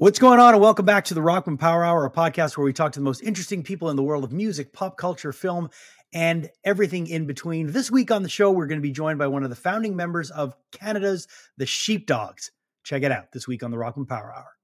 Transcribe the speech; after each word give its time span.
What's 0.00 0.20
going 0.20 0.38
on? 0.38 0.54
And 0.54 0.62
welcome 0.62 0.86
back 0.86 1.06
to 1.06 1.14
the 1.14 1.20
Rockman 1.20 1.58
Power 1.58 1.84
Hour, 1.84 2.04
a 2.04 2.10
podcast 2.12 2.56
where 2.56 2.64
we 2.64 2.72
talk 2.72 2.92
to 2.92 3.00
the 3.00 3.04
most 3.04 3.20
interesting 3.20 3.64
people 3.64 3.90
in 3.90 3.96
the 3.96 4.02
world 4.04 4.22
of 4.22 4.30
music, 4.30 4.72
pop 4.72 4.96
culture, 4.96 5.32
film, 5.32 5.70
and 6.12 6.48
everything 6.62 7.08
in 7.08 7.26
between. 7.26 7.72
This 7.72 7.90
week 7.90 8.12
on 8.12 8.22
the 8.22 8.28
show, 8.28 8.52
we're 8.52 8.68
going 8.68 8.78
to 8.78 8.80
be 8.80 8.92
joined 8.92 9.18
by 9.18 9.26
one 9.26 9.42
of 9.42 9.50
the 9.50 9.56
founding 9.56 9.96
members 9.96 10.30
of 10.30 10.54
Canada's 10.70 11.26
The 11.56 11.66
Sheepdogs. 11.66 12.52
Check 12.84 13.02
it 13.02 13.10
out 13.10 13.32
this 13.32 13.48
week 13.48 13.64
on 13.64 13.72
the 13.72 13.76
Rockman 13.76 14.06
Power 14.06 14.32
Hour. 14.32 14.57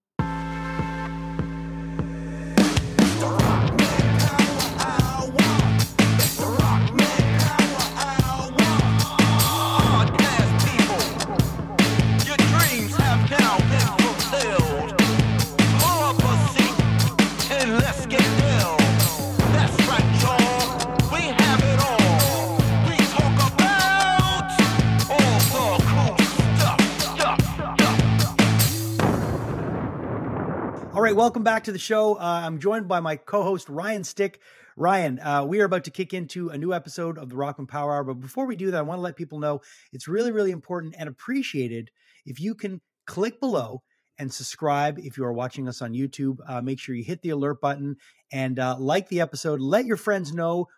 Right, 31.04 31.14
welcome 31.14 31.42
back 31.42 31.64
to 31.64 31.70
the 31.70 31.78
show. 31.78 32.14
Uh, 32.14 32.40
I'm 32.44 32.58
joined 32.58 32.88
by 32.88 32.98
my 32.98 33.16
co-host 33.16 33.68
Ryan 33.68 34.04
Stick. 34.04 34.40
Ryan, 34.74 35.20
uh, 35.20 35.44
we 35.44 35.60
are 35.60 35.66
about 35.66 35.84
to 35.84 35.90
kick 35.90 36.14
into 36.14 36.48
a 36.48 36.56
new 36.56 36.72
episode 36.72 37.18
of 37.18 37.28
the 37.28 37.34
Rockman 37.34 37.68
Power 37.68 37.92
Hour, 37.92 38.04
but 38.04 38.20
before 38.20 38.46
we 38.46 38.56
do 38.56 38.70
that, 38.70 38.78
I 38.78 38.82
want 38.82 38.96
to 38.96 39.02
let 39.02 39.14
people 39.14 39.38
know 39.38 39.60
it's 39.92 40.08
really, 40.08 40.32
really 40.32 40.50
important 40.50 40.94
and 40.98 41.06
appreciated 41.06 41.90
if 42.24 42.40
you 42.40 42.54
can 42.54 42.80
click 43.06 43.38
below 43.38 43.82
and 44.16 44.32
subscribe 44.32 44.98
if 44.98 45.18
you 45.18 45.26
are 45.26 45.32
watching 45.34 45.68
us 45.68 45.82
on 45.82 45.92
YouTube. 45.92 46.38
Uh, 46.48 46.62
make 46.62 46.78
sure 46.78 46.94
you 46.94 47.04
hit 47.04 47.20
the 47.20 47.30
alert 47.30 47.60
button 47.60 47.96
and 48.32 48.58
uh, 48.58 48.74
like 48.78 49.06
the 49.10 49.20
episode. 49.20 49.60
Let 49.60 49.84
your 49.84 49.98
friends 49.98 50.32
know 50.32 50.68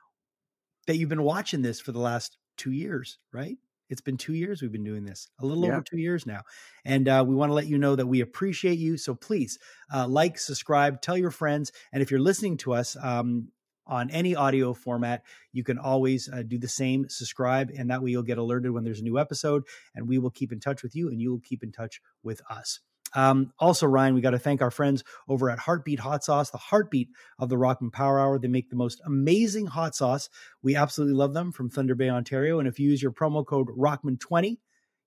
that 0.88 0.96
you've 0.96 1.08
been 1.08 1.22
watching 1.22 1.62
this 1.62 1.78
for 1.80 1.92
the 1.92 2.00
last 2.00 2.36
two 2.56 2.72
years, 2.72 3.20
right? 3.32 3.58
It's 3.88 4.00
been 4.00 4.16
two 4.16 4.34
years 4.34 4.62
we've 4.62 4.72
been 4.72 4.84
doing 4.84 5.04
this, 5.04 5.28
a 5.40 5.46
little 5.46 5.64
Yeah. 5.64 5.72
over 5.72 5.82
two 5.82 5.98
years 5.98 6.26
now. 6.26 6.42
And 6.84 7.08
uh, 7.08 7.24
we 7.26 7.34
want 7.34 7.50
to 7.50 7.54
let 7.54 7.66
you 7.66 7.78
know 7.78 7.96
that 7.96 8.06
we 8.06 8.20
appreciate 8.20 8.78
you. 8.78 8.96
So 8.96 9.14
please 9.14 9.58
uh, 9.94 10.06
like, 10.08 10.38
subscribe, 10.38 11.00
tell 11.00 11.16
your 11.16 11.30
friends. 11.30 11.72
And 11.92 12.02
if 12.02 12.10
you're 12.10 12.20
listening 12.20 12.56
to 12.58 12.74
us 12.74 12.96
um, 13.00 13.48
on 13.86 14.10
any 14.10 14.34
audio 14.34 14.74
format, 14.74 15.22
you 15.52 15.62
can 15.62 15.78
always 15.78 16.28
uh, 16.28 16.42
do 16.42 16.58
the 16.58 16.68
same, 16.68 17.08
subscribe, 17.08 17.70
and 17.76 17.90
that 17.90 18.02
way 18.02 18.10
you'll 18.10 18.22
get 18.24 18.38
alerted 18.38 18.72
when 18.72 18.82
there's 18.82 19.00
a 19.00 19.04
new 19.04 19.18
episode. 19.18 19.62
And 19.94 20.08
we 20.08 20.18
will 20.18 20.30
keep 20.30 20.50
in 20.50 20.58
touch 20.60 20.82
with 20.82 20.96
you, 20.96 21.08
and 21.08 21.20
you 21.20 21.30
will 21.30 21.40
keep 21.40 21.62
in 21.62 21.70
touch 21.70 22.00
with 22.22 22.40
us. 22.50 22.80
Um, 23.16 23.52
also, 23.58 23.86
Ryan, 23.86 24.14
we 24.14 24.20
got 24.20 24.30
to 24.30 24.38
thank 24.38 24.62
our 24.62 24.70
friends 24.70 25.02
over 25.28 25.50
at 25.50 25.58
Heartbeat 25.58 25.98
Hot 25.98 26.22
Sauce, 26.22 26.50
the 26.50 26.58
heartbeat 26.58 27.08
of 27.38 27.48
the 27.48 27.56
Rockman 27.56 27.92
Power 27.92 28.20
Hour. 28.20 28.38
They 28.38 28.48
make 28.48 28.70
the 28.70 28.76
most 28.76 29.00
amazing 29.04 29.66
hot 29.66 29.96
sauce. 29.96 30.28
We 30.62 30.76
absolutely 30.76 31.16
love 31.16 31.34
them 31.34 31.50
from 31.50 31.70
Thunder 31.70 31.94
Bay, 31.94 32.10
Ontario. 32.10 32.60
And 32.60 32.68
if 32.68 32.78
you 32.78 32.90
use 32.90 33.02
your 33.02 33.12
promo 33.12 33.44
code 33.44 33.68
Rockman20, 33.68 34.58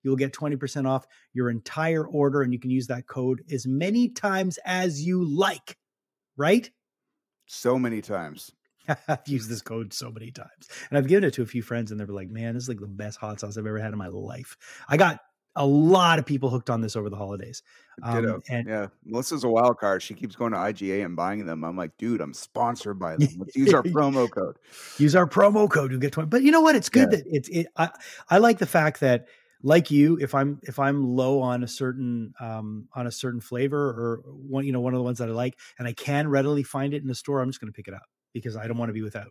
you'll 0.02 0.16
get 0.16 0.34
20% 0.34 0.86
off 0.86 1.06
your 1.32 1.48
entire 1.48 2.06
order. 2.06 2.42
And 2.42 2.52
you 2.52 2.58
can 2.58 2.70
use 2.70 2.88
that 2.88 3.06
code 3.06 3.42
as 3.50 3.66
many 3.66 4.10
times 4.10 4.58
as 4.66 5.02
you 5.02 5.24
like, 5.24 5.78
right? 6.36 6.70
so 7.50 7.78
many 7.78 8.00
times. 8.00 8.52
I've 9.08 9.26
used 9.26 9.50
this 9.50 9.62
code 9.62 9.92
so 9.92 10.10
many 10.10 10.30
times. 10.30 10.68
And 10.88 10.98
I've 10.98 11.08
given 11.08 11.24
it 11.24 11.34
to 11.34 11.42
a 11.42 11.46
few 11.46 11.62
friends, 11.62 11.90
and 11.90 12.00
they're 12.00 12.06
like, 12.06 12.30
man, 12.30 12.54
this 12.54 12.64
is 12.64 12.68
like 12.68 12.80
the 12.80 12.86
best 12.86 13.18
hot 13.18 13.40
sauce 13.40 13.56
I've 13.56 13.66
ever 13.66 13.78
had 13.78 13.92
in 13.92 13.98
my 13.98 14.08
life. 14.08 14.56
I 14.88 14.96
got 14.96 15.20
a 15.56 15.66
lot 15.66 16.18
of 16.18 16.26
people 16.26 16.48
hooked 16.50 16.70
on 16.70 16.80
this 16.80 16.94
over 16.96 17.10
the 17.10 17.16
holidays. 17.16 17.62
Um, 18.02 18.40
and 18.48 18.66
yeah, 18.68 18.86
Melissa's 19.04 19.44
a 19.44 19.48
wild 19.48 19.78
card. 19.78 20.02
She 20.02 20.14
keeps 20.14 20.36
going 20.36 20.52
to 20.52 20.58
IGA 20.58 21.04
and 21.04 21.16
buying 21.16 21.44
them. 21.44 21.64
I'm 21.64 21.76
like, 21.76 21.96
dude, 21.98 22.20
I'm 22.20 22.32
sponsored 22.32 22.98
by 22.98 23.16
them. 23.16 23.28
Let's 23.38 23.56
use 23.56 23.74
our 23.74 23.82
promo 23.84 24.30
code. 24.30 24.56
use 24.98 25.14
our 25.16 25.26
promo 25.26 25.68
code 25.68 25.90
to 25.90 25.98
get 25.98 26.12
20 26.12 26.28
but 26.28 26.42
you 26.42 26.50
know 26.50 26.60
what 26.60 26.76
it's 26.76 26.88
good 26.88 27.10
Yeah. 27.12 27.18
that 27.18 27.24
it's 27.26 27.48
it 27.48 27.66
I, 27.76 27.90
I 28.30 28.38
like 28.38 28.58
the 28.58 28.66
fact 28.66 29.00
that 29.00 29.26
like 29.62 29.90
you 29.90 30.16
if 30.22 30.34
i'm 30.34 30.58
if 30.62 30.78
i'm 30.78 31.04
low 31.04 31.40
on 31.42 31.62
a 31.62 31.68
certain 31.68 32.32
um 32.40 32.88
on 32.94 33.06
a 33.06 33.10
certain 33.10 33.40
flavor 33.42 33.88
or 33.90 34.22
one 34.24 34.64
you 34.64 34.72
know 34.72 34.80
one 34.80 34.94
of 34.94 34.98
the 34.98 35.04
ones 35.04 35.18
that 35.18 35.28
i 35.28 35.32
like 35.32 35.58
and 35.78 35.86
i 35.86 35.92
can 35.92 36.28
readily 36.28 36.62
find 36.62 36.94
it 36.94 37.02
in 37.02 37.08
the 37.08 37.14
store 37.14 37.40
i'm 37.42 37.50
just 37.50 37.60
going 37.60 37.70
to 37.70 37.76
pick 37.76 37.86
it 37.86 37.92
up 37.92 38.06
because 38.32 38.56
i 38.56 38.66
don't 38.66 38.78
want 38.78 38.88
to 38.88 38.94
be 38.94 39.02
without 39.02 39.26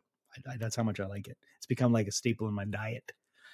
I, 0.47 0.51
I, 0.53 0.57
that's 0.57 0.75
how 0.75 0.83
much 0.83 0.99
i 0.99 1.07
like 1.07 1.27
it 1.27 1.35
it's 1.57 1.65
become 1.65 1.91
like 1.91 2.07
a 2.07 2.11
staple 2.11 2.47
in 2.47 2.53
my 2.53 2.65
diet 2.65 3.11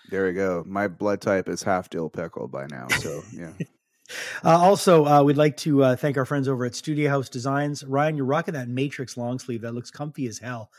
There 0.10 0.26
we 0.26 0.34
go. 0.34 0.64
My 0.68 0.88
blood 0.88 1.22
type 1.22 1.50
is 1.50 1.64
half 1.64 1.90
dill 1.90 2.10
pickle 2.10 2.48
by 2.48 2.68
now. 2.68 2.88
So 2.88 3.24
yeah. 3.34 3.52
uh, 4.44 4.58
also 4.58 5.06
uh, 5.06 5.24
we'd 5.24 5.38
like 5.38 5.58
to 5.58 5.84
uh, 5.84 5.96
thank 5.96 6.18
our 6.18 6.26
friends 6.26 6.48
over 6.48 6.64
at 6.66 6.76
studio 6.76 7.10
house 7.10 7.28
designs 7.28 7.84
ryan 7.84 8.16
you're 8.16 8.24
rocking 8.26 8.54
that 8.54 8.68
matrix 8.70 9.18
long 9.18 9.40
sleeve 9.40 9.62
that 9.62 9.74
looks 9.74 9.90
comfy 9.90 10.28
as 10.28 10.38
hell 10.38 10.70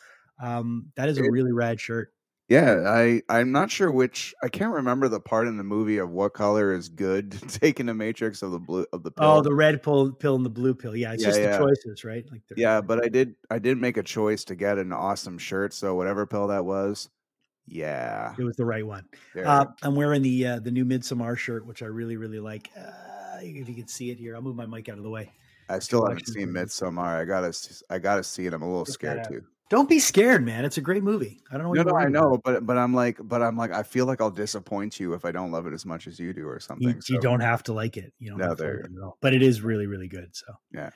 um 0.41 0.93
that 0.95 1.09
is 1.09 1.19
a 1.19 1.25
It- 1.25 1.31
really 1.33 1.51
rad 1.53 1.81
shirt 1.81 2.13
Yeah, 2.49 2.85
I 2.87 3.23
I'm 3.29 3.51
not 3.51 3.73
sure 3.73 3.91
which 3.91 4.33
I 4.45 4.49
can't 4.49 4.73
remember 4.73 5.09
the 5.09 5.19
part 5.19 5.49
in 5.49 5.57
the 5.57 5.65
movie 5.65 5.99
of 5.99 6.11
what 6.11 6.35
color 6.35 6.73
is 6.73 6.89
good 6.89 7.33
taking 7.49 7.89
a 7.89 7.95
matrix 7.95 8.43
of 8.43 8.53
the 8.53 8.61
blue 8.61 8.87
of 8.93 9.03
the 9.03 9.11
pill. 9.11 9.27
oh 9.27 9.43
the 9.43 9.53
red 9.53 9.83
pill 9.83 10.13
pill 10.13 10.37
and 10.37 10.45
the 10.47 10.51
blue 10.51 10.73
pill 10.77 10.95
yeah 10.95 11.13
it's 11.13 11.25
Yeah, 11.25 11.29
just 11.31 11.41
yeah. 11.41 11.59
the 11.59 11.65
choices 11.65 12.05
right 12.05 12.25
like 12.31 12.43
yeah, 12.57 12.81
but 12.81 13.05
I 13.05 13.09
did 13.09 13.35
I 13.51 13.59
did 13.59 13.77
make 13.79 13.97
a 13.97 14.05
choice 14.05 14.45
to 14.45 14.55
get 14.55 14.79
an 14.79 14.93
awesome 14.93 15.37
shirt. 15.39 15.75
So 15.75 15.97
whatever 15.97 16.27
pill 16.27 16.47
that 16.47 16.65
was, 16.65 17.09
yeah. 17.67 18.35
It 18.39 18.45
was 18.45 18.57
the 18.57 18.65
right 18.65 18.87
one. 18.87 19.05
Uh. 19.45 19.67
I'm 19.83 19.95
wearing 19.95 20.23
the 20.23 20.47
uh, 20.47 20.59
the 20.61 20.71
new 20.71 20.85
Midsommar 20.85 21.37
shirt, 21.37 21.67
which 21.67 21.83
I 21.83 21.87
really 21.87 22.17
really 22.17 22.41
like. 22.41 22.71
Uh, 22.77 23.39
if 23.41 23.69
you 23.69 23.75
can 23.75 23.89
see 23.89 24.11
it 24.11 24.19
here, 24.19 24.35
I'll 24.35 24.43
move 24.43 24.57
my 24.57 24.67
mic 24.67 24.89
out 24.89 24.99
of 24.99 25.05
the 25.05 25.11
way. 25.11 25.31
I 25.69 25.79
still 25.81 26.07
haven't 26.07 26.27
seen. 26.29 26.49
Midsommar. 26.49 27.21
I 27.21 27.25
gotta 27.25 27.53
I 27.91 27.99
gotta 27.99 28.23
see 28.23 28.47
it. 28.47 28.55
I'm 28.55 28.63
a 28.63 28.69
little 28.69 28.87
scared 28.87 29.27
too. 29.29 29.43
Don't 29.69 29.89
be 29.89 29.99
scared, 29.99 30.45
man. 30.45 30.65
It's 30.65 30.79
a 30.79 30.81
great 30.81 31.03
movie. 31.03 31.41
I 31.51 31.55
don't 31.55 31.65
know. 31.65 31.69
What 31.71 31.79
No, 31.79 31.83
no, 31.83 31.91
I 31.91 31.93
worried 32.05 32.15
about. 32.17 32.31
know, 32.31 32.41
but 32.45 32.67
but 32.67 32.79
I'm 32.79 32.95
like, 32.95 33.19
but 33.21 33.43
I'm 33.43 33.57
like, 33.57 33.73
I 33.73 33.83
feel 33.83 34.07
like 34.07 34.21
I'll 34.21 34.31
disappoint 34.31 35.01
you 35.01 35.13
if 35.15 35.25
I 35.25 35.33
don't 35.33 35.51
love 35.51 35.67
it 35.67 35.73
as 35.73 35.85
much 35.85 36.07
as 36.07 36.21
you 36.21 36.33
do, 36.33 36.47
or 36.47 36.61
something. 36.61 36.87
You, 36.89 37.01
you 37.09 37.21
don't 37.21 37.41
have 37.41 37.65
to 37.65 37.73
like 37.73 37.97
it. 37.97 38.13
You 38.21 38.31
don't 38.31 38.39
No, 38.39 38.49
have 38.51 38.59
to 38.59 38.63
like 38.63 38.73
there- 38.73 38.81
it 38.83 38.93
at 38.97 39.03
all. 39.03 39.19
But 39.21 39.35
it 39.35 39.43
is 39.43 39.61
really 39.63 39.87
really 39.89 40.07
good. 40.07 40.29
So 40.37 40.47
Yeah. 40.73 40.87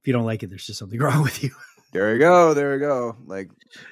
if 0.00 0.06
you 0.06 0.14
don't 0.14 0.24
like 0.24 0.42
it, 0.42 0.48
there's 0.48 0.64
just 0.66 0.78
something 0.78 0.98
wrong 1.00 1.22
with 1.22 1.44
you. 1.44 1.50
There 1.92 2.12
we 2.14 2.18
go, 2.18 2.54
there 2.54 2.72
we 2.72 2.78
go. 2.78 3.14
Like, 3.26 3.50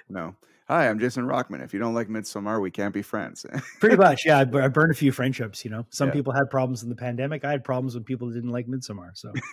no, 0.08 0.34
hi, 0.72 0.88
I'm 0.88 0.98
Jason 0.98 1.26
Rockman. 1.26 1.62
If 1.62 1.74
you 1.74 1.78
don't 1.80 1.92
like 1.92 2.08
Midsommar, 2.08 2.58
we 2.58 2.70
can't 2.70 2.94
be 2.94 3.02
friends. 3.02 3.44
Pretty 3.80 3.96
much, 3.96 4.24
yeah. 4.24 4.38
I, 4.38 4.40
I 4.40 4.68
burned 4.68 4.90
a 4.90 4.94
few 4.94 5.12
friendships. 5.12 5.66
You 5.66 5.70
know, 5.70 5.84
some 5.90 6.08
Yeah. 6.08 6.14
people 6.14 6.32
had 6.32 6.48
problems 6.50 6.82
in 6.82 6.88
the 6.88 6.94
pandemic. 6.96 7.44
I 7.44 7.50
had 7.50 7.62
problems 7.62 7.94
with 7.94 8.06
people 8.06 8.28
that 8.28 8.34
didn't 8.34 8.52
like 8.52 8.66
Midsommar. 8.66 9.10
So 9.12 9.34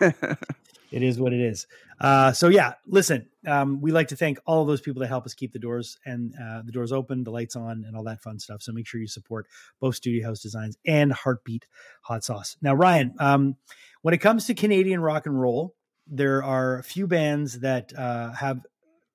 it 0.90 1.02
is 1.02 1.20
what 1.20 1.34
it 1.34 1.40
is. 1.40 1.66
Uh, 2.00 2.32
so 2.32 2.48
yeah, 2.48 2.72
listen, 2.86 3.26
um, 3.46 3.82
we 3.82 3.92
like 3.92 4.08
to 4.08 4.16
thank 4.16 4.38
all 4.46 4.62
of 4.62 4.68
those 4.68 4.80
people 4.80 5.00
that 5.00 5.08
help 5.08 5.26
us 5.26 5.34
keep 5.34 5.52
the 5.52 5.58
doors 5.58 5.98
and 6.06 6.32
uh, 6.42 6.62
the 6.64 6.72
doors 6.72 6.90
open, 6.90 7.22
the 7.22 7.30
lights 7.30 7.54
on, 7.54 7.84
and 7.86 7.94
all 7.94 8.04
that 8.04 8.22
fun 8.22 8.38
stuff. 8.38 8.62
So 8.62 8.72
make 8.72 8.86
sure 8.86 8.98
you 8.98 9.06
support 9.06 9.46
both 9.78 9.96
Studio 9.96 10.26
House 10.26 10.40
Designs 10.40 10.78
and 10.86 11.12
Heartbeat 11.12 11.66
Hot 12.02 12.24
Sauce. 12.24 12.56
Now, 12.62 12.72
Ryan, 12.72 13.14
um, 13.18 13.56
when 14.00 14.14
it 14.14 14.18
comes 14.18 14.46
to 14.46 14.54
Canadian 14.54 15.00
rock 15.00 15.26
and 15.26 15.38
roll, 15.38 15.74
there 16.06 16.42
are 16.42 16.78
a 16.78 16.82
few 16.82 17.06
bands 17.06 17.60
that 17.60 17.92
uh, 17.94 18.32
have 18.32 18.60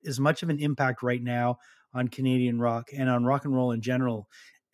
as 0.06 0.20
much 0.20 0.44
of 0.44 0.50
an 0.52 0.60
impact 0.60 1.02
right 1.02 1.24
now 1.24 1.58
on 1.96 2.10
Canadian 2.10 2.60
rock 2.60 2.90
and 2.96 3.10
on 3.10 3.26
rock 3.26 3.46
and 3.46 3.56
roll 3.56 3.72
in 3.72 3.82
general 3.82 4.28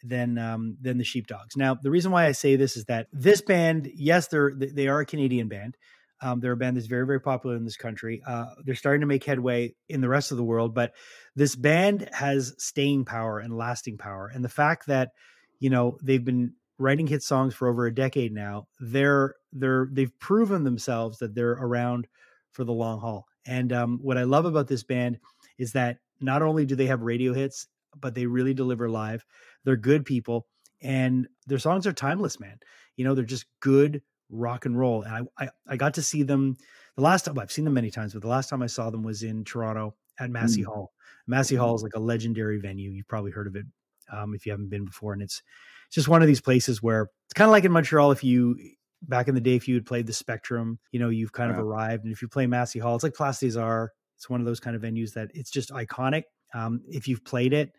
than 0.04 0.38
um, 0.38 0.78
than 0.82 0.98
the 0.98 1.04
Sheepdogs. 1.04 1.56
Now, 1.56 1.76
the 1.76 1.92
reason 1.92 2.12
why 2.12 2.26
I 2.26 2.32
say 2.32 2.56
this 2.56 2.76
is 2.76 2.86
that 2.86 3.08
this 3.14 3.42
band, 3.42 3.90
yes, 3.96 4.28
they're 4.28 4.52
they 4.56 4.88
are 4.88 5.00
a 5.00 5.06
Canadian 5.06 5.48
band. 5.48 5.78
Um, 6.24 6.40
they're 6.40 6.52
a 6.52 6.58
band 6.58 6.78
that's 6.78 6.88
very 6.88 7.06
very 7.06 7.22
popular 7.22 7.56
in 7.56 7.64
this 7.64 7.78
country. 7.78 8.22
Uh, 8.26 8.48
they're 8.66 8.76
starting 8.76 9.02
to 9.02 9.08
make 9.08 9.24
headway 9.24 9.74
in 9.88 10.02
the 10.02 10.10
rest 10.10 10.32
of 10.32 10.38
the 10.38 10.44
world, 10.44 10.74
but 10.74 10.94
this 11.36 11.56
band 11.56 12.10
has 12.12 12.54
staying 12.58 13.06
power 13.06 13.40
and 13.40 13.56
lasting 13.56 13.98
power. 13.98 14.30
And 14.34 14.44
the 14.44 14.50
fact 14.50 14.88
that 14.88 15.12
you 15.60 15.70
know 15.70 15.98
they've 16.04 16.26
been 16.26 16.54
writing 16.78 17.08
hit 17.08 17.22
songs 17.22 17.54
for 17.54 17.68
over 17.68 17.86
a 17.86 17.94
decade 17.94 18.34
now, 18.34 18.68
they're 18.80 19.36
they're 19.54 19.88
they've 19.92 20.18
proven 20.20 20.64
themselves 20.64 21.20
that 21.20 21.36
they're 21.36 21.52
around 21.52 22.08
for 22.52 22.64
the 22.64 22.74
long 22.74 23.00
haul. 23.00 23.28
And 23.46 23.74
um, 23.74 24.00
what 24.02 24.18
I 24.18 24.24
love 24.24 24.46
about 24.46 24.68
this 24.68 24.84
band 24.84 25.18
is 25.58 25.74
that 25.74 25.98
not 26.22 26.42
only 26.42 26.66
do 26.66 26.76
they 26.76 26.88
have 26.88 27.02
radio 27.02 27.34
hits, 27.34 27.68
but 28.00 28.16
they 28.16 28.26
really 28.26 28.54
deliver 28.54 28.90
live. 28.90 29.26
They're 29.64 29.76
good 29.76 30.06
people, 30.06 30.48
and 30.82 31.28
their 31.48 31.60
songs 31.60 31.86
are 31.88 31.94
timeless, 31.94 32.40
man. 32.40 32.60
You 32.96 33.06
know, 33.06 33.16
they're 33.16 33.26
just 33.26 33.46
good 33.60 34.02
rock 34.30 34.66
and 34.66 34.78
roll. 34.78 35.04
And 35.04 35.28
I, 35.38 35.46
I, 35.46 35.50
I 35.68 35.78
got 35.78 35.96
to 35.96 36.02
see 36.02 36.24
them 36.24 36.58
the 36.96 37.04
last 37.04 37.26
time. 37.26 37.38
I've 37.38 37.52
seen 37.52 37.66
them 37.66 37.74
many 37.74 37.92
times, 37.92 38.14
but 38.14 38.22
the 38.22 38.28
last 38.28 38.50
time 38.50 38.62
I 38.62 38.68
saw 38.68 38.90
them 38.90 39.04
was 39.04 39.24
in 39.24 39.44
Toronto 39.44 39.96
at 40.20 40.30
Massey 40.30 40.62
Hall. 40.64 40.94
Massey 41.28 41.56
Hall 41.56 41.76
is 41.76 41.84
like 41.84 41.96
a 41.96 42.00
legendary 42.00 42.60
venue. 42.60 42.90
You've 42.92 43.08
probably 43.08 43.32
heard 43.32 43.48
of 43.48 43.56
it 43.56 43.66
um, 44.12 44.34
if 44.34 44.46
you 44.46 44.52
haven't 44.52 44.70
been 44.70 44.86
before, 44.86 45.14
and 45.14 45.22
it's 45.22 45.42
it's 45.88 45.96
just 45.96 46.08
one 46.08 46.22
of 46.22 46.28
these 46.28 46.42
places 46.42 46.82
where 46.82 47.10
it's 47.28 47.34
kind 47.34 47.48
of 47.48 47.52
like 47.52 47.66
in 47.66 47.72
Montreal. 47.72 48.12
If 48.12 48.24
you 48.24 48.58
back 49.02 49.28
in 49.28 49.36
the 49.36 49.42
day, 49.42 49.56
if 49.56 49.68
you 49.68 49.76
had 49.76 49.86
played 49.86 50.08
the 50.08 50.14
Spectrum, 50.14 50.80
you 50.92 51.00
know, 51.00 51.10
you've 51.10 51.32
kind 51.32 51.52
of 51.52 51.60
arrived. 51.60 52.04
And 52.04 52.14
if 52.14 52.22
you 52.22 52.28
play 52.28 52.48
Massey 52.48 52.80
Hall, 52.80 52.96
it's 52.96 53.04
like 53.04 53.14
Place 53.14 53.40
des 53.40 53.60
Arts. 53.60 53.94
It's 54.22 54.30
one 54.30 54.40
of 54.40 54.46
those 54.46 54.60
kind 54.60 54.76
of 54.76 54.84
venues 54.84 55.14
that 55.14 55.32
it's 55.34 55.50
just 55.50 55.72
iconic. 55.72 56.26
Um, 56.54 56.82
if 56.88 57.08
you've 57.08 57.26
played 57.26 57.54
it, 57.54 57.72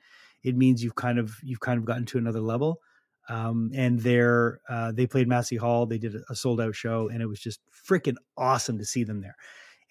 it 0.43 0.57
means 0.57 0.83
you've 0.83 0.97
kind 0.97 1.21
of 1.21 1.37
you've 1.41 1.61
kind 1.61 1.79
of 1.79 1.85
gotten 1.85 2.05
to 2.07 2.19
another 2.19 2.41
level. 2.41 2.81
Um, 3.29 3.71
and 3.77 4.01
they're 4.01 4.59
uh, 4.69 4.91
they 4.91 5.07
played 5.07 5.29
Massey 5.29 5.55
Hall. 5.55 5.87
They 5.87 5.99
did 5.99 6.17
a 6.29 6.35
sold 6.35 6.61
out 6.61 6.75
show, 6.75 7.09
and 7.11 7.23
it 7.23 7.27
was 7.27 7.39
just 7.39 7.61
freaking 7.89 8.17
awesome 8.37 8.77
to 8.79 8.85
see 8.85 9.05
them 9.05 9.21
there. 9.21 9.37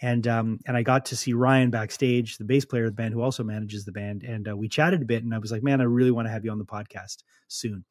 And 0.01 0.27
um, 0.27 0.59
and 0.68 0.75
I 0.75 0.83
got 0.83 1.06
to 1.06 1.15
see 1.15 1.31
Ryan 1.31 1.69
backstage, 1.69 2.38
the 2.38 2.44
bass 2.44 2.65
player 2.65 2.83
of 2.83 2.92
the 2.92 3.01
band, 3.01 3.13
who 3.13 3.21
also 3.21 3.45
manages 3.45 3.86
the 3.86 3.94
band, 3.94 4.24
and 4.24 4.50
uh, 4.50 4.57
we 4.57 4.68
chatted 4.68 5.01
a 5.01 5.06
bit. 5.06 5.24
And 5.24 5.33
I 5.33 5.38
was 5.38 5.54
like, 5.54 5.63
"Man, 5.63 5.80
I 5.80 5.86
really 5.86 6.12
want 6.12 6.27
to 6.27 6.31
have 6.33 6.44
you 6.44 6.51
on 6.51 6.59
the 6.59 6.65
podcast 6.65 7.24
soon." 7.47 7.86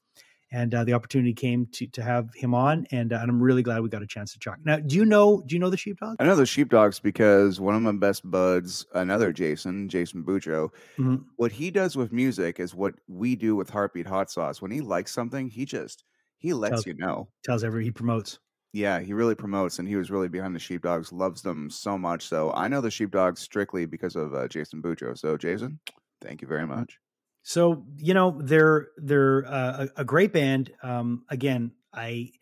And 0.52 0.74
uh, 0.74 0.82
the 0.82 0.94
opportunity 0.94 1.32
came 1.32 1.66
to 1.72 1.86
to 1.86 2.02
have 2.02 2.34
him 2.34 2.54
on, 2.54 2.86
and, 2.90 3.12
uh, 3.12 3.18
and 3.22 3.30
I'm 3.30 3.40
really 3.40 3.62
glad 3.62 3.82
we 3.82 3.88
got 3.88 4.02
a 4.02 4.06
chance 4.06 4.32
to 4.32 4.38
talk. 4.40 4.58
Now, 4.64 4.78
do 4.78 4.96
you 4.96 5.04
know 5.04 5.42
do 5.46 5.54
you 5.54 5.60
know 5.60 5.70
the 5.70 5.76
sheepdogs? 5.76 6.16
I 6.18 6.24
know 6.24 6.34
the 6.34 6.44
sheepdogs 6.44 6.98
because 6.98 7.60
one 7.60 7.76
of 7.76 7.82
my 7.82 7.92
best 7.92 8.28
buds, 8.28 8.84
another 8.94 9.32
Jason, 9.32 9.88
Jason 9.88 10.24
Boudreau, 10.24 10.70
Mhm. 10.98 11.24
what 11.36 11.52
he 11.52 11.70
does 11.70 11.96
with 11.96 12.12
music 12.12 12.58
is 12.58 12.74
what 12.74 12.94
we 13.06 13.36
do 13.36 13.54
with 13.54 13.70
Heartbeat 13.70 14.06
Hot 14.08 14.28
Sauce. 14.30 14.60
When 14.60 14.72
he 14.72 14.80
likes 14.80 15.12
something, 15.12 15.48
he 15.48 15.64
just 15.64 16.04
he 16.38 16.52
lets 16.52 16.70
Tells- 16.72 16.86
you 16.86 16.94
know. 16.94 17.28
Tells 17.44 17.62
every 17.62 17.84
he 17.84 17.90
promotes. 17.92 18.40
Yeah, 18.72 19.00
he 19.00 19.12
really 19.12 19.34
promotes, 19.34 19.78
and 19.80 19.86
he 19.88 19.96
was 19.96 20.10
really 20.10 20.28
behind 20.28 20.54
the 20.54 20.60
sheepdogs. 20.60 21.12
Loves 21.12 21.42
them 21.42 21.70
so 21.70 21.98
much. 21.98 22.26
So 22.26 22.52
I 22.54 22.66
know 22.68 22.80
the 22.80 22.90
sheepdogs 22.90 23.40
strictly 23.40 23.84
because 23.86 24.16
of 24.16 24.32
uh, 24.34 24.46
Jason 24.48 24.80
Boudreau. 24.82 25.16
So 25.18 25.36
Jason, 25.36 25.78
thank 26.20 26.40
you 26.42 26.48
very 26.48 26.66
much. 26.66 26.98
So 27.42 27.84
you 27.96 28.14
know 28.14 28.38
they're 28.40 28.88
they're 28.96 29.46
uh, 29.46 29.86
a, 29.96 30.00
a 30.00 30.04
great 30.04 30.32
band. 30.32 30.72
Um, 30.82 31.24
again, 31.28 31.72
I 31.92 32.32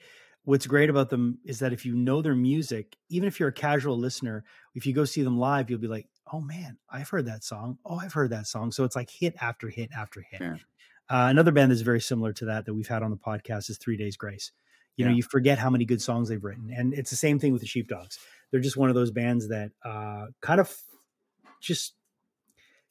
what's 0.44 0.66
great 0.66 0.90
about 0.90 1.10
them 1.10 1.38
is 1.44 1.58
that 1.60 1.72
if 1.72 1.84
you 1.84 1.94
know 1.94 2.22
their 2.22 2.34
music, 2.34 2.96
even 3.08 3.28
if 3.28 3.38
you're 3.38 3.50
a 3.50 3.52
casual 3.52 3.98
listener, 3.98 4.44
if 4.74 4.86
you 4.86 4.94
go 4.94 5.04
see 5.04 5.22
them 5.22 5.38
live, 5.38 5.70
you'll 5.70 5.78
be 5.78 5.88
like, 5.88 6.08
"Oh 6.32 6.40
man, 6.40 6.78
I've 6.90 7.08
heard 7.08 7.26
that 7.26 7.44
song. 7.44 7.78
Oh, 7.84 7.96
I've 7.96 8.14
heard 8.14 8.30
that 8.30 8.46
song." 8.46 8.72
So 8.72 8.84
it's 8.84 8.96
like 8.96 9.10
hit 9.10 9.34
after 9.40 9.68
hit 9.68 9.90
after 9.96 10.24
hit. 10.30 10.40
Yeah. 10.40 10.56
Uh, 11.10 11.28
another 11.30 11.52
band 11.52 11.70
that's 11.70 11.80
very 11.80 12.00
similar 12.00 12.32
to 12.34 12.46
that 12.46 12.66
that 12.66 12.74
we've 12.74 12.88
had 12.88 13.02
on 13.02 13.10
the 13.10 13.16
podcast 13.16 13.70
is 13.70 13.78
Three 13.78 13.96
Days 13.96 14.16
Grace. 14.16 14.52
You 14.96 15.04
know, 15.04 15.12
you 15.12 15.22
forget 15.22 15.58
how 15.58 15.70
many 15.70 15.84
good 15.84 16.02
songs 16.02 16.28
they've 16.28 16.42
written, 16.42 16.72
and 16.76 16.92
it's 16.92 17.10
the 17.10 17.16
same 17.16 17.38
thing 17.38 17.52
with 17.52 17.60
the 17.60 17.68
Sheepdogs. 17.68 18.18
They're 18.50 18.60
just 18.60 18.76
one 18.76 18.88
of 18.88 18.96
those 18.96 19.12
bands 19.12 19.48
that 19.48 19.70
uh, 19.84 20.26
kind 20.42 20.58
of 20.58 20.76
just 21.60 21.94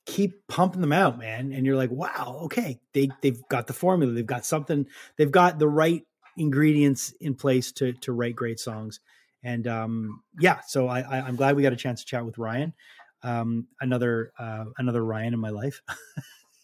keep 0.07 0.48
pumping 0.48 0.81
them 0.81 0.94
out, 0.94 1.19
man. 1.19 1.51
And 1.51 1.65
you're 1.65 1.75
like, 1.75 1.92
wow, 1.92 2.39
okay, 2.45 2.80
they 2.94 3.09
they've 3.21 3.42
got 3.50 3.68
the 3.68 3.74
formula, 3.74 4.13
they've 4.13 4.25
got 4.25 4.45
something, 4.45 4.88
they've 5.18 5.31
got 5.31 5.59
the 5.59 5.68
right 5.68 6.01
ingredients 6.38 7.13
in 7.19 7.36
place 7.36 7.71
to 7.74 7.94
to 7.94 8.13
write 8.13 8.36
great 8.36 8.59
songs. 8.59 9.00
And 9.44 9.68
um, 9.68 10.24
yeah, 10.39 10.62
so 10.65 10.88
I, 10.88 11.01
I 11.01 11.21
I'm 11.21 11.36
glad 11.36 11.56
we 11.56 11.62
got 11.62 11.74
a 11.74 11.77
chance 11.77 12.01
to 12.01 12.07
chat 12.07 12.25
with 12.25 12.38
Ryan, 12.38 12.74
um, 13.21 13.68
another 13.80 14.31
uh, 14.39 14.65
another 14.77 15.04
Ryan 15.04 15.33
in 15.33 15.39
my 15.39 15.51
life, 15.51 15.81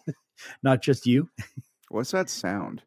not 0.64 0.82
just 0.82 1.06
you. 1.06 1.30
What's 1.90 2.12
that 2.12 2.30
sound? 2.30 2.82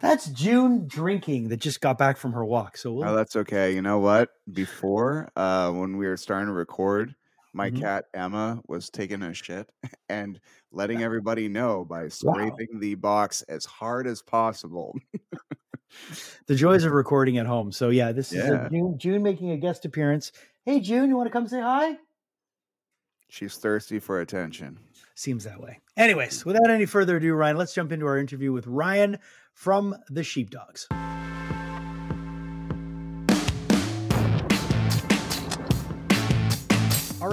That's 0.00 0.28
June 0.28 0.86
drinking 0.86 1.48
that 1.48 1.58
just 1.58 1.82
got 1.82 1.98
back 1.98 2.16
from 2.16 2.32
her 2.32 2.44
walk. 2.44 2.78
So 2.78 2.92
we'll, 2.92 3.08
Oh, 3.08 3.14
that's 3.14 3.36
okay. 3.36 3.74
You 3.74 3.82
know 3.82 3.98
what? 3.98 4.30
Before, 4.50 5.30
uh, 5.36 5.70
when 5.72 5.98
we 5.98 6.06
were 6.06 6.16
starting 6.16 6.46
to 6.46 6.54
record, 6.54 7.14
my 7.52 7.70
Mhm. 7.70 7.80
cat 7.80 8.04
Emma 8.14 8.60
was 8.68 8.90
taking 8.90 9.22
a 9.22 9.32
shit 9.34 9.70
and 10.08 10.40
letting 10.72 11.02
everybody 11.02 11.48
know 11.48 11.84
by 11.84 12.08
scraping 12.08 12.78
the 12.80 12.94
box 12.94 13.42
as 13.42 13.64
hard 13.64 14.06
as 14.06 14.22
possible. 14.22 14.94
the 16.46 16.54
joys 16.54 16.84
of 16.84 16.92
recording 16.92 17.38
at 17.38 17.46
home. 17.46 17.72
So 17.72 17.88
yeah, 17.90 18.12
this 18.12 18.32
is 18.32 18.44
Yeah. 18.44 18.52
uh 18.64 18.68
June 18.68 18.98
June 18.98 19.22
making 19.22 19.50
a 19.50 19.56
guest 19.56 19.84
appearance. 19.84 20.32
Hey 20.64 20.80
June, 20.80 21.08
you 21.08 21.16
want 21.16 21.26
to 21.28 21.32
come 21.32 21.46
say 21.48 21.60
hi? 21.60 21.96
She's 23.30 23.56
thirsty 23.56 23.98
for 23.98 24.20
attention. 24.20 24.78
Seems 25.14 25.44
that 25.44 25.60
way. 25.60 25.80
Anyways, 25.96 26.44
without 26.46 26.70
any 26.70 26.86
further 26.86 27.16
ado, 27.16 27.34
Ryan, 27.34 27.56
let's 27.56 27.74
jump 27.74 27.92
into 27.92 28.06
our 28.06 28.16
interview 28.18 28.52
with 28.52 28.66
Ryan 28.66 29.18
from 29.52 29.94
the 30.08 30.22
Sheepdogs. 30.22 30.86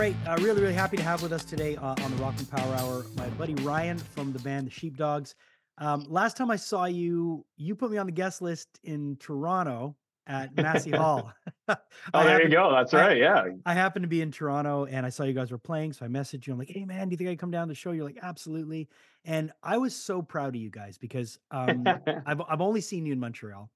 Right, 0.05 0.15
uh, 0.27 0.37
really, 0.39 0.61
really 0.61 0.75
happy 0.75 0.97
to 0.97 1.03
have 1.03 1.23
with 1.23 1.33
us 1.33 1.43
today 1.43 1.77
uh, 1.77 1.95
on 1.99 2.15
the 2.15 2.23
Rockman 2.23 2.47
Power 2.47 2.75
Hour 2.75 3.05
my 3.17 3.27
buddy 3.29 3.55
Ryan 3.55 3.97
from 3.97 4.33
the 4.33 4.37
band 4.37 4.67
the 4.67 4.69
Sheepdogs. 4.69 5.33
Um, 5.79 6.05
last 6.07 6.37
time 6.37 6.51
I 6.51 6.57
saw 6.57 6.85
you, 6.85 7.43
you 7.57 7.73
put 7.73 7.89
me 7.89 7.97
on 7.97 8.05
the 8.05 8.11
guest 8.11 8.39
list 8.39 8.67
in 8.83 9.17
Toronto 9.19 9.95
at 10.27 10.55
Massey 10.55 10.91
Hall. 10.95 11.33
Oh, 11.67 11.75
there 12.13 12.43
you 12.43 12.49
go. 12.49 12.71
That's 12.71 12.93
I- 12.93 13.07
right. 13.07 13.17
Yeah. 13.17 13.45
I 13.65 13.73
happened 13.73 14.03
to 14.03 14.07
be 14.07 14.21
in 14.21 14.31
Toronto 14.31 14.85
and 14.85 15.07
I 15.07 15.09
saw 15.09 15.23
you 15.23 15.33
guys 15.33 15.49
were 15.49 15.57
playing. 15.57 15.93
So 15.93 16.05
I 16.05 16.07
messaged 16.07 16.45
you. 16.45 16.53
I'm 16.53 16.59
like, 16.59 16.69
hey, 16.69 16.85
man, 16.85 17.09
do 17.09 17.13
you 17.13 17.17
think 17.17 17.29
I 17.29 17.31
can 17.31 17.39
come 17.39 17.49
down 17.49 17.67
to 17.67 17.71
the 17.71 17.75
show? 17.75 17.89
You're 17.89 18.05
like, 18.05 18.19
absolutely. 18.21 18.87
And 19.23 19.51
I 19.63 19.79
was 19.79 19.95
so 19.95 20.21
proud 20.21 20.49
of 20.49 20.61
you 20.61 20.69
guys 20.69 20.99
because 20.99 21.39
um, 21.49 21.83
I've, 22.27 22.41
I've 22.47 22.61
only 22.61 22.81
seen 22.81 23.07
you 23.07 23.13
in 23.13 23.19
Montreal. 23.19 23.71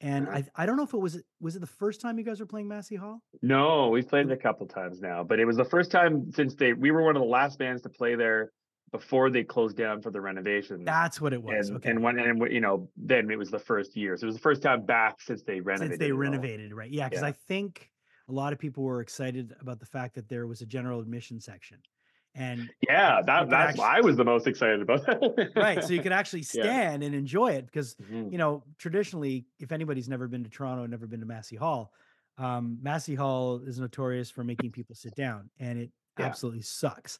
And 0.00 0.28
I, 0.28 0.44
I 0.56 0.64
don't 0.64 0.76
know 0.76 0.82
if 0.82 0.94
it 0.94 0.98
was 0.98 1.20
was 1.40 1.56
it 1.56 1.60
the 1.60 1.66
first 1.66 2.00
time 2.00 2.18
you 2.18 2.24
guys 2.24 2.40
were 2.40 2.46
playing 2.46 2.68
Massey 2.68 2.96
Hall? 2.96 3.22
no, 3.42 3.88
we've 3.88 4.08
played 4.08 4.26
it 4.26 4.32
a 4.32 4.36
couple 4.36 4.66
times 4.66 5.00
now, 5.00 5.22
but 5.22 5.38
it 5.38 5.44
was 5.44 5.56
the 5.56 5.64
first 5.64 5.90
time 5.90 6.30
since 6.32 6.54
they 6.54 6.72
we 6.72 6.90
were 6.90 7.02
one 7.02 7.16
of 7.16 7.22
the 7.22 7.28
last 7.28 7.58
bands 7.58 7.82
to 7.82 7.90
play 7.90 8.14
there 8.14 8.50
before 8.92 9.30
they 9.30 9.44
closed 9.44 9.76
down 9.76 10.00
for 10.00 10.10
the 10.10 10.20
renovations. 10.20 10.84
That's 10.84 11.20
what 11.20 11.32
it 11.32 11.42
was. 11.42 11.68
and 11.68 11.76
okay. 11.78 11.90
and 11.90 12.02
when 12.02 12.18
and 12.18 12.40
you 12.50 12.60
know 12.60 12.88
then 12.96 13.30
it 13.30 13.38
was 13.38 13.50
the 13.50 13.58
first 13.58 13.96
year, 13.96 14.16
so 14.16 14.24
it 14.24 14.26
was 14.26 14.36
the 14.36 14.42
first 14.42 14.62
time 14.62 14.86
back 14.86 15.20
since 15.20 15.42
they 15.42 15.60
renovated. 15.60 15.92
Since 15.92 16.00
they 16.00 16.12
renovated, 16.12 16.72
right? 16.72 16.90
Yeah, 16.90 17.08
because 17.08 17.22
Yeah. 17.22 17.28
I 17.28 17.32
think 17.32 17.90
a 18.28 18.32
lot 18.32 18.52
of 18.52 18.58
people 18.58 18.84
were 18.84 19.00
excited 19.00 19.54
about 19.60 19.80
the 19.80 19.86
fact 19.86 20.14
that 20.14 20.28
there 20.28 20.46
was 20.46 20.62
a 20.62 20.66
general 20.66 21.00
admission 21.00 21.40
section, 21.40 21.78
and 22.34 22.70
Yeah, 22.88 23.20
that 23.26 23.48
that's 23.50 23.70
actually- 23.70 23.84
I 23.84 24.00
was 24.00 24.16
the 24.16 24.24
most 24.24 24.46
excited 24.46 24.80
about. 24.82 25.04
right, 25.56 25.82
so 25.82 25.92
you 25.92 26.00
could 26.02 26.12
actually 26.12 26.40
Yeah. 26.40 26.62
stand 26.62 27.02
and 27.02 27.14
enjoy 27.14 27.52
it 27.52 27.66
because 27.66 27.96
Mhm. 27.96 28.30
you 28.32 28.38
know, 28.38 28.62
traditionally, 28.78 29.46
if 29.58 29.72
anybody's 29.72 30.08
never 30.08 30.28
been 30.28 30.44
to 30.44 30.50
Toronto, 30.50 30.82
and 30.84 30.90
never 30.90 31.06
been 31.06 31.20
to 31.20 31.26
Massey 31.26 31.56
Hall, 31.56 31.92
um, 32.38 32.78
Massey 32.82 33.14
Hall 33.14 33.58
is 33.66 33.78
notorious 33.80 34.30
for 34.30 34.44
making 34.44 34.72
people 34.72 34.94
sit 34.94 35.14
down, 35.14 35.50
and 35.58 35.78
it 35.78 35.90
Yeah. 36.18 36.26
absolutely 36.26 36.62
sucks. 36.62 37.18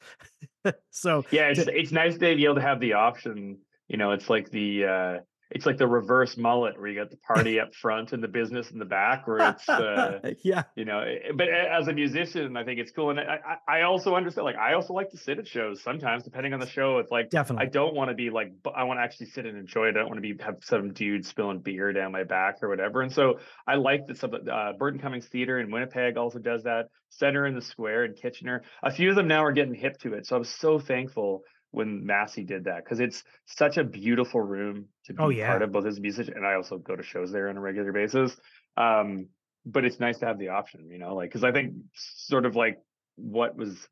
so 0.91 1.25
Yeah, 1.31 1.49
it's 1.49 1.65
to- 1.65 1.79
it's 1.79 1.93
nice 1.93 2.15
to 2.15 2.35
be 2.37 2.45
able 2.45 2.57
to 2.57 2.61
have 2.62 2.81
the 2.81 2.93
option. 2.95 3.59
You 3.89 3.97
know, 3.97 4.12
it's 4.12 4.31
like 4.31 4.51
the 4.51 4.85
uh 4.85 5.19
it's 5.50 5.67
like 5.67 5.79
the 5.79 5.87
reverse 5.87 6.37
mullet 6.37 6.79
where 6.79 6.88
you 6.88 6.99
got 6.99 7.11
the 7.11 7.17
party 7.17 7.58
up 7.58 7.75
front 7.75 8.12
and 8.12 8.23
the 8.23 8.29
business 8.29 8.70
in 8.70 8.79
the 8.79 8.85
back, 8.85 9.26
where 9.26 9.50
it's 9.50 9.69
uh 9.69 10.20
yeah, 10.44 10.62
you 10.76 10.85
know 10.85 11.00
eh, 11.00 11.32
but 11.35 11.49
as 11.49 11.88
a 11.88 11.93
musician 11.93 12.56
i 12.56 12.64
think 12.64 12.79
it's 12.79 12.93
cool. 12.93 13.11
And 13.11 13.20
I, 13.20 13.38
I 13.67 13.81
I 13.81 13.82
also 13.82 14.14
understand 14.14 14.44
like 14.44 14.56
i 14.56 14.75
also 14.75 14.93
like 14.93 15.11
to 15.11 15.19
sit 15.19 15.38
at 15.38 15.47
shows 15.47 15.82
sometimes 15.82 16.25
depending 16.25 16.52
on 16.52 16.61
the 16.61 16.69
show. 16.69 16.99
It's 16.99 17.11
like 17.11 17.31
definitely. 17.31 17.67
i 17.67 17.69
don't 17.69 17.94
want 17.94 18.11
to 18.11 18.14
be 18.14 18.31
like 18.31 18.52
i 18.75 18.85
want 18.85 18.99
to 18.99 19.02
actually 19.02 19.26
sit 19.26 19.47
and 19.47 19.58
enjoy 19.58 19.87
it. 19.87 19.91
I 19.91 20.00
don't 20.00 20.08
want 20.08 20.23
to 20.23 20.35
be 20.35 20.43
have 20.43 20.58
some 20.62 20.93
dude 20.93 21.26
spilling 21.26 21.61
beer 21.61 21.93
down 21.93 22.12
my 22.12 22.25
back 22.25 22.62
or 22.62 22.69
whatever. 22.69 23.02
And 23.02 23.12
so 23.12 23.41
i 23.67 23.75
like 23.75 24.06
that 24.06 24.19
some 24.19 24.32
uh, 24.35 24.73
burton 24.79 25.00
cummings 25.00 25.26
theater 25.26 25.58
in 25.58 25.70
winnipeg 25.70 26.17
also 26.17 26.38
does 26.38 26.64
that. 26.64 26.87
Center 27.08 27.44
in 27.44 27.56
the 27.56 27.62
square 27.62 28.05
in 28.05 28.14
kitchener. 28.14 28.62
A 28.85 28.93
few 28.93 29.11
of 29.11 29.16
them 29.16 29.26
now 29.26 29.45
are 29.45 29.52
getting 29.52 29.75
hip 29.75 29.99
to 30.02 30.14
it. 30.14 30.26
So 30.26 30.37
i'm 30.37 30.45
so 30.45 30.78
thankful 30.78 31.42
when 31.73 32.05
Massey 32.07 32.45
did 32.45 32.65
that 32.65 32.85
because 32.85 33.00
it's 33.00 33.23
such 33.47 33.77
a 33.79 33.85
beautiful 33.85 34.41
room 34.41 34.87
to 35.07 35.12
be 35.15 35.23
Oh, 35.23 35.29
yeah. 35.29 35.47
part 35.47 35.62
of 35.62 35.73
both 35.73 35.87
as 35.87 35.99
a 35.99 36.00
musician 36.00 36.35
and 36.37 36.47
I 36.47 36.55
also 36.55 36.79
go 36.79 36.97
to 36.97 37.03
shows 37.03 37.31
there 37.33 37.49
on 37.49 37.57
a 37.57 37.61
regular 37.61 37.93
basis. 37.93 38.37
Um, 38.77 39.29
but 39.67 39.85
it's 39.85 40.00
nice 40.00 40.19
to 40.19 40.27
have 40.27 40.39
the 40.39 40.49
option, 40.49 40.89
you 40.91 40.99
know, 40.99 41.15
like 41.15 41.29
because 41.31 41.45
I 41.45 41.53
think 41.53 41.75
sort 41.95 42.47
of 42.47 42.57
like 42.57 42.79
what 43.17 43.57
was 43.57 43.87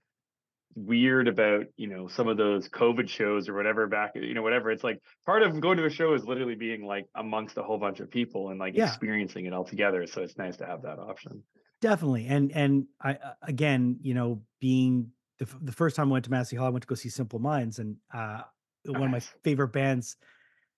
weird 0.74 1.26
about 1.28 1.64
you 1.76 1.88
know 1.88 2.06
some 2.08 2.28
of 2.28 2.36
those 2.36 2.68
COVID 2.68 3.08
shows 3.08 3.48
or 3.48 3.54
whatever 3.54 3.86
back 3.88 4.12
you 4.14 4.32
know 4.34 4.42
whatever 4.42 4.70
it's 4.70 4.84
like 4.84 5.00
part 5.26 5.42
of 5.42 5.58
going 5.60 5.76
to 5.78 5.84
a 5.86 5.90
show 5.90 6.14
is 6.14 6.24
literally 6.24 6.54
being 6.54 6.84
like 6.86 7.06
amongst 7.16 7.56
a 7.58 7.62
whole 7.62 7.78
bunch 7.78 7.98
of 8.00 8.10
people 8.10 8.50
and 8.50 8.60
like 8.60 8.74
Yeah. 8.76 8.86
experiencing 8.86 9.46
it 9.46 9.52
all 9.52 9.64
together. 9.64 10.06
So 10.06 10.22
it's 10.22 10.36
nice 10.38 10.56
to 10.58 10.66
have 10.66 10.82
that 10.82 10.98
option. 10.98 11.42
definitely 11.80 12.26
and 12.26 12.50
and 12.52 12.86
i 13.00 13.12
uh, 13.14 13.34
again 13.42 13.98
you 14.02 14.12
know 14.14 14.42
being 14.60 15.10
the, 15.38 15.46
the 15.62 15.72
first 15.72 15.96
time 15.96 16.08
i 16.08 16.12
went 16.12 16.24
to 16.24 16.30
massey 16.30 16.56
hall 16.56 16.66
i 16.66 16.70
went 16.70 16.82
to 16.82 16.86
go 16.88 16.94
see 16.94 17.08
simple 17.08 17.38
minds 17.38 17.78
and 17.78 17.96
uh 18.14 18.42
one 18.86 19.04
of 19.04 19.10
my 19.10 19.20
favorite 19.42 19.68
bands 19.68 20.16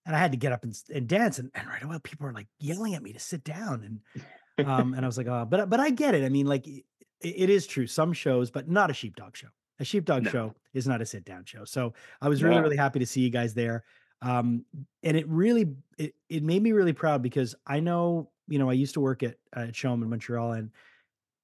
and 0.05 0.15
i 0.15 0.19
had 0.19 0.31
to 0.31 0.37
get 0.37 0.51
up 0.51 0.63
and, 0.63 0.75
and 0.93 1.07
dance 1.07 1.39
and, 1.39 1.49
and 1.55 1.67
right 1.67 1.83
away 1.83 1.97
people 2.03 2.25
were 2.25 2.33
like 2.33 2.47
yelling 2.59 2.95
at 2.95 3.03
me 3.03 3.13
to 3.13 3.19
sit 3.19 3.43
down 3.43 3.83
and 4.57 4.67
um 4.67 4.93
and 4.93 5.05
i 5.05 5.07
was 5.07 5.17
like 5.17 5.27
oh 5.27 5.45
but 5.49 5.69
but 5.69 5.79
i 5.79 5.89
get 5.89 6.13
it 6.15 6.23
i 6.23 6.29
mean 6.29 6.45
like 6.45 6.67
it, 6.67 6.83
it 7.21 7.49
is 7.49 7.65
true 7.67 7.87
some 7.87 8.13
shows 8.13 8.51
but 8.51 8.69
not 8.69 8.89
a 8.89 8.93
sheepdog 8.93 9.35
show 9.35 9.47
a 9.79 9.85
sheepdog 9.85 10.23
No. 10.23 10.29
show 10.29 10.55
is 10.73 10.87
not 10.87 11.01
a 11.01 11.05
sit 11.05 11.25
down 11.25 11.45
show 11.45 11.65
so 11.65 11.93
i 12.21 12.29
was 12.29 12.43
really 12.43 12.57
No. 12.57 12.61
really 12.63 12.77
happy 12.77 12.99
to 12.99 13.05
see 13.05 13.21
you 13.21 13.29
guys 13.29 13.53
there 13.53 13.83
um 14.21 14.65
and 15.03 15.17
it 15.17 15.27
really 15.27 15.73
it, 15.97 16.13
it 16.29 16.43
made 16.43 16.61
me 16.61 16.71
really 16.73 16.93
proud 16.93 17.21
because 17.21 17.55
i 17.65 17.79
know 17.79 18.29
you 18.47 18.59
know 18.59 18.69
i 18.69 18.73
used 18.73 18.93
to 18.95 18.99
work 19.01 19.23
at 19.23 19.35
at 19.53 19.73
CHOM 19.73 20.03
in 20.03 20.09
montreal 20.09 20.51
and 20.53 20.71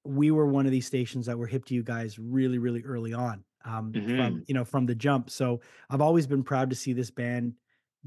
we 0.08 0.32
were 0.32 0.48
one 0.48 0.66
of 0.66 0.72
these 0.72 0.86
stations 0.88 1.26
that 1.26 1.38
were 1.38 1.48
hip 1.48 1.66
to 1.66 1.74
you 1.74 1.84
guys 1.84 2.18
really 2.20 2.58
really 2.58 2.84
early 2.84 3.14
on 3.14 3.44
um 3.66 4.00
from 4.16 4.40
Mhm. 4.40 4.46
you 4.48 4.54
know 4.54 4.66
from 4.66 4.86
the 4.86 4.96
jump 4.96 5.30
so 5.30 5.60
i've 5.90 6.02
always 6.02 6.28
been 6.28 6.44
proud 6.44 6.70
to 6.70 6.76
see 6.76 6.94
this 6.94 7.12
band 7.12 7.54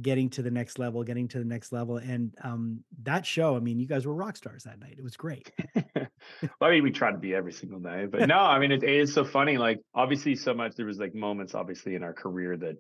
getting 0.00 0.30
to 0.30 0.42
the 0.42 0.50
next 0.50 0.78
level 0.78 1.02
getting 1.04 1.28
to 1.28 1.38
the 1.38 1.45
next 1.45 1.73
level 1.73 1.99
and 1.99 2.35
um 2.42 2.85
that 3.02 3.26
show 3.26 3.57
i 3.57 3.61
mean 3.61 3.78
you 3.78 3.87
guys 3.87 4.07
were 4.07 4.14
rock 4.14 4.37
stars 4.37 4.64
that 4.64 4.78
night 4.78 4.95
it 4.97 5.02
was 5.02 5.16
great 5.16 5.52
well, 6.61 6.71
I 6.71 6.71
mean, 6.71 6.83
we 6.83 6.90
try 6.90 7.11
to 7.12 7.19
be 7.19 7.35
every 7.35 7.52
single 7.52 7.80
night, 7.80 8.11
but 8.11 8.25
no, 8.26 8.38
I 8.38 8.59
mean, 8.59 8.73
it, 8.73 8.83
it 8.83 8.90
is 9.00 9.12
so 9.12 9.25
funny. 9.25 9.59
Like, 9.59 9.80
obviously, 9.95 10.37
so 10.37 10.54
much 10.54 10.75
there 10.76 10.87
was 10.87 10.99
like 10.99 11.14
moments, 11.14 11.54
obviously, 11.54 11.95
in 11.95 12.02
our 12.02 12.14
career 12.14 12.57
that 12.57 12.76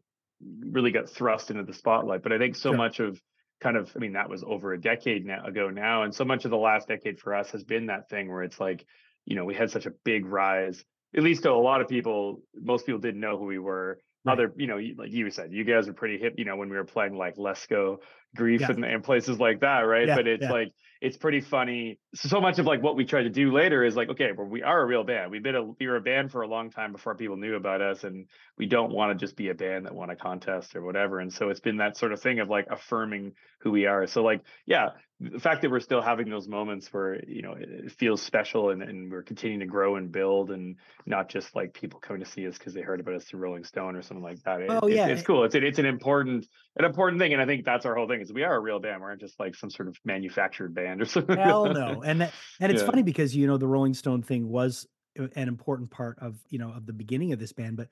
really 0.60 0.90
got 0.90 1.08
thrust 1.08 1.50
into 1.50 1.64
the 1.64 1.74
spotlight. 1.74 2.22
But 2.22 2.32
I 2.32 2.38
think 2.38 2.56
so 2.56 2.72
Sure. 2.72 2.78
much 2.78 3.00
of 3.00 3.20
kind 3.60 3.76
of 3.76 3.92
i 3.94 3.98
mean 3.98 4.14
that 4.14 4.30
was 4.30 4.42
over 4.42 4.72
a 4.72 4.80
decade 4.80 5.26
now 5.26 5.44
ago 5.44 5.68
now 5.68 6.02
and 6.04 6.14
so 6.14 6.24
much 6.24 6.46
of 6.46 6.50
the 6.50 6.56
last 6.56 6.88
decade 6.88 7.20
for 7.20 7.34
us 7.34 7.50
has 7.50 7.62
been 7.62 7.84
that 7.84 8.08
thing 8.08 8.26
where 8.26 8.42
it's 8.42 8.58
like 8.58 8.86
you 9.26 9.36
know 9.36 9.44
we 9.44 9.54
had 9.54 9.70
such 9.70 9.86
a 9.86 9.92
big 10.04 10.26
rise. 10.26 10.84
At 11.16 11.24
least 11.24 11.42
to 11.42 11.50
a 11.50 11.54
lot 11.54 11.80
of 11.80 11.88
people 11.88 12.42
most 12.54 12.86
people 12.86 13.00
didn't 13.00 13.20
know 13.20 13.38
who 13.38 13.44
we 13.46 13.58
were. 13.58 13.98
Right. 14.22 14.34
other 14.34 14.52
you 14.56 14.66
know 14.66 14.78
like 14.98 15.10
you 15.12 15.30
said 15.30 15.50
you 15.50 15.64
guys 15.64 15.86
were 15.86 15.94
pretty 15.94 16.18
hip 16.18 16.34
you 16.36 16.44
know 16.44 16.54
when 16.54 16.68
we 16.68 16.76
were 16.76 16.84
playing 16.84 17.16
like 17.16 17.38
let's 17.38 17.66
go 17.66 18.00
grief 18.36 18.60
Yeah. 18.60 18.70
and, 18.70 18.84
and 18.84 19.04
places 19.04 19.38
like 19.38 19.60
that 19.60 19.80
right? 19.80 20.08
Yeah, 20.08 20.16
but 20.16 20.26
it's 20.26 20.42
yeah. 20.42 20.52
like 20.52 20.72
it's 21.00 21.16
pretty 21.16 21.40
funny. 21.40 21.98
So 22.14 22.40
much 22.42 22.58
of 22.58 22.66
like 22.66 22.82
what 22.82 22.94
we 22.94 23.06
try 23.06 23.22
to 23.22 23.30
do 23.30 23.52
later 23.52 23.82
is 23.84 23.96
like 23.96 24.08
okay 24.10 24.30
well 24.36 24.46
we 24.46 24.62
are 24.62 24.80
a 24.82 24.86
real 24.86 25.04
band. 25.04 25.30
We've 25.30 25.42
been 25.42 25.56
a 25.56 25.64
we 25.64 25.86
were 25.86 25.96
a 25.96 26.00
band 26.00 26.30
for 26.30 26.42
a 26.42 26.48
long 26.48 26.70
time 26.70 26.92
before 26.92 27.14
people 27.14 27.36
knew 27.36 27.54
about 27.54 27.80
us 27.80 28.04
and 28.04 28.26
we 28.58 28.66
don't 28.66 28.92
want 28.92 29.18
to 29.18 29.24
just 29.24 29.36
be 29.36 29.48
a 29.48 29.54
band 29.54 29.86
that 29.86 29.94
won 29.94 30.10
a 30.10 30.16
contest 30.16 30.76
or 30.76 30.82
whatever. 30.82 31.20
And 31.20 31.32
so 31.32 31.48
it's 31.48 31.60
been 31.60 31.78
that 31.78 31.96
sort 31.96 32.12
of 32.12 32.20
thing 32.20 32.40
of 32.40 32.48
like 32.48 32.66
affirming 32.70 33.32
who 33.60 33.70
we 33.70 33.86
are. 33.86 34.06
So 34.06 34.22
like 34.22 34.42
yeah 34.66 34.90
the 35.22 35.38
fact 35.38 35.60
that 35.60 35.70
we're 35.70 35.80
still 35.80 36.00
having 36.00 36.30
those 36.30 36.48
moments 36.48 36.90
where 36.92 37.22
you 37.26 37.42
know 37.42 37.52
it, 37.52 37.68
it 37.68 37.92
feels 37.92 38.22
special 38.22 38.70
and, 38.70 38.82
and 38.82 39.10
we're 39.12 39.22
continuing 39.22 39.60
to 39.60 39.66
grow 39.66 39.96
and 39.96 40.10
build 40.10 40.50
and 40.50 40.76
not 41.04 41.28
just 41.28 41.54
like 41.54 41.74
people 41.74 42.00
coming 42.00 42.24
to 42.24 42.30
see 42.30 42.46
us 42.48 42.56
because 42.56 42.72
they 42.72 42.80
heard 42.80 43.00
about 43.00 43.14
us 43.14 43.24
through 43.24 43.40
rolling 43.40 43.64
stone 43.64 43.96
or 43.96 44.02
something 44.02 44.24
like 44.24 44.42
that. 44.44 44.62
It- 44.62 44.70
Oh, 44.70 44.86
it's, 44.86 44.96
yeah, 44.96 45.08
it's 45.08 45.22
cool. 45.22 45.44
It's 45.44 45.54
an, 45.54 45.64
it's 45.64 45.78
an 45.78 45.84
important 45.84 46.46
an 46.76 46.84
important 46.84 47.20
thing 47.20 47.32
and 47.32 47.42
i 47.42 47.46
think 47.46 47.64
that's 47.64 47.84
our 47.84 47.94
whole 47.94 48.06
thing 48.08 48.20
is 48.20 48.32
we 48.32 48.44
are 48.44 48.54
a 48.54 48.60
real 48.60 48.78
band 48.78 49.00
we're 49.00 49.10
not 49.10 49.18
just 49.18 49.38
like 49.40 49.54
some 49.54 49.70
sort 49.70 49.88
of 49.88 49.96
manufactured 50.04 50.74
band 50.74 51.02
or 51.02 51.04
something 51.06 51.36
Hell 51.36 51.72
no. 51.72 52.02
And 52.02 52.20
that, 52.20 52.32
and 52.60 52.72
it's 52.72 52.82
Yeah. 52.82 52.86
funny 52.86 53.02
because 53.02 53.34
you 53.34 53.46
know 53.46 53.56
the 53.56 53.66
Rolling 53.66 53.94
Stone 53.94 54.22
thing 54.22 54.48
was 54.48 54.86
an 55.16 55.48
important 55.48 55.90
part 55.90 56.18
of 56.20 56.38
you 56.48 56.58
know 56.58 56.70
of 56.70 56.86
the 56.86 56.92
beginning 56.92 57.32
of 57.32 57.38
this 57.38 57.52
band, 57.52 57.76
but 57.76 57.88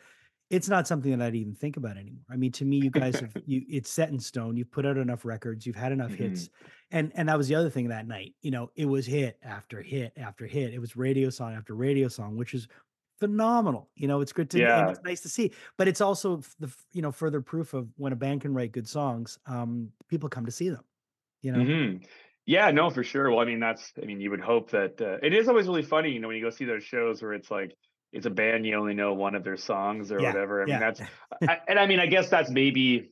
it's 0.51 0.69
not 0.69 0.89
something 0.89 1.17
that 1.17 1.25
I'd 1.25 1.35
even 1.35 1.55
think 1.55 1.77
about 1.77 1.99
anymore. 1.99 2.23
I 2.31 2.37
mean, 2.37 2.53
to 2.53 2.65
me, 2.65 2.79
you 2.79 2.91
guys 2.91 3.21
have 3.21 3.33
you 3.47 3.63
it's 3.69 3.91
set 3.91 4.11
in 4.11 4.19
stone. 4.19 4.57
You've 4.57 4.71
put 4.71 4.87
out 4.87 4.97
enough 4.97 5.25
records. 5.25 5.67
You've 5.67 5.77
had 5.77 5.93
enough 5.93 6.13
mm-hmm. 6.13 6.31
hits, 6.31 6.49
and 6.91 7.13
and 7.15 7.29
that 7.29 7.37
was 7.37 7.49
the 7.49 7.55
other 7.55 7.71
thing 7.71 7.89
that 7.89 8.07
night. 8.07 8.35
You 8.41 8.51
know, 8.51 8.71
it 8.77 8.87
was 8.87 9.07
hit 9.07 9.39
after 9.43 9.83
hit 9.83 10.13
after 10.17 10.47
hit. 10.47 10.73
It 10.73 10.79
was 10.79 10.97
radio 10.97 11.31
song 11.31 11.55
after 11.55 11.75
radio 11.75 12.09
song, 12.09 12.37
which 12.37 12.55
is 12.55 12.69
phenomenal. 13.19 13.91
You 13.95 14.09
know, 14.09 14.21
it's 14.21 14.33
good 14.33 14.51
to 14.51 14.61
and 14.77 14.89
Yeah. 14.89 14.91
it's 14.91 15.01
nice 15.05 15.21
to 15.23 15.29
see, 15.29 15.53
but 15.77 15.89
it's 15.89 16.01
also 16.01 16.39
the 16.59 16.75
you 16.93 17.03
know 17.03 17.13
further 17.13 17.41
proof 17.41 17.75
of 17.75 17.91
when 17.97 18.13
a 18.13 18.17
band 18.17 18.43
can 18.43 18.55
write 18.55 18.73
good 18.73 18.89
songs. 18.89 19.39
Um, 19.47 19.93
people 20.09 20.29
come 20.29 20.47
to 20.47 20.53
see 20.53 20.69
them. 20.71 20.85
You 21.43 21.53
know, 21.53 21.71
Mhm. 21.71 22.07
Yeah, 22.47 22.71
no, 22.71 22.91
for 22.91 23.03
sure. 23.05 23.31
Well, 23.31 23.41
I 23.41 23.45
mean, 23.45 23.61
that's, 23.61 23.93
I 24.01 24.07
mean, 24.07 24.21
you 24.21 24.31
would 24.31 24.41
hope 24.41 24.71
that 24.71 25.01
uh, 25.01 25.19
it 25.23 25.35
is 25.35 25.49
always 25.49 25.67
really 25.67 25.83
funny, 25.83 26.11
you 26.11 26.21
know, 26.21 26.29
when 26.29 26.37
you 26.37 26.43
go 26.43 26.51
see 26.51 26.65
those 26.65 26.83
shows 26.85 27.23
where 27.23 27.35
it's 27.35 27.51
like, 27.51 27.77
it's 28.13 28.25
a 28.27 28.31
band, 28.31 28.65
you 28.67 28.75
only 28.75 28.95
know 28.95 29.13
one 29.13 29.35
of 29.35 29.45
their 29.45 29.57
songs 29.59 30.11
or 30.11 30.23
Yeah, 30.23 30.25
whatever. 30.25 30.63
I 30.63 30.67
mean, 30.67 30.79
that's, 30.79 31.03
I, 31.47 31.59
and 31.69 31.79
I 31.79 31.87
mean, 31.87 32.01
I 32.01 32.07
guess 32.07 32.31
that's 32.31 32.49
maybe, 32.51 33.11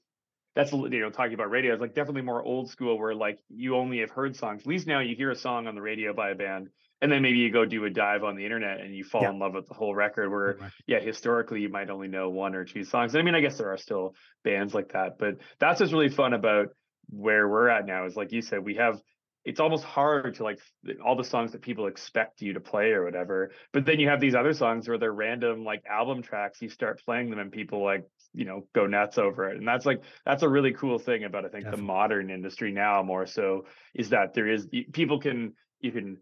that's, 0.54 0.72
you 0.72 0.88
know, 1.00 1.10
talking 1.10 1.34
about 1.34 1.50
radio, 1.50 1.74
is 1.74 1.80
like 1.80 1.94
definitely 1.94 2.22
more 2.22 2.42
old 2.42 2.70
school 2.70 2.98
where 2.98 3.14
like 3.14 3.40
you 3.48 3.76
only 3.76 4.00
have 4.00 4.10
heard 4.10 4.36
songs. 4.36 4.62
At 4.62 4.68
least 4.68 4.86
now 4.86 5.00
you 5.00 5.16
hear 5.16 5.30
a 5.30 5.36
song 5.36 5.66
on 5.66 5.74
the 5.74 5.82
radio 5.82 6.14
by 6.14 6.30
a 6.30 6.34
band 6.36 6.70
and 7.00 7.10
then 7.12 7.22
maybe 7.22 7.38
you 7.38 7.50
go 7.50 7.64
do 7.64 7.84
a 7.84 7.90
dive 7.90 8.24
on 8.24 8.36
the 8.36 8.44
internet 8.44 8.80
and 8.80 8.94
you 8.94 9.04
fall 9.04 9.22
Yeah. 9.22 9.30
in 9.30 9.38
love 9.38 9.54
with 9.54 9.66
the 9.68 9.74
whole 9.74 9.94
record 9.94 10.30
where 10.30 10.56
Right. 10.60 10.72
yeah, 10.86 11.00
historically 11.00 11.60
you 11.60 11.68
might 11.68 11.90
only 11.90 12.08
know 12.08 12.30
one 12.30 12.54
or 12.54 12.64
two 12.64 12.84
songs. 12.84 13.14
I 13.14 13.22
mean, 13.22 13.34
I 13.34 13.40
guess 13.40 13.58
there 13.58 13.70
are 13.72 13.76
still 13.76 14.14
bands 14.44 14.74
like 14.74 14.92
that, 14.92 15.18
but 15.18 15.36
that's 15.58 15.80
what's 15.80 15.92
really 15.92 16.08
fun 16.08 16.32
about 16.32 16.68
where 17.10 17.48
we're 17.48 17.68
at 17.68 17.86
now 17.86 18.06
is 18.06 18.16
like 18.16 18.32
you 18.32 18.42
said, 18.42 18.64
we 18.64 18.76
have 18.76 19.00
it's 19.44 19.60
almost 19.60 19.84
hard 19.84 20.34
to 20.34 20.42
like 20.42 20.58
all 21.04 21.14
the 21.14 21.22
songs 21.22 21.52
that 21.52 21.62
people 21.62 21.86
expect 21.86 22.42
you 22.42 22.54
to 22.54 22.60
play 22.60 22.90
or 22.90 23.04
whatever. 23.04 23.52
But 23.72 23.86
then 23.86 24.00
you 24.00 24.08
have 24.08 24.20
these 24.20 24.34
other 24.34 24.52
songs 24.52 24.88
where 24.88 24.98
they're 24.98 25.12
random 25.12 25.62
like 25.64 25.84
album 25.88 26.20
tracks, 26.22 26.60
you 26.60 26.68
start 26.68 27.00
playing 27.04 27.30
them 27.30 27.38
and 27.38 27.52
people 27.52 27.84
like, 27.84 28.04
you 28.34 28.44
know, 28.44 28.66
go 28.74 28.86
nuts 28.88 29.18
over 29.18 29.48
it. 29.48 29.56
And 29.56 29.68
that's 29.68 29.86
like 29.86 30.02
that's 30.24 30.42
a 30.42 30.48
really 30.48 30.72
cool 30.72 30.98
thing 30.98 31.22
about 31.22 31.44
I 31.44 31.48
think 31.48 31.62
Definitely. 31.62 31.80
the 31.82 31.86
modern 31.86 32.30
industry 32.30 32.72
now 32.72 33.04
more 33.04 33.24
so 33.24 33.66
is 33.94 34.10
that 34.10 34.34
there 34.34 34.48
is 34.48 34.66
people 34.92 35.20
can 35.20 35.52
you 35.78 35.92
can 35.92 36.16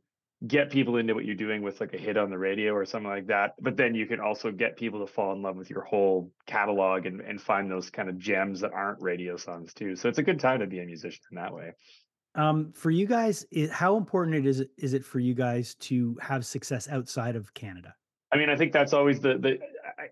get 0.46 0.70
people 0.70 0.96
into 0.96 1.14
what 1.14 1.24
you're 1.24 1.34
doing 1.34 1.62
with 1.62 1.80
like 1.80 1.94
a 1.94 1.98
hit 1.98 2.16
on 2.16 2.30
the 2.30 2.38
radio 2.38 2.72
or 2.72 2.84
something 2.84 3.10
like 3.10 3.26
that 3.26 3.54
but 3.60 3.76
then 3.76 3.94
you 3.94 4.06
can 4.06 4.20
also 4.20 4.50
get 4.50 4.76
people 4.76 5.00
to 5.04 5.12
fall 5.12 5.32
in 5.32 5.42
love 5.42 5.56
with 5.56 5.70
your 5.70 5.82
whole 5.82 6.30
catalog 6.46 7.06
and, 7.06 7.20
and 7.20 7.40
find 7.40 7.70
those 7.70 7.90
kind 7.90 8.08
of 8.08 8.18
gems 8.18 8.60
that 8.60 8.72
aren't 8.72 9.00
radio 9.00 9.36
songs 9.36 9.72
too 9.74 9.94
so 9.96 10.08
it's 10.08 10.18
a 10.18 10.22
good 10.22 10.40
time 10.40 10.60
to 10.60 10.66
be 10.66 10.80
a 10.80 10.84
musician 10.84 11.22
in 11.30 11.36
that 11.36 11.52
way 11.52 11.72
Um, 12.36 12.72
for 12.72 12.90
you 12.90 13.06
guys, 13.06 13.46
it, 13.52 13.70
how 13.70 13.96
important 13.96 14.36
it 14.36 14.46
is 14.46 14.64
is 14.76 14.92
it 14.92 15.04
for 15.04 15.20
you 15.20 15.34
guys 15.34 15.76
to 15.88 16.16
have 16.20 16.44
success 16.44 16.88
outside 16.88 17.36
of 17.36 17.54
Canada? 17.54 17.94
I 18.32 18.36
mean, 18.36 18.50
I 18.50 18.56
think 18.56 18.72
that's 18.72 18.92
always 18.92 19.20
the 19.20 19.38
the. 19.38 19.60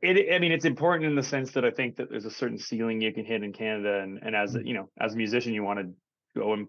It, 0.01 0.33
I 0.33 0.39
mean, 0.39 0.53
it's 0.53 0.65
important 0.65 1.05
in 1.11 1.17
the 1.17 1.23
sense 1.25 1.51
that 1.53 1.65
I 1.65 1.73
think 1.73 1.97
that 1.97 2.09
there's 2.11 2.25
a 2.25 2.31
certain 2.31 2.59
ceiling 2.59 3.01
you 3.01 3.13
can 3.13 3.25
hit 3.25 3.43
in 3.43 3.53
Canada, 3.53 3.99
and 4.05 4.21
and 4.23 4.37
as 4.37 4.55
a, 4.55 4.65
you 4.65 4.75
know, 4.75 4.89
as 5.01 5.15
a 5.15 5.17
musician, 5.17 5.53
you 5.53 5.65
want 5.65 5.81
to 5.81 5.87
go 6.39 6.53
and 6.53 6.69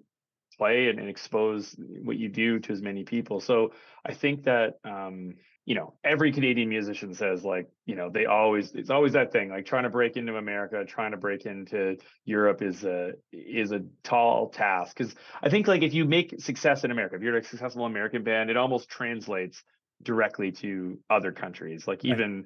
play 0.57 0.87
and, 0.89 0.99
and 0.99 1.09
expose 1.09 1.75
what 2.03 2.17
you 2.17 2.29
do 2.29 2.59
to 2.59 2.71
as 2.71 2.81
many 2.81 3.03
people. 3.03 3.39
So 3.39 3.73
I 4.05 4.13
think 4.13 4.43
that 4.43 4.79
um, 4.83 5.35
you 5.65 5.75
know, 5.75 5.93
every 6.03 6.33
Canadian 6.33 6.67
musician 6.67 7.13
says 7.13 7.45
like, 7.45 7.69
you 7.85 7.95
know, 7.95 8.09
they 8.09 8.25
always 8.25 8.73
it's 8.73 8.89
always 8.89 9.13
that 9.13 9.31
thing 9.31 9.49
like 9.49 9.65
trying 9.65 9.83
to 9.83 9.89
break 9.89 10.17
into 10.17 10.35
America, 10.35 10.83
trying 10.85 11.11
to 11.11 11.17
break 11.17 11.45
into 11.45 11.95
Europe 12.25 12.61
is 12.61 12.83
a 12.83 13.13
is 13.31 13.71
a 13.71 13.81
tall 14.03 14.49
task. 14.49 14.97
Because 14.97 15.15
I 15.41 15.49
think 15.49 15.67
like 15.67 15.81
if 15.81 15.93
you 15.93 16.03
make 16.03 16.35
success 16.41 16.83
in 16.83 16.91
America, 16.91 17.15
if 17.15 17.21
you're 17.21 17.37
a 17.37 17.43
successful 17.43 17.85
American 17.85 18.23
band, 18.23 18.49
it 18.49 18.57
almost 18.57 18.89
translates 18.89 19.63
directly 20.01 20.51
to 20.51 20.99
other 21.09 21.31
countries. 21.31 21.87
Like 21.87 22.03
even 22.03 22.45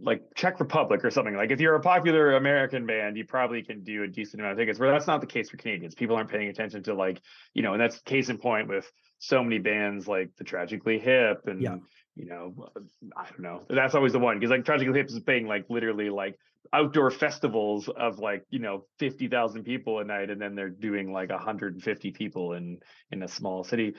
like 0.00 0.22
czech 0.34 0.60
republic 0.60 1.04
or 1.04 1.10
something. 1.10 1.34
Like 1.34 1.50
if 1.50 1.60
you're 1.60 1.74
a 1.74 1.80
popular 1.80 2.36
american 2.36 2.86
band 2.86 3.16
you 3.16 3.24
probably 3.24 3.62
can 3.62 3.82
do 3.82 4.04
a 4.04 4.06
decent 4.08 4.40
amount 4.40 4.52
of 4.52 4.58
tickets 4.58 4.78
where 4.78 4.90
that's 4.90 5.06
not 5.06 5.20
the 5.20 5.26
case 5.26 5.50
for 5.50 5.56
canadians. 5.56 5.94
People 5.94 6.16
aren't 6.16 6.30
paying 6.30 6.48
attention 6.48 6.82
to 6.84 6.94
like 6.94 7.20
you 7.54 7.62
know 7.62 7.72
and 7.72 7.80
that's 7.80 7.98
case 8.00 8.28
in 8.28 8.38
point 8.38 8.68
with 8.68 8.90
so 9.18 9.42
many 9.42 9.58
bands 9.58 10.06
like 10.06 10.30
the 10.36 10.44
tragically 10.44 10.98
hip 10.98 11.46
and 11.46 11.60
Yeah. 11.60 11.76
you 12.14 12.26
know 12.26 12.54
i 13.16 13.24
don't 13.28 13.40
know. 13.40 13.62
That's 13.68 13.94
always 13.94 14.12
the 14.12 14.18
one 14.20 14.38
because 14.38 14.50
like 14.50 14.64
tragically 14.64 14.98
hip 14.98 15.08
is 15.08 15.18
paying 15.20 15.46
like 15.48 15.66
literally 15.68 16.10
like 16.10 16.38
outdoor 16.72 17.10
festivals 17.10 17.88
of 17.88 18.18
like 18.18 18.44
you 18.50 18.58
know 18.58 18.84
50,000 18.98 19.64
people 19.64 19.98
a 20.00 20.04
night 20.04 20.30
and 20.30 20.40
then 20.40 20.54
they're 20.54 20.68
doing 20.68 21.12
like 21.12 21.30
150 21.30 22.10
people 22.12 22.52
in 22.52 22.78
in 23.10 23.22
a 23.22 23.28
small 23.28 23.64
city 23.64 23.94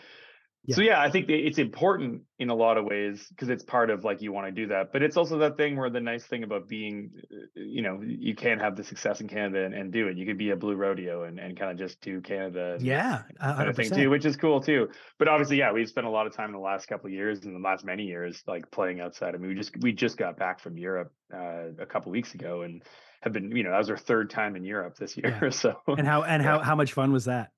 so 0.70 0.82
yeah 0.82 1.00
i 1.02 1.10
think 1.10 1.30
it's 1.30 1.58
important 1.60 2.24
in 2.40 2.50
a 2.50 2.56
lot 2.56 2.78
of 2.78 2.86
ways 2.86 3.28
because 3.30 3.50
it's 3.50 3.64
part 3.64 3.90
of 3.90 4.04
like 4.04 4.22
you 4.22 4.32
want 4.34 4.46
to 4.48 4.52
do 4.52 4.68
that 4.68 4.92
but 4.92 5.02
it's 5.02 5.16
also 5.16 5.38
that 5.38 5.56
thing 5.56 5.78
where 5.78 5.90
the 5.90 6.00
nice 6.02 6.26
thing 6.26 6.44
about 6.44 6.68
being 6.68 7.12
uh, 7.32 7.36
you 7.56 7.82
know 7.82 8.02
you 8.04 8.36
can 8.36 8.60
have 8.60 8.76
the 8.76 8.84
success 8.84 9.22
in 9.22 9.28
canada 9.28 9.64
and, 9.64 9.74
and 9.74 9.94
do 9.94 10.08
it 10.08 10.18
you 10.18 10.26
could 10.26 10.38
be 10.38 10.50
a 10.50 10.56
blue 10.56 10.76
rodeo 10.76 11.24
and, 11.24 11.40
and 11.40 11.58
kind 11.58 11.72
of 11.72 11.78
just 11.78 12.02
do 12.02 12.20
canada 12.22 12.78
Yeah, 12.82 13.24
kind 13.40 13.70
of 13.70 13.76
thing 13.76 13.90
too 13.92 14.10
which 14.10 14.26
is 14.26 14.36
cool 14.36 14.60
too 14.62 14.90
but 15.18 15.28
obviously 15.28 15.58
yeah 15.58 15.72
we've 15.72 15.88
spent 15.90 16.06
a 16.06 16.10
lot 16.10 16.28
of 16.28 16.36
time 16.36 16.48
in 16.50 16.54
the 16.54 16.60
last 16.60 16.88
couple 16.88 17.08
of 17.08 17.14
years 17.14 17.46
and 17.46 17.56
the 17.56 17.60
last 17.60 17.86
many 17.86 18.04
years 18.04 18.44
like 18.48 18.70
playing 18.72 19.00
outside 19.00 19.36
i 19.36 19.38
mean 19.38 19.50
we 19.50 19.56
just 19.56 19.78
we 19.82 19.94
just 19.94 20.18
got 20.18 20.38
back 20.38 20.60
from 20.60 20.78
europe 20.78 21.14
uh, 21.34 21.70
a 21.80 21.86
couple 21.86 22.12
weeks 22.12 22.34
ago 22.34 22.64
and 22.64 22.84
have 23.22 23.34
been 23.34 23.56
you 23.56 23.64
know 23.64 23.72
that 23.72 23.78
was 23.78 23.90
our 23.90 23.98
third 23.98 24.30
time 24.30 24.56
in 24.56 24.64
europe 24.64 24.96
this 24.98 25.18
year 25.18 25.38
Yeah. 25.42 25.50
so 25.50 25.82
And 25.88 26.06
how 26.08 26.24
and 26.24 26.44
Yeah. 26.44 26.58
how 26.58 26.60
how 26.60 26.76
much 26.76 26.94
fun 26.94 27.12
was 27.12 27.26
that? 27.26 27.52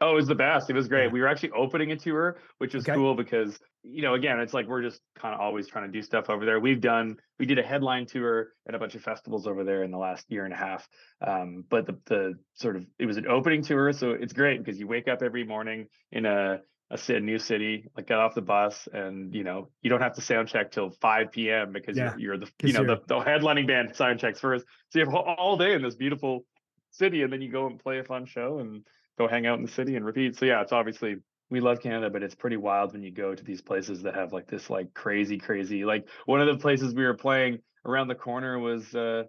Oh, 0.00 0.12
it 0.12 0.14
was 0.16 0.26
the 0.26 0.34
best. 0.34 0.68
It 0.68 0.74
was 0.74 0.88
great. 0.88 1.12
We 1.12 1.20
were 1.20 1.28
actually 1.28 1.52
opening 1.52 1.92
a 1.92 1.96
tour, 1.96 2.38
which 2.58 2.74
was 2.74 2.84
Okay. 2.84 2.94
cool 2.94 3.14
because, 3.14 3.58
you 3.82 4.02
know, 4.02 4.14
again, 4.14 4.40
it's 4.40 4.52
like 4.52 4.66
we're 4.66 4.82
just 4.82 5.00
kind 5.16 5.34
of 5.34 5.40
always 5.40 5.66
trying 5.68 5.86
to 5.86 5.92
do 5.92 6.02
stuff 6.02 6.28
over 6.28 6.44
there. 6.44 6.58
We've 6.60 6.80
done, 6.80 7.16
we 7.38 7.46
did 7.46 7.58
a 7.58 7.62
headline 7.62 8.06
tour 8.06 8.48
at 8.68 8.74
a 8.74 8.78
bunch 8.78 8.96
of 8.96 9.02
festivals 9.02 9.46
over 9.46 9.62
there 9.64 9.82
in 9.82 9.90
the 9.90 9.96
last 9.98 10.30
year 10.30 10.44
and 10.44 10.52
a 10.52 10.56
half. 10.56 10.86
Um, 11.24 11.64
but 11.70 11.86
the, 11.86 11.98
the 12.06 12.34
sort 12.54 12.76
of, 12.76 12.84
it 12.98 13.06
was 13.06 13.16
an 13.16 13.28
opening 13.28 13.62
tour. 13.62 13.92
So 13.92 14.10
it's 14.10 14.32
great 14.32 14.62
because 14.62 14.78
you 14.80 14.88
wake 14.88 15.06
up 15.08 15.22
every 15.22 15.44
morning 15.44 15.86
in 16.10 16.26
a, 16.26 16.60
a 16.90 17.20
new 17.20 17.38
city, 17.38 17.88
like 17.96 18.06
get 18.08 18.18
off 18.18 18.34
the 18.34 18.42
bus 18.42 18.88
and, 18.92 19.32
you 19.34 19.44
know, 19.44 19.70
you 19.80 19.90
don't 19.90 20.02
have 20.02 20.14
to 20.16 20.20
sound 20.20 20.48
check 20.48 20.70
till 20.72 20.90
5 20.90 21.30
p.m. 21.32 21.72
because 21.72 21.96
Yeah, 21.96 22.14
you're, 22.16 22.36
you're 22.36 22.38
the, 22.38 22.50
you 22.62 22.72
know, 22.72 22.84
the, 22.84 22.96
you're- 22.96 23.04
the 23.06 23.20
headlining 23.20 23.66
band 23.68 23.94
sound 23.96 24.18
checks 24.20 24.40
first. 24.40 24.66
So 24.90 24.98
you 24.98 25.04
have 25.06 25.14
all 25.14 25.56
day 25.56 25.72
in 25.72 25.82
this 25.82 25.94
beautiful 25.94 26.44
city 26.90 27.22
and 27.22 27.32
then 27.32 27.40
you 27.40 27.50
go 27.50 27.66
and 27.66 27.78
play 27.78 28.00
a 28.00 28.04
fun 28.04 28.26
show 28.26 28.58
and 28.58 28.84
go 29.18 29.28
hang 29.28 29.46
out 29.46 29.58
in 29.58 29.64
the 29.64 29.70
city 29.70 29.96
and 29.96 30.04
repeat. 30.04 30.36
So 30.36 30.46
yeah, 30.46 30.62
it's 30.62 30.72
obviously 30.72 31.16
we 31.50 31.60
love 31.60 31.80
Canada, 31.80 32.10
but 32.10 32.22
it's 32.22 32.34
pretty 32.34 32.56
wild 32.56 32.92
when 32.92 33.02
you 33.02 33.10
go 33.10 33.34
to 33.34 33.44
these 33.44 33.62
places 33.62 34.02
that 34.02 34.14
have 34.14 34.32
like 34.32 34.46
this 34.46 34.70
like 34.70 34.94
crazy, 34.94 35.38
crazy. 35.38 35.84
Like 35.84 36.08
one 36.26 36.40
of 36.40 36.46
the 36.46 36.60
places 36.60 36.94
we 36.94 37.04
were 37.04 37.14
playing 37.14 37.60
around 37.84 38.08
the 38.08 38.14
corner 38.14 38.58
was 38.58 38.94
uh 38.94 39.24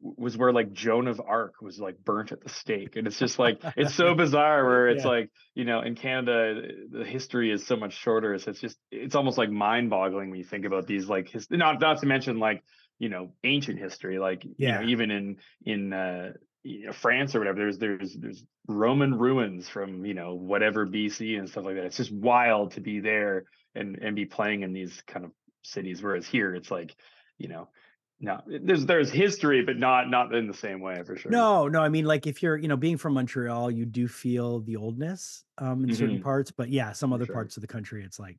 was 0.00 0.36
where 0.36 0.52
like 0.52 0.72
Joan 0.72 1.08
of 1.08 1.20
Arc 1.20 1.62
was 1.62 1.80
like 1.80 1.98
burnt 1.98 2.32
at 2.32 2.40
the 2.42 2.48
stake. 2.48 2.96
And 2.96 3.06
it's 3.06 3.18
just 3.18 3.38
like 3.38 3.62
it's 3.76 3.92
so 3.94 4.14
bizarre 4.14 4.64
where 4.66 4.88
it's 4.88 5.04
Yeah. 5.04 5.10
like, 5.10 5.30
you 5.54 5.64
know, 5.64 5.80
in 5.80 5.94
Canada 5.94 6.68
the 6.90 7.04
history 7.04 7.50
is 7.50 7.66
so 7.66 7.76
much 7.76 7.94
shorter. 7.94 8.36
So 8.38 8.50
it's 8.50 8.60
just 8.60 8.78
it's 8.90 9.14
almost 9.14 9.38
like 9.38 9.50
mind 9.50 9.90
boggling 9.90 10.30
when 10.30 10.38
you 10.38 10.44
think 10.44 10.66
about 10.66 10.86
these 10.86 11.08
like 11.08 11.28
his 11.28 11.50
not 11.50 11.80
not 11.80 12.00
to 12.00 12.06
mention 12.06 12.38
like 12.38 12.62
you 12.98 13.08
know 13.08 13.34
ancient 13.42 13.78
history 13.78 14.18
like 14.18 14.44
you 14.44 14.52
Yeah. 14.58 14.72
know 14.72 14.82
even 14.82 15.10
in 15.10 15.36
in 15.64 15.92
uh 15.92 16.32
you 16.64 16.86
know, 16.86 16.92
France 16.92 17.34
or 17.34 17.38
whatever, 17.40 17.58
there's 17.58 17.78
there's 17.78 18.14
there's 18.14 18.44
Roman 18.68 19.14
ruins 19.18 19.68
from 19.68 20.04
you 20.06 20.14
know 20.14 20.34
whatever 20.34 20.86
BC 20.86 21.36
and 21.36 21.48
stuff 21.48 21.64
like 21.64 21.76
that. 21.76 21.84
It's 21.86 21.96
just 21.98 22.12
wild 22.12 22.72
to 22.72 22.80
be 22.80 23.00
there 23.00 23.46
and 23.74 23.98
and 24.02 24.16
be 24.16 24.26
playing 24.26 24.62
in 24.62 24.72
these 24.72 25.02
kind 25.02 25.24
of 25.26 25.32
cities. 25.62 26.02
Whereas 26.02 26.26
here, 26.26 26.54
it's 26.54 26.70
like 26.70 26.96
you 27.38 27.48
know 27.48 27.70
no, 28.20 28.40
there's 28.46 28.86
there's 28.86 29.10
history, 29.10 29.62
but 29.64 29.76
not 29.78 30.08
not 30.10 30.34
in 30.34 30.46
the 30.46 30.54
same 30.54 30.80
way 30.80 31.02
for 31.04 31.16
sure. 31.16 31.46
No, 31.46 31.68
no, 31.68 31.80
I 31.80 31.88
mean 31.88 32.04
like 32.04 32.26
if 32.26 32.42
you're, 32.42 32.56
you 32.56 32.68
know, 32.68 32.76
being 32.76 32.98
from 32.98 33.14
Montreal, 33.14 33.70
you 33.70 33.86
do 33.86 34.08
feel 34.08 34.60
the 34.60 34.76
oldness 34.76 35.44
um 35.58 35.82
in 35.84 35.90
certain 35.92 36.18
Mhm. 36.18 36.20
parts, 36.20 36.50
but 36.50 36.68
yeah, 36.68 36.92
some 36.92 37.12
For 37.12 37.14
other 37.14 37.26
sure. 37.26 37.26
parts 37.26 37.56
of 37.56 37.60
the 37.62 37.66
country 37.66 38.04
it's 38.04 38.18
like 38.18 38.38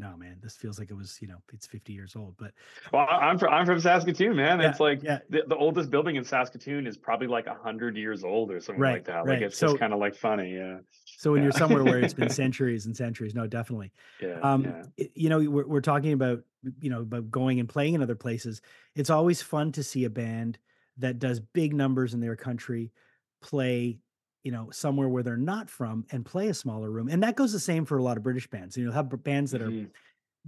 no, 0.00 0.16
man, 0.16 0.38
this 0.42 0.56
feels 0.56 0.78
like 0.78 0.90
it 0.90 0.94
was, 0.96 1.18
you 1.20 1.28
know, 1.28 1.36
it's 1.52 1.66
50 1.66 1.92
years 1.92 2.16
old, 2.16 2.34
but 2.38 2.52
Well, 2.92 3.06
I'm 3.10 3.38
from 3.38 3.52
I'm 3.52 3.66
from 3.66 3.78
Saskatoon, 3.78 4.34
man. 4.34 4.58
Yeah, 4.60 4.70
it's 4.70 4.80
like 4.80 5.02
yeah. 5.02 5.18
the, 5.28 5.42
the 5.46 5.56
oldest 5.56 5.90
building 5.90 6.16
in 6.16 6.24
Saskatoon 6.24 6.86
is 6.86 6.96
probably 6.96 7.26
like 7.26 7.46
a 7.46 7.54
hundred 7.54 7.96
years 7.96 8.24
old 8.24 8.50
or 8.50 8.60
something 8.60 8.80
Right, 8.80 8.94
like 8.94 9.04
that. 9.04 9.24
right. 9.26 9.34
Like 9.34 9.42
it's 9.42 9.58
So- 9.58 9.66
just 9.68 9.78
kind 9.78 9.92
of 9.92 9.98
like 10.00 10.14
funny, 10.14 10.54
yeah, 10.56 10.78
so 11.04 11.32
when 11.32 11.40
Yeah. 11.40 11.44
you're 11.44 11.52
somewhere 11.52 11.84
where 11.84 12.00
it's 12.00 12.14
been 12.14 12.30
centuries 12.44 12.86
and 12.86 12.96
centuries, 12.96 13.34
no, 13.34 13.46
definitely. 13.46 13.92
yeah, 14.22 14.40
um 14.42 14.82
you 15.14 15.28
know 15.28 15.38
we're, 15.38 15.66
we're 15.66 15.80
talking 15.80 16.12
about 16.14 16.42
you 16.80 16.90
know 16.90 17.00
about 17.02 17.30
going 17.30 17.60
and 17.60 17.68
playing 17.68 17.94
in 17.94 18.02
other 18.02 18.14
places 18.14 18.60
it's 18.94 19.08
always 19.10 19.40
fun 19.40 19.72
to 19.72 19.82
see 19.82 20.04
a 20.04 20.10
band 20.10 20.58
that 20.98 21.18
does 21.18 21.40
big 21.40 21.72
numbers 21.74 22.12
in 22.12 22.20
their 22.20 22.36
country 22.36 22.92
play 23.40 23.98
you 24.42 24.50
know 24.52 24.70
somewhere 24.70 25.08
where 25.08 25.22
they're 25.22 25.36
not 25.36 25.68
from 25.70 26.04
and 26.12 26.24
play 26.24 26.48
a 26.48 26.54
smaller 26.54 26.90
room 26.90 27.08
and 27.08 27.22
that 27.22 27.36
goes 27.36 27.52
the 27.52 27.60
same 27.60 27.84
for 27.84 27.98
a 27.98 28.02
lot 28.02 28.16
of 28.16 28.22
british 28.22 28.48
bands 28.48 28.76
you 28.76 28.84
know 28.86 28.92
have 28.92 29.08
bands 29.22 29.50
that 29.50 29.60
are 29.62 29.70
Mhm. 29.70 29.90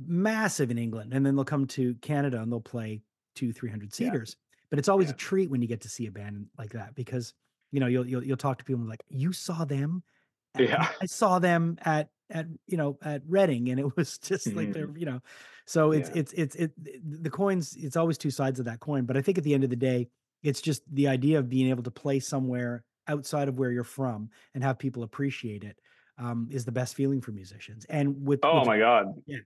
massive 0.06 0.70
in 0.70 0.78
england 0.78 1.12
and 1.12 1.24
then 1.24 1.36
they'll 1.36 1.44
come 1.44 1.66
to 1.66 1.94
canada 1.96 2.40
and 2.40 2.50
they'll 2.50 2.60
play 2.60 3.02
two 3.34 3.52
300 3.52 3.90
Yeah. 3.90 3.94
seaters 3.94 4.36
but 4.70 4.78
it's 4.78 4.88
always 4.88 5.08
Yeah. 5.08 5.14
a 5.14 5.16
treat 5.18 5.50
when 5.50 5.60
you 5.62 5.68
get 5.68 5.82
to 5.82 5.88
see 5.88 6.06
a 6.06 6.10
band 6.10 6.46
like 6.58 6.70
that 6.72 6.94
because 6.94 7.34
you 7.70 7.80
know 7.80 7.86
you'll 7.86 8.06
you'll, 8.06 8.24
you'll 8.24 8.36
talk 8.36 8.58
to 8.58 8.64
people 8.64 8.84
like 8.84 9.02
you 9.08 9.32
saw 9.32 9.64
them 9.64 10.02
at- 10.54 10.62
Yeah. 10.62 10.88
I 11.00 11.06
saw 11.06 11.38
them 11.38 11.76
at 11.82 12.10
at 12.30 12.46
you 12.66 12.78
know 12.78 12.98
at 13.02 13.22
Reading, 13.26 13.68
and 13.68 13.78
it 13.78 13.94
was 13.96 14.16
just 14.30 14.46
like 14.54 14.72
they're 14.72 14.88
you 14.96 15.04
know, 15.04 15.20
so 15.66 15.92
it's 15.92 16.08
Mm-hmm. 16.08 16.16
Yeah. 16.16 16.22
it's 16.22 16.32
it's 16.34 16.56
it 16.56 16.72
the 17.22 17.28
coins. 17.30 17.76
It's 17.76 17.96
always 17.96 18.16
two 18.16 18.30
sides 18.30 18.58
of 18.58 18.64
that 18.64 18.80
coin, 18.80 19.04
but 19.04 19.16
I 19.18 19.20
think 19.22 19.36
at 19.36 19.44
the 19.44 19.52
end 19.52 19.64
of 19.64 19.70
the 19.70 19.76
day, 19.76 20.08
it's 20.42 20.62
just 20.62 20.82
the 20.90 21.08
idea 21.08 21.38
of 21.38 21.50
being 21.50 21.68
able 21.68 21.82
to 21.82 21.90
play 21.90 22.20
somewhere 22.20 22.84
outside 23.08 23.48
of 23.48 23.58
where 23.58 23.70
you're 23.72 23.84
from 23.84 24.30
and 24.54 24.62
have 24.62 24.78
people 24.78 25.02
appreciate 25.02 25.64
it 25.64 25.80
um, 26.18 26.48
is 26.50 26.64
the 26.64 26.72
best 26.72 26.94
feeling 26.94 27.20
for 27.20 27.32
musicians. 27.32 27.84
And 27.86 28.26
with 28.26 28.40
Oh 28.42 28.58
with- 28.58 28.66
my 28.66 28.78
god. 28.78 29.14
Yeah. 29.26 29.38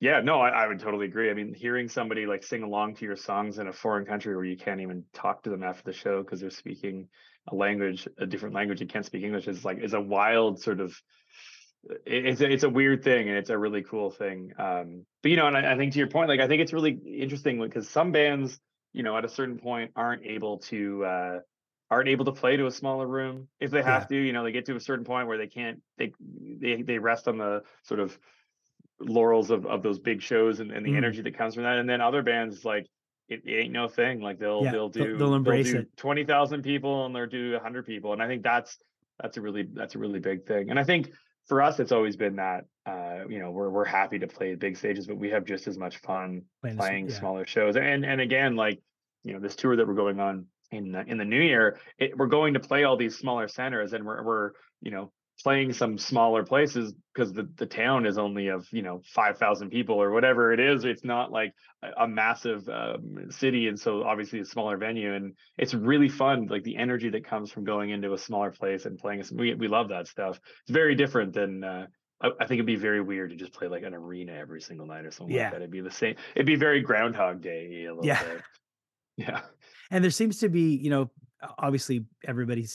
Yeah, 0.00 0.20
no, 0.20 0.40
I, 0.40 0.50
I 0.50 0.66
would 0.68 0.78
totally 0.78 1.06
agree. 1.06 1.28
I 1.28 1.34
mean, 1.34 1.52
hearing 1.52 1.88
somebody 1.88 2.24
like 2.24 2.44
sing 2.44 2.62
along 2.62 2.94
to 2.96 3.04
your 3.04 3.16
songs 3.16 3.58
in 3.58 3.66
a 3.66 3.72
foreign 3.72 4.06
country 4.06 4.34
where 4.36 4.44
you 4.44 4.56
can't 4.56 4.80
even 4.80 5.04
talk 5.12 5.42
to 5.42 5.50
them 5.50 5.64
after 5.64 5.82
the 5.82 5.92
show 5.92 6.22
because 6.22 6.40
they're 6.40 6.50
speaking 6.50 7.08
a 7.48 7.54
language, 7.56 8.06
a 8.16 8.24
different 8.24 8.54
language, 8.54 8.80
you 8.80 8.86
can't 8.86 9.04
speak 9.04 9.24
English 9.24 9.48
is 9.48 9.64
like 9.64 9.78
is 9.78 9.94
a 9.94 10.00
wild 10.00 10.60
sort 10.60 10.78
of 10.78 10.94
it's 12.06 12.40
a, 12.40 12.50
it's 12.50 12.62
a 12.64 12.68
weird 12.68 13.02
thing 13.02 13.28
and 13.28 13.38
it's 13.38 13.50
a 13.50 13.58
really 13.58 13.82
cool 13.82 14.10
thing. 14.10 14.52
Um, 14.58 15.06
but 15.22 15.30
you 15.30 15.36
know, 15.36 15.46
and 15.46 15.56
I, 15.56 15.72
I 15.72 15.76
think 15.76 15.92
to 15.92 15.98
your 15.98 16.08
point, 16.08 16.28
like 16.28 16.40
I 16.40 16.48
think 16.48 16.60
it's 16.62 16.72
really 16.72 16.92
interesting 16.92 17.60
because 17.60 17.88
some 17.88 18.12
bands, 18.12 18.58
you 18.92 19.02
know, 19.02 19.16
at 19.16 19.24
a 19.24 19.28
certain 19.28 19.58
point 19.58 19.92
aren't 19.96 20.24
able 20.26 20.58
to 20.58 21.04
uh 21.04 21.38
aren't 21.90 22.08
able 22.08 22.24
to 22.26 22.32
play 22.32 22.56
to 22.56 22.66
a 22.66 22.70
smaller 22.70 23.06
room 23.06 23.48
if 23.60 23.70
they 23.70 23.82
have 23.82 24.06
to 24.08 24.16
you 24.16 24.32
know 24.32 24.44
they 24.44 24.52
get 24.52 24.66
to 24.66 24.76
a 24.76 24.80
certain 24.80 25.04
point 25.04 25.26
where 25.28 25.38
they 25.38 25.46
can't 25.46 25.80
they 25.96 26.12
they, 26.60 26.82
they 26.82 26.98
rest 26.98 27.28
on 27.28 27.38
the 27.38 27.62
sort 27.82 28.00
of 28.00 28.18
laurels 29.00 29.50
of, 29.50 29.64
of 29.66 29.82
those 29.82 29.98
big 29.98 30.20
shows 30.20 30.60
and, 30.60 30.70
and 30.72 30.84
the 30.84 30.90
Mhm. 30.90 30.96
energy 30.96 31.22
that 31.22 31.36
comes 31.36 31.54
from 31.54 31.62
that 31.64 31.78
and 31.78 31.88
then 31.88 32.00
other 32.00 32.22
bands 32.22 32.64
like 32.64 32.86
it, 33.28 33.42
it 33.46 33.52
ain't 33.58 33.72
no 33.72 33.88
thing 33.88 34.20
like 34.20 34.38
they'll 34.38 34.64
Yeah, 34.64 34.72
they'll 34.72 34.88
they'll- 34.90 35.04
do 35.06 35.16
they'll 35.18 35.34
embrace 35.34 35.70
do 35.72 35.78
it. 35.80 35.96
20,000 35.96 36.62
people 36.62 37.06
and 37.06 37.14
they'll 37.14 37.26
do 37.26 37.52
100 37.54 37.86
people 37.86 38.12
and 38.12 38.22
i 38.22 38.26
think 38.26 38.42
that's 38.42 38.78
that's 39.20 39.36
a 39.36 39.40
really 39.40 39.64
that's 39.72 39.94
a 39.94 39.98
really 39.98 40.20
big 40.20 40.46
thing 40.46 40.70
and 40.70 40.78
i 40.78 40.84
think 40.84 41.12
for 41.46 41.62
us 41.62 41.78
it's 41.80 41.92
always 41.92 42.16
been 42.16 42.36
that 42.36 42.64
uh 42.86 43.20
you 43.28 43.38
know 43.38 43.50
we're 43.50 43.70
we're 43.70 43.84
happy 43.84 44.18
to 44.18 44.26
play 44.26 44.54
big 44.54 44.76
stages 44.76 45.06
but 45.06 45.16
we 45.16 45.30
have 45.30 45.44
just 45.44 45.66
as 45.68 45.78
much 45.78 45.98
fun 45.98 46.42
playing 46.60 46.76
playing 46.76 47.08
yeah. 47.08 47.14
smaller 47.18 47.46
shows 47.46 47.76
and 47.76 48.04
and 48.04 48.20
again 48.20 48.56
like 48.56 48.80
you 49.24 49.32
know 49.32 49.40
this 49.40 49.56
tour 49.56 49.76
that 49.76 49.86
we're 49.86 49.94
going 49.94 50.18
on 50.20 50.46
in 50.70 50.92
the, 50.92 51.00
in 51.06 51.18
the 51.18 51.24
new 51.24 51.40
year 51.40 51.78
it, 51.98 52.16
we're 52.16 52.26
going 52.26 52.54
to 52.54 52.60
play 52.60 52.84
all 52.84 52.96
these 52.96 53.16
smaller 53.16 53.48
centers 53.48 53.92
and 53.92 54.04
we're 54.04 54.22
we're 54.22 54.50
you 54.80 54.90
know 54.90 55.12
playing 55.42 55.72
some 55.72 55.96
smaller 55.96 56.44
places 56.44 56.92
because 57.14 57.32
the, 57.32 57.48
the 57.56 57.66
town 57.66 58.04
is 58.06 58.18
only 58.18 58.48
of 58.48 58.66
you 58.72 58.82
know 58.82 59.00
5000 59.14 59.70
people 59.70 60.00
or 60.00 60.10
whatever 60.10 60.52
it 60.52 60.58
is. 60.60 60.84
It's 60.84 61.04
not 61.04 61.30
like 61.30 61.54
a, 61.82 62.04
a 62.04 62.08
massive 62.08 62.68
um, 62.68 63.30
city 63.30 63.68
and 63.68 63.78
so 63.78 64.02
obviously 64.02 64.40
a 64.40 64.44
smaller 64.44 64.76
venue 64.76 65.14
and 65.14 65.36
it's 65.56 65.74
really 65.74 66.08
fun 66.08 66.46
like 66.46 66.64
the 66.64 66.76
energy 66.76 67.08
that 67.10 67.24
comes 67.24 67.52
from 67.52 67.64
going 67.64 67.90
into 67.90 68.12
a 68.14 68.18
smaller 68.18 68.50
place 68.50 68.84
and 68.84 68.98
playing 68.98 69.20
a 69.20 69.34
we, 69.34 69.54
we 69.54 69.68
love 69.68 69.88
that 69.90 70.08
stuff. 70.08 70.40
It's 70.62 70.70
very 70.72 70.94
different 70.96 71.32
than 71.32 71.62
uh, 71.62 71.86
I, 72.20 72.28
I 72.40 72.46
think 72.46 72.58
it'd 72.58 72.66
be 72.66 72.76
very 72.76 73.00
weird 73.00 73.30
to 73.30 73.36
just 73.36 73.52
play 73.52 73.68
like 73.68 73.84
an 73.84 73.94
arena 73.94 74.32
every 74.32 74.60
single 74.60 74.86
night 74.86 75.06
or 75.06 75.12
something 75.12 75.34
Yeah. 75.34 75.44
like 75.44 75.52
that. 75.52 75.56
It'd 75.62 75.70
be 75.70 75.80
the 75.80 75.90
same 75.90 76.16
it'd 76.34 76.46
be 76.46 76.56
very 76.56 76.80
groundhog 76.80 77.42
day 77.42 77.84
a 77.84 77.90
little 77.90 78.06
Yeah. 78.06 78.22
bit. 78.24 78.42
Yeah 79.16 79.40
and 79.90 80.02
there 80.04 80.10
seems 80.10 80.38
to 80.38 80.48
be 80.48 80.76
you 80.76 80.90
know 80.90 81.10
obviously 81.58 82.04
everybody 82.26 82.66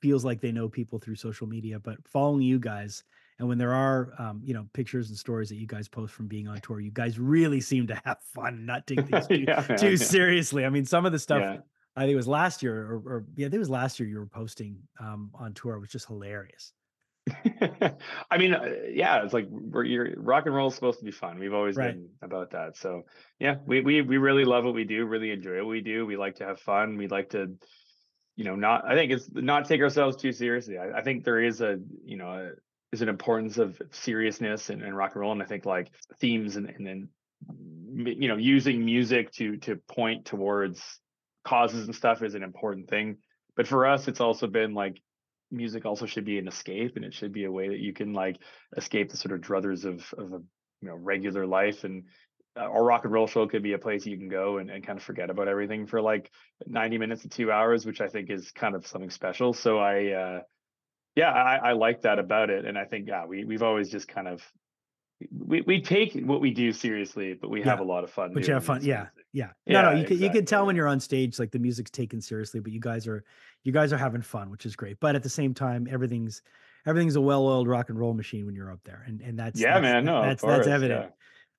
feels 0.00 0.24
like 0.24 0.40
they 0.40 0.52
know 0.52 0.68
people 0.68 0.98
through 0.98 1.16
social 1.16 1.46
media 1.46 1.78
but 1.78 1.96
following 2.06 2.42
you 2.42 2.58
guys 2.58 3.02
and 3.38 3.46
when 3.48 3.58
there 3.58 3.72
are 3.74 4.12
um, 4.18 4.40
you 4.44 4.54
know 4.54 4.66
pictures 4.72 5.08
and 5.10 5.18
stories 5.18 5.48
that 5.48 5.56
you 5.56 5.66
guys 5.66 5.88
post 5.88 6.14
from 6.14 6.26
being 6.26 6.48
on 6.48 6.60
tour 6.60 6.80
you 6.80 6.90
guys 6.90 7.18
really 7.18 7.60
seem 7.60 7.86
to 7.86 8.00
have 8.04 8.18
fun 8.34 8.54
and 8.54 8.66
not 8.66 8.86
take 8.86 9.06
things 9.08 9.26
too, 9.28 9.44
yeah, 9.46 9.60
too 9.76 9.90
yeah. 9.90 9.96
seriously 9.96 10.64
i 10.64 10.68
mean 10.70 10.84
some 10.84 11.04
of 11.06 11.12
the 11.12 11.18
stuff 11.18 11.40
Yeah. 11.40 11.58
i 11.96 12.00
think 12.02 12.12
it 12.12 12.16
was 12.16 12.28
last 12.28 12.62
year 12.62 12.74
or, 12.92 12.96
or 12.96 13.24
yeah 13.36 13.46
i 13.46 13.50
think 13.50 13.56
it 13.56 13.58
was 13.60 13.70
last 13.70 13.98
year 14.00 14.08
you 14.08 14.18
were 14.18 14.26
posting 14.26 14.78
um, 15.00 15.30
on 15.34 15.52
tour 15.54 15.74
it 15.74 15.80
was 15.80 15.90
just 15.90 16.06
hilarious 16.06 16.72
I 18.30 18.38
mean, 18.38 18.54
uh, 18.54 18.64
yeah, 18.90 19.22
it's 19.24 19.32
like 19.32 19.46
we're 19.50 19.84
you're, 19.84 20.14
rock 20.16 20.46
and 20.46 20.54
roll 20.54 20.68
is 20.68 20.74
supposed 20.74 20.98
to 20.98 21.04
be 21.04 21.10
fun. 21.10 21.38
We've 21.38 21.54
always 21.54 21.76
Right. 21.76 21.94
been 21.94 22.08
about 22.22 22.50
that. 22.52 22.76
So 22.76 23.02
yeah, 23.38 23.56
we 23.66 23.80
we 23.80 24.02
we 24.02 24.16
really 24.18 24.44
love 24.44 24.64
what 24.64 24.74
we 24.74 24.84
do. 24.84 25.06
Really 25.06 25.30
enjoy 25.30 25.58
what 25.58 25.68
we 25.68 25.80
do. 25.80 26.06
We 26.06 26.16
like 26.16 26.36
to 26.36 26.44
have 26.44 26.60
fun. 26.60 26.96
We 26.96 27.08
like 27.08 27.30
to, 27.30 27.56
you 28.36 28.44
know, 28.44 28.56
not. 28.56 28.84
I 28.86 28.94
think 28.94 29.12
it's 29.12 29.28
not 29.32 29.66
take 29.66 29.80
ourselves 29.80 30.16
too 30.16 30.32
seriously. 30.32 30.78
I, 30.78 30.98
I 30.98 31.02
think 31.02 31.24
there 31.24 31.40
is 31.42 31.60
a 31.60 31.78
you 32.04 32.16
know 32.16 32.28
a, 32.28 32.50
is 32.92 33.02
an 33.02 33.08
importance 33.08 33.58
of 33.58 33.80
seriousness 33.90 34.70
and, 34.70 34.82
and 34.82 34.96
rock 34.96 35.12
and 35.12 35.20
roll, 35.20 35.32
and 35.32 35.42
I 35.42 35.46
think 35.46 35.66
like 35.66 35.90
themes 36.20 36.56
and 36.56 36.68
and 36.68 36.86
then 36.86 37.08
you 38.06 38.28
know 38.28 38.36
using 38.36 38.84
music 38.84 39.32
to 39.32 39.56
to 39.58 39.76
point 39.76 40.24
towards 40.24 41.00
causes 41.44 41.86
and 41.86 41.94
stuff 41.94 42.22
is 42.22 42.34
an 42.34 42.42
important 42.42 42.88
thing. 42.88 43.18
But 43.56 43.66
for 43.66 43.86
us, 43.86 44.06
it's 44.06 44.20
also 44.20 44.46
been 44.46 44.74
like 44.74 45.02
music 45.50 45.84
also 45.84 46.06
should 46.06 46.24
be 46.24 46.38
an 46.38 46.48
escape 46.48 46.96
and 46.96 47.04
it 47.04 47.14
should 47.14 47.32
be 47.32 47.44
a 47.44 47.52
way 47.52 47.68
that 47.68 47.78
you 47.78 47.92
can 47.92 48.12
like 48.12 48.38
escape 48.76 49.10
the 49.10 49.16
sort 49.16 49.32
of 49.32 49.40
druthers 49.40 49.84
of 49.84 50.12
of 50.18 50.32
a 50.32 50.42
you 50.80 50.88
know 50.88 50.94
regular 50.94 51.46
life 51.46 51.84
and 51.84 52.04
uh, 52.58 52.70
a 52.70 52.82
rock 52.82 53.04
and 53.04 53.12
roll 53.12 53.26
show 53.26 53.46
could 53.46 53.62
be 53.62 53.72
a 53.72 53.78
place 53.78 54.06
you 54.06 54.16
can 54.16 54.28
go 54.28 54.58
and, 54.58 54.70
and 54.70 54.86
kind 54.86 54.98
of 54.98 55.02
forget 55.02 55.30
about 55.30 55.48
everything 55.48 55.86
for 55.86 56.00
like 56.02 56.30
90 56.66 56.98
minutes 56.98 57.22
to 57.22 57.28
two 57.28 57.50
hours 57.50 57.86
which 57.86 58.00
i 58.00 58.08
think 58.08 58.30
is 58.30 58.50
kind 58.50 58.74
of 58.74 58.86
something 58.86 59.10
special 59.10 59.52
so 59.52 59.78
i 59.78 60.06
uh 60.12 60.40
yeah 61.14 61.32
i 61.32 61.56
i 61.56 61.72
like 61.72 62.02
that 62.02 62.18
about 62.18 62.50
it 62.50 62.64
and 62.64 62.78
i 62.78 62.84
think 62.84 63.08
yeah 63.08 63.26
we, 63.26 63.44
we've 63.44 63.62
always 63.62 63.88
just 63.90 64.08
kind 64.08 64.28
of 64.28 64.42
we, 65.32 65.62
we 65.62 65.80
take 65.80 66.14
what 66.20 66.40
we 66.40 66.50
do 66.52 66.72
seriously 66.72 67.34
but 67.34 67.50
we 67.50 67.60
have 67.60 67.80
a 67.80 67.84
lot 67.84 68.04
of 68.04 68.10
fun 68.10 68.32
but 68.32 68.46
you 68.46 68.54
have 68.54 68.64
fun 68.64 68.80
so 68.80 68.86
yeah 68.86 69.06
yeah. 69.32 69.50
No 69.66 69.82
no 69.82 69.90
Yeah, 69.90 69.96
you 69.98 70.06
can 70.06 70.18
you 70.20 70.30
can 70.30 70.44
tell 70.44 70.64
when 70.66 70.76
you're 70.76 70.86
on 70.86 71.00
stage 71.00 71.38
like 71.38 71.50
the 71.50 71.58
music's 71.58 71.90
taken 71.90 72.20
seriously 72.20 72.60
but 72.60 72.70
you 72.72 72.80
guys 72.80 73.06
are 73.08 73.24
you 73.64 73.72
guys 73.72 73.92
are 73.92 73.98
having 73.98 74.22
fun 74.22 74.48
which 74.50 74.64
is 74.64 74.76
great. 74.76 74.98
But 75.00 75.16
at 75.16 75.22
the 75.22 75.28
same 75.28 75.54
time 75.54 75.88
everything's 75.90 76.42
everything's 76.86 77.16
a 77.16 77.20
well-oiled 77.20 77.66
rock 77.68 77.88
and 77.90 77.98
roll 77.98 78.14
machine 78.14 78.46
when 78.46 78.54
you're 78.54 78.70
up 78.72 78.80
there 78.84 79.04
and 79.06 79.20
and 79.20 79.38
that's 79.38 79.60
yeah 79.60 79.74
that's, 79.74 79.82
man 79.82 80.04
no 80.04 80.22
that's 80.22 80.40
course, 80.40 80.56
that's 80.58 80.68
evident. 80.68 81.10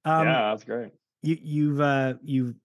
yeah. 0.06 0.19
um 0.19 0.28
yeah 0.28 0.50
that's 0.52 0.63
great. 0.63 0.91
you 1.22 1.38
you've 1.41 1.82
uh 1.82 2.13
you've 2.24 2.56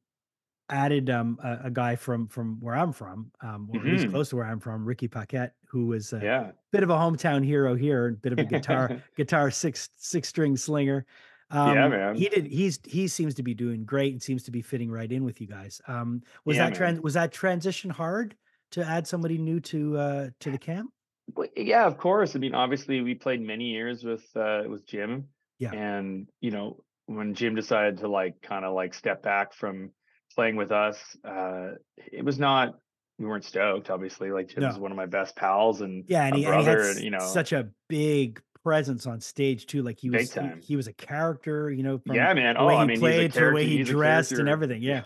added 0.71 1.11
um 1.11 1.39
a, 1.43 1.63
a 1.65 1.71
guy 1.71 1.95
from 1.97 2.27
from 2.29 2.59
where 2.61 2.75
i'm 2.75 2.93
from 2.93 3.31
um 3.43 3.69
or 3.73 3.81
least 3.83 4.07
Mhm. 4.07 4.11
close 4.13 4.31
to 4.31 4.37
where 4.37 4.47
i'm 4.47 4.61
from 4.61 4.85
ricky 4.87 5.09
paquette 5.09 5.53
who 5.75 5.87
was 5.87 6.13
a 6.13 6.25
yeah 6.25 6.53
bit 6.73 6.83
of 6.85 6.91
a 6.91 6.95
hometown 6.95 7.45
hero 7.45 7.75
here 7.75 8.09
a 8.09 8.13
bit 8.13 8.33
of 8.33 8.41
a 8.41 8.45
guitar 8.45 9.03
guitar 9.17 9.51
six 9.51 9.91
six 9.97 10.29
string 10.29 10.57
slinger 10.57 11.05
um 11.51 11.75
Yeah, 11.75 11.89
man. 11.89 12.17
he 12.17 12.29
did 12.29 12.47
he's 12.47 12.79
he 12.85 13.09
seems 13.09 13.35
to 13.35 13.43
be 13.43 13.55
doing 13.55 13.85
great 13.85 14.13
and 14.13 14.23
seems 14.23 14.45
to 14.45 14.51
be 14.53 14.63
fitting 14.63 14.91
right 14.91 15.11
in 15.11 15.25
with 15.25 15.41
you 15.41 15.47
guys 15.47 15.81
um 15.89 16.23
was 16.45 16.57
Yeah, 16.57 16.67
that 16.67 16.75
trans 16.75 17.01
was 17.01 17.15
that 17.15 17.33
transition 17.33 17.91
hard 17.91 18.37
to 18.71 18.85
add 18.85 19.07
somebody 19.07 19.37
new 19.39 19.61
to 19.61 19.97
uh 19.99 20.31
to 20.41 20.51
the 20.51 20.59
camp 20.59 20.91
Well, 21.35 21.49
yeah, 21.57 21.87
of 21.87 21.97
course. 21.97 22.37
I 22.37 22.39
mean, 22.39 22.55
obviously, 22.55 23.01
we 23.01 23.15
played 23.15 23.41
many 23.41 23.71
years 23.71 24.05
with 24.05 24.25
uh, 24.37 24.63
with 24.69 24.87
Jim, 24.87 25.29
Yeah. 25.59 25.73
and 25.73 26.29
you 26.41 26.51
know, 26.51 26.85
when 27.07 27.35
Jim 27.35 27.55
decided 27.55 27.99
to 27.99 28.09
like 28.09 28.41
kind 28.43 28.65
of 28.65 28.75
like 28.75 28.95
step 28.95 29.23
back 29.23 29.55
from 29.55 29.91
playing 30.35 30.57
with 30.57 30.71
us, 30.73 31.17
uh, 31.25 31.73
it 31.97 32.25
was 32.25 32.39
not. 32.39 32.75
We 33.19 33.27
weren't 33.27 33.45
stoked, 33.45 33.91
obviously. 33.91 34.31
Like 34.31 34.49
Jim's 34.49 34.77
No. 34.77 34.83
one 34.83 34.91
of 34.91 34.97
my 34.97 35.07
best 35.07 35.37
pals, 35.37 35.81
and 35.81 36.05
yeah 36.09 36.25
and 36.27 36.35
he, 36.37 36.45
and 36.47 36.61
he 36.61 36.65
had 36.65 36.79
and, 36.79 37.01
you 37.01 37.11
know, 37.11 37.19
such 37.21 37.53
a 37.53 37.69
big 37.89 38.43
presence 38.63 39.07
on 39.07 39.21
stage 39.21 39.67
too 39.67 39.83
like 39.83 39.99
he 39.99 40.09
was 40.09 40.33
he- 40.33 40.41
he, 40.63 40.75
was 40.75 40.87
a 40.87 40.93
character 40.95 41.71
you 41.71 41.83
know 41.83 41.99
from 41.99 42.17
yeah, 42.17 42.33
man. 42.33 42.57
Oh, 42.59 42.67
I 42.67 42.87
mean, 42.87 42.99
played 42.99 43.21
he's 43.27 43.37
a 43.37 43.41
to 43.41 43.47
the 43.49 43.53
way 43.53 43.67
he 43.67 43.83
dressed 43.83 44.33
and 44.33 44.49
everything 44.49 44.83
yeah 44.83 45.03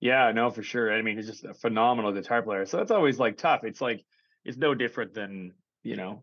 Yeah, 0.00 0.30
no, 0.32 0.50
for 0.50 0.62
sure. 0.62 0.92
I 0.92 1.00
mean, 1.00 1.16
he's 1.16 1.26
just 1.26 1.44
a 1.44 1.54
phenomenal 1.54 2.12
guitar 2.12 2.42
player. 2.42 2.66
So 2.66 2.76
that's 2.76 2.90
always 2.90 3.18
like 3.18 3.38
tough. 3.38 3.64
It's 3.64 3.80
like 3.80 4.04
it's 4.44 4.58
no 4.58 4.74
different 4.74 5.14
than 5.14 5.52
you 5.82 5.96
know 5.96 6.22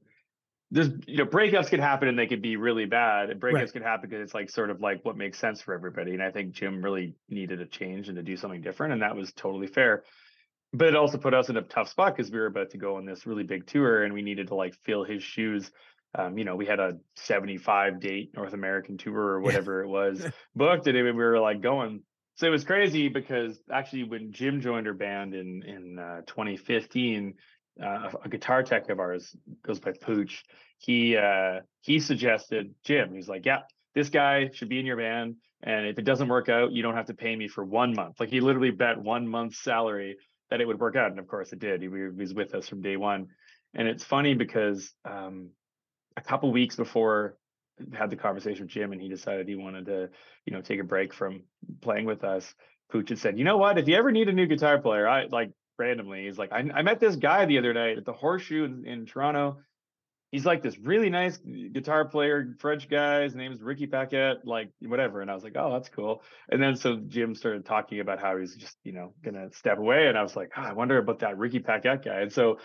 there's 0.69 0.89
you 1.08 1.17
know 1.17 1.26
breakups 1.26 1.67
could 1.69 1.80
happen 1.80 2.08
and 2.08 2.17
they 2.17 2.28
could 2.28 2.41
be 2.43 2.56
really 2.58 2.86
bad 2.86 3.30
and 3.32 3.41
breakups 3.41 3.54
Right. 3.54 3.74
could 3.74 3.82
happen 3.82 4.10
because 4.10 4.24
it's 4.24 4.34
like 4.36 4.50
sort 4.52 4.69
of 4.69 4.80
like 4.82 5.04
what 5.04 5.17
makes 5.17 5.38
sense 5.39 5.62
for 5.62 5.74
everybody 5.74 6.13
and 6.13 6.24
i 6.24 6.32
think 6.32 6.54
jim 6.54 6.82
really 6.82 7.15
needed 7.30 7.60
a 7.60 7.65
change 7.65 8.08
and 8.08 8.15
to 8.15 8.24
do 8.24 8.38
something 8.38 8.62
different 8.62 8.93
and 8.93 9.02
that 9.02 9.15
was 9.15 9.34
totally 9.34 9.67
fair 9.67 10.04
but 10.73 10.88
it 10.88 10.95
also 10.95 11.17
put 11.17 11.34
us 11.34 11.49
in 11.49 11.57
a 11.57 11.62
tough 11.62 11.89
spot 11.89 12.15
because 12.15 12.31
we 12.31 12.39
were 12.39 12.45
about 12.45 12.69
to 12.71 12.77
go 12.77 12.95
on 12.95 13.05
this 13.05 13.25
really 13.25 13.43
big 13.43 13.65
tour 13.67 14.03
and 14.03 14.13
we 14.13 14.21
needed 14.21 14.47
to 14.47 14.55
like 14.55 14.73
fill 14.86 15.03
his 15.03 15.23
shoes 15.23 15.71
um, 16.15 16.38
you 16.38 16.43
know 16.43 16.55
we 16.55 16.65
had 16.65 16.79
a 16.79 16.97
75 17.15 17.99
date 17.99 18.31
north 18.36 18.53
american 18.53 18.97
tour 18.97 19.19
or 19.19 19.41
whatever 19.41 19.81
it 19.81 19.88
was 19.88 20.25
booked 20.55 20.88
and 20.88 20.95
we 20.95 21.12
were 21.12 21.39
like 21.39 21.62
going 21.62 22.01
so 22.36 22.47
it 22.47 22.51
was 22.51 22.63
crazy 22.63 23.07
because 23.10 23.60
actually 23.71 24.03
when 24.03 24.31
jim 24.31 24.62
joined 24.62 24.88
our 24.88 24.93
band 24.93 25.34
in 25.34 25.63
in 25.63 25.99
uh, 25.99 26.21
2015 26.27 27.34
uh, 27.81 27.86
a, 27.86 28.12
a 28.25 28.29
guitar 28.29 28.63
tech 28.63 28.89
of 28.89 28.99
ours 28.99 29.36
goes 29.63 29.79
by 29.79 29.91
Pooch. 30.01 30.43
He 30.77 31.15
uh, 31.15 31.62
he 31.81 31.99
suggested 31.99 32.73
Jim. 32.84 33.13
He's 33.13 33.29
like, 33.29 33.45
yeah, 33.45 33.60
this 33.95 34.10
guy 34.10 34.49
should 34.53 34.69
be 34.69 34.79
in 34.79 34.86
your 34.86 34.97
band, 34.97 35.36
and 35.63 35.88
if 35.88 35.97
it 35.97 36.03
doesn't 36.03 36.27
work 36.27 36.49
out, 36.49 36.71
you 36.71 36.84
don't 36.84 36.95
have 36.95 37.05
to 37.07 37.13
pay 37.13 37.36
me 37.36 37.47
for 37.47 37.63
one 37.63 37.93
month. 37.93 38.19
Like 38.19 38.29
he 38.29 38.41
literally 38.41 38.71
bet 38.71 38.99
one 38.99 39.27
month's 39.27 39.60
salary 39.63 40.17
that 40.51 40.61
it 40.61 40.67
would 40.67 40.79
work 40.79 40.95
out, 40.95 41.09
and 41.09 41.19
of 41.19 41.27
course 41.27 41.51
it 41.53 41.59
did. 41.59 41.81
He, 41.81 41.87
was 41.87 42.33
with 42.33 42.53
us 42.53 42.67
from 42.67 42.81
day 42.81 42.97
one, 42.97 43.29
and 43.73 43.87
it's 43.87 44.03
funny 44.03 44.35
because 44.35 44.93
um, 45.05 45.49
a 46.17 46.21
couple 46.21 46.51
weeks 46.51 46.75
before 46.75 47.37
I 47.79 47.97
had 47.97 48.09
the 48.09 48.17
conversation 48.17 48.65
with 48.65 48.71
Jim, 48.71 48.91
and 48.91 49.01
he 49.01 49.09
decided 49.09 49.47
he 49.47 49.55
wanted 49.55 49.85
to, 49.87 50.09
you 50.45 50.53
know, 50.53 50.61
take 50.61 50.79
a 50.79 50.83
break 50.83 51.13
from 51.13 51.43
playing 51.81 52.05
with 52.05 52.23
us. 52.23 52.53
Pooch 52.91 53.09
had 53.09 53.17
said, 53.17 53.39
you 53.39 53.45
know 53.45 53.57
what? 53.57 53.77
If 53.77 53.87
you 53.87 53.95
ever 53.95 54.11
need 54.11 54.27
a 54.27 54.33
new 54.33 54.45
guitar 54.45 54.77
player, 54.79 55.07
I 55.07 55.25
like 55.27 55.51
randomly. 55.79 56.25
He's 56.25 56.37
like, 56.37 56.51
I, 56.51 56.69
I 56.75 56.81
met 56.81 56.99
this 56.99 57.15
guy 57.15 57.45
the 57.45 57.57
other 57.57 57.73
night 57.73 57.97
at 57.97 58.05
the 58.05 58.13
Horseshoe 58.13 58.65
in, 58.65 58.85
in 58.85 59.05
Toronto. 59.05 59.59
He's 60.31 60.45
like 60.45 60.63
this 60.63 60.77
really 60.77 61.09
nice 61.09 61.37
guitar 61.37 62.05
player, 62.05 62.55
French 62.59 62.89
guy. 62.89 63.23
His 63.23 63.35
name 63.35 63.51
is 63.51 63.61
Ricky 63.61 63.85
Paquette, 63.85 64.45
like 64.45 64.69
whatever. 64.81 65.21
And 65.21 65.29
I 65.29 65.33
was 65.33 65.43
like, 65.43 65.55
oh, 65.57 65.73
that's 65.73 65.89
cool. 65.89 66.23
And 66.49 66.63
then 66.63 66.77
so 66.77 66.95
Jim 66.95 67.35
started 67.35 67.65
talking 67.65 67.99
about 67.99 68.21
how 68.21 68.37
he's 68.37 68.55
just, 68.55 68.77
you 68.83 68.93
know, 68.93 69.13
gonna 69.23 69.51
step 69.51 69.77
away. 69.77 70.07
And 70.07 70.17
I 70.17 70.23
was 70.23 70.35
like, 70.35 70.51
oh, 70.55 70.61
I 70.61 70.73
wonder 70.73 70.97
about 70.97 71.19
that 71.19 71.37
Ricky 71.37 71.59
Paquette 71.59 72.05
guy. 72.05 72.21
And 72.21 72.31
so, 72.31 72.59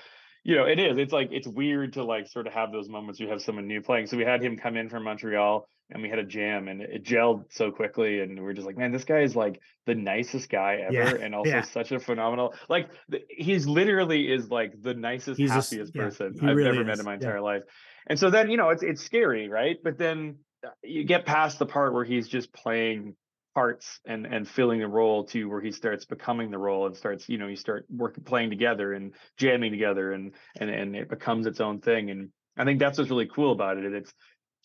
you 0.44 0.54
know, 0.54 0.64
it 0.64 0.78
is. 0.78 0.96
It's 0.96 1.12
like 1.12 1.30
it's 1.32 1.48
weird 1.48 1.94
to 1.94 2.04
like 2.04 2.28
sort 2.28 2.46
of 2.46 2.52
have 2.52 2.70
those 2.70 2.88
moments 2.88 3.18
you 3.18 3.28
have 3.28 3.42
someone 3.42 3.66
new 3.66 3.82
playing. 3.82 4.06
So 4.06 4.16
we 4.16 4.24
had 4.24 4.40
him 4.40 4.56
come 4.56 4.76
in 4.76 4.88
from 4.88 5.02
Montreal 5.02 5.68
and 5.90 6.02
we 6.02 6.08
had 6.08 6.18
a 6.18 6.24
jam 6.24 6.68
and 6.68 6.82
it 6.82 7.04
gelled 7.04 7.44
so 7.50 7.70
quickly 7.70 8.20
and 8.20 8.40
we 8.40 8.46
are 8.46 8.52
just 8.52 8.66
like 8.66 8.76
man 8.76 8.92
this 8.92 9.04
guy 9.04 9.20
is 9.20 9.36
like 9.36 9.60
the 9.86 9.94
nicest 9.94 10.48
guy 10.50 10.80
ever 10.84 11.16
Yeah, 11.16 11.24
and 11.24 11.34
also 11.34 11.50
yeah. 11.50 11.62
such 11.62 11.92
a 11.92 12.00
phenomenal 12.00 12.54
like 12.68 12.90
he's 13.30 13.66
literally 13.66 14.32
is 14.32 14.50
like 14.50 14.80
the 14.82 14.94
nicest 14.94 15.38
He's 15.38 15.50
a 15.50 15.54
happiest 15.54 15.92
yeah, 15.94 16.02
person 16.02 16.34
i've 16.42 16.56
really 16.56 16.70
ever 16.70 16.84
met 16.84 16.98
in 16.98 17.04
my 17.04 17.14
entire 17.14 17.40
life. 17.40 17.62
And 18.08 18.18
so 18.18 18.30
then 18.30 18.50
you 18.50 18.56
know 18.56 18.70
it's 18.70 18.82
it's 18.82 19.02
scary 19.02 19.48
right? 19.48 19.76
But 19.82 19.98
then 19.98 20.38
uh, 20.64 20.70
you 20.82 21.04
get 21.04 21.26
past 21.26 21.58
the 21.58 21.66
part 21.66 21.92
where 21.92 22.04
he's 22.04 22.28
just 22.28 22.52
playing 22.52 23.14
parts 23.54 24.00
and 24.06 24.26
and 24.26 24.46
filling 24.46 24.80
the 24.80 24.86
role 24.86 25.24
to 25.24 25.48
where 25.48 25.60
he 25.60 25.72
starts 25.72 26.04
becoming 26.04 26.50
the 26.50 26.58
role 26.58 26.86
and 26.86 26.96
starts 26.96 27.28
you 27.28 27.38
know 27.38 27.46
you 27.46 27.56
start 27.56 27.86
working 27.90 28.22
playing 28.22 28.50
together 28.50 28.92
and 28.92 29.14
jamming 29.38 29.72
together 29.72 30.12
and 30.12 30.32
and 30.60 30.68
and 30.68 30.94
it 30.94 31.08
becomes 31.08 31.46
its 31.46 31.58
own 31.58 31.80
thing 31.80 32.10
and 32.10 32.28
i 32.58 32.64
think 32.64 32.78
that's 32.78 32.98
what's 32.98 33.10
really 33.10 33.26
cool 33.34 33.52
about 33.52 33.78
it 33.78 33.90
it's 33.94 34.12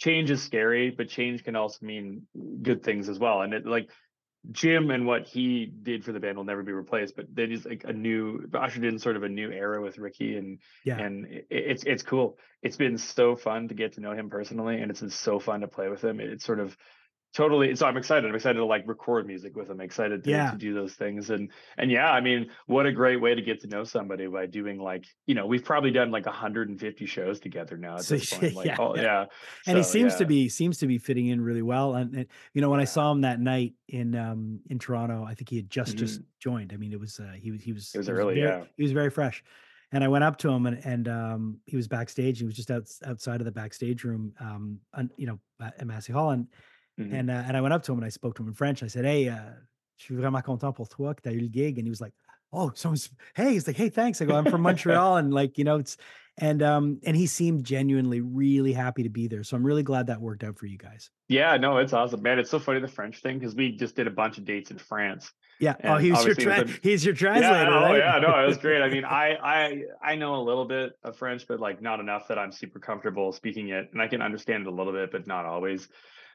change 0.02 0.32
is 0.32 0.42
scary 0.42 0.90
but 0.90 1.08
change 1.08 1.44
can 1.44 1.56
also 1.56 1.86
mean 1.86 2.28
good 2.64 2.82
things 2.84 3.08
as 3.10 3.20
well. 3.20 3.42
And 3.44 3.54
it 3.54 3.66
like 3.66 3.90
jim 4.50 4.90
and 4.90 5.06
what 5.06 5.28
he 5.28 5.72
did 5.84 6.04
for 6.04 6.14
the 6.14 6.20
band 6.20 6.36
will 6.36 6.44
never 6.52 6.64
be 6.64 6.72
replaced 6.72 7.16
but 7.16 7.28
then 7.32 7.52
is 7.52 7.64
like 7.64 7.84
a 7.84 7.94
new 7.94 8.44
ushered 8.56 8.84
in 8.84 8.98
sort 8.98 9.16
of 9.16 9.22
a 9.22 9.30
new 9.30 9.52
era 9.52 9.80
with 9.80 10.00
ricky 10.00 10.36
and 10.36 10.60
Yeah. 10.84 10.98
and 11.00 11.26
it, 11.28 11.46
it's 11.52 11.84
it's 11.84 12.02
cool. 12.02 12.40
It's 12.64 12.78
been 12.78 12.98
so 12.98 13.36
fun 13.36 13.68
to 13.68 13.76
get 13.76 13.94
to 13.94 14.02
know 14.02 14.14
him 14.14 14.30
personally 14.32 14.82
and 14.82 14.90
it's 14.90 15.02
been 15.02 15.12
so 15.28 15.38
fun 15.40 15.62
to 15.62 15.68
play 15.68 15.90
with 15.90 16.04
him. 16.04 16.20
It's 16.20 16.46
sort 16.46 16.60
of 16.60 16.76
totally 17.34 17.76
so 17.76 17.86
i'm 17.86 17.96
excited 17.98 18.28
i'm 18.28 18.36
excited 18.36 18.58
to 18.60 18.66
like 18.66 18.86
record 18.88 19.26
music 19.26 19.56
with 19.56 19.70
him 19.70 19.80
excited 19.80 20.24
to, 20.24 20.30
Yeah. 20.30 20.52
to 20.52 20.58
do 20.58 20.74
those 20.74 20.94
things 20.96 21.30
and 21.30 21.50
and 21.78 21.90
yeah 21.90 22.12
i 22.12 22.20
mean 22.20 22.50
what 22.66 22.86
a 22.86 22.92
great 22.92 23.22
way 23.22 23.34
to 23.34 23.42
get 23.42 23.62
to 23.62 23.68
know 23.68 23.84
somebody 23.86 24.28
by 24.28 24.48
doing 24.48 24.80
like 24.80 25.06
you 25.28 25.36
know 25.36 25.46
we've 25.46 25.64
probably 25.64 25.92
done 25.92 26.12
like 26.12 26.26
150 26.26 27.06
shows 27.06 27.40
together 27.40 27.78
now 27.78 27.96
at 27.96 28.04
So, 28.04 28.16
this 28.18 28.30
point 28.34 28.54
like 28.56 28.66
yeah, 28.68 28.76
oh 28.80 28.96
yeah. 28.96 29.02
yeah, 29.02 29.26
and 29.68 29.78
he 29.78 29.84
So, 29.84 29.90
seems 29.92 30.16
to 30.16 30.26
be 30.26 30.50
seems 30.50 30.78
to 30.80 30.88
be 30.88 30.98
fitting 30.98 31.28
in 31.28 31.40
really 31.42 31.62
well. 31.62 31.96
And, 31.96 32.14
and 32.16 32.26
you 32.54 32.62
know, 32.62 32.70
when 32.70 32.80
I 32.80 32.86
saw 32.86 33.12
him 33.12 33.22
that 33.22 33.40
night 33.40 33.74
in 33.88 34.16
um 34.16 34.60
in 34.70 34.78
Toronto, 34.80 35.24
I 35.24 35.34
think 35.34 35.50
he 35.50 35.56
had 35.56 35.70
just 35.70 35.96
just 35.98 36.22
joined. 36.40 36.74
I 36.74 36.78
mean, 36.78 36.92
it 36.92 37.00
was 37.00 37.20
uh, 37.20 37.32
he 37.36 37.52
was 37.52 37.62
he 37.62 37.72
was 37.72 37.86
Mm-hmm. 37.86 37.98
It 37.98 38.00
was 38.00 38.08
he 38.08 38.14
early, 38.14 38.36
very, 38.36 38.48
yeah. 38.48 38.64
He 38.76 38.84
was 38.84 38.92
very 38.92 39.10
fresh. 39.10 39.44
And 39.94 40.04
I 40.04 40.08
went 40.08 40.24
up 40.24 40.38
to 40.40 40.50
him 40.50 40.66
and 40.66 40.86
and 40.86 41.08
um 41.08 41.60
he 41.66 41.76
was 41.76 41.88
backstage. 41.88 42.40
He 42.40 42.46
was 42.46 42.56
just 42.56 42.72
out, 42.72 42.88
outside 43.06 43.40
of 43.42 43.46
the 43.46 43.52
backstage 43.52 44.04
room, 44.04 44.34
um, 44.40 44.80
un, 44.94 45.10
you 45.18 45.28
know, 45.28 45.40
at 45.62 45.86
Massey 45.88 46.14
Hall. 46.14 46.32
And 46.32 46.48
Mhm. 47.00 47.14
and 47.14 47.32
uh, 47.32 47.44
and 47.48 47.56
I 47.58 47.62
went 47.62 47.74
up 47.74 47.84
to 47.84 47.92
him 47.94 48.00
and 48.00 48.06
I 48.06 48.10
spoke 48.10 48.36
to 48.36 48.44
him 48.44 48.50
in 48.50 48.54
French. 48.54 48.84
I 48.84 48.88
said, 48.88 49.06
"Hey, 49.06 49.28
uh, 49.30 49.54
je 49.98 50.06
suis 50.06 50.16
vraiment 50.16 50.44
content 50.44 50.74
pour 50.76 50.88
toi 50.88 51.14
que 51.14 51.22
t'as 51.24 51.32
eu 51.36 51.40
le 51.42 51.48
gig." 51.50 51.78
And 51.78 51.86
he 51.88 51.90
was 51.90 52.02
like, 52.02 52.14
"Oh, 52.52 52.72
so 52.76 52.94
hey." 53.36 53.54
He's 53.54 53.66
like, 53.68 53.78
"Hey, 53.78 53.90
thanks." 53.90 54.22
I 54.22 54.26
go, 54.26 54.36
"I'm 54.36 54.46
from 54.46 54.62
Montreal," 54.70 55.18
and 55.18 55.34
like 55.34 55.58
you 55.58 55.64
know, 55.64 55.78
it's 55.80 55.98
and 56.38 56.62
um 56.64 57.00
and 57.06 57.16
he 57.16 57.28
seemed 57.28 57.64
genuinely 57.66 58.22
really 58.22 58.72
happy 58.74 59.04
to 59.04 59.10
be 59.10 59.28
there. 59.28 59.44
So 59.44 59.56
I'm 59.58 59.66
really 59.66 59.84
glad 59.84 60.08
that 60.08 60.22
worked 60.22 60.44
out 60.44 60.58
for 60.58 60.66
you 60.66 60.78
guys. 60.78 61.10
yeah 61.28 61.56
no 61.58 61.78
it's 61.78 61.94
awesome 61.94 62.22
man 62.22 62.40
it's 62.40 62.50
so 62.50 62.58
funny 62.60 62.80
the 62.82 62.88
french 62.88 63.22
thing 63.22 63.38
because 63.40 63.54
we 63.56 63.72
just 63.72 63.96
did 63.96 64.06
a 64.08 64.12
bunch 64.12 64.38
of 64.38 64.44
dates 64.46 64.70
in 64.72 64.78
france 64.78 65.32
Yeah. 65.62 65.76
oh, 65.84 65.96
And 65.96 66.04
he 66.04 66.12
was 66.12 66.26
your 66.26 66.36
tra- 66.36 66.64
the- 66.66 66.80
he's 66.84 67.06
your 67.06 67.14
translator. 67.16 67.70
yeah, 67.70 67.78
oh, 67.78 67.84
right? 67.84 67.98
yeah, 68.00 68.20
no, 68.20 68.32
it 68.44 68.48
was 68.48 68.58
great. 68.58 68.82
I 68.82 68.90
mean, 68.90 69.04
I 69.24 69.38
I 69.58 69.84
I 70.12 70.16
know 70.16 70.36
a 70.36 70.44
little 70.50 70.66
bit 70.66 70.94
of 71.04 71.16
French, 71.18 71.46
but 71.48 71.60
like 71.60 71.82
not 71.82 72.00
enough 72.00 72.28
that 72.30 72.38
I'm 72.40 72.52
super 72.52 72.80
comfortable 72.80 73.32
speaking 73.34 73.70
it, 73.70 73.90
and 73.94 74.02
I 74.02 74.08
can 74.08 74.22
understand 74.22 74.66
it 74.66 74.70
a 74.74 74.76
little 74.80 74.94
bit, 74.94 75.12
but 75.12 75.28
not 75.28 75.46
always. 75.46 75.88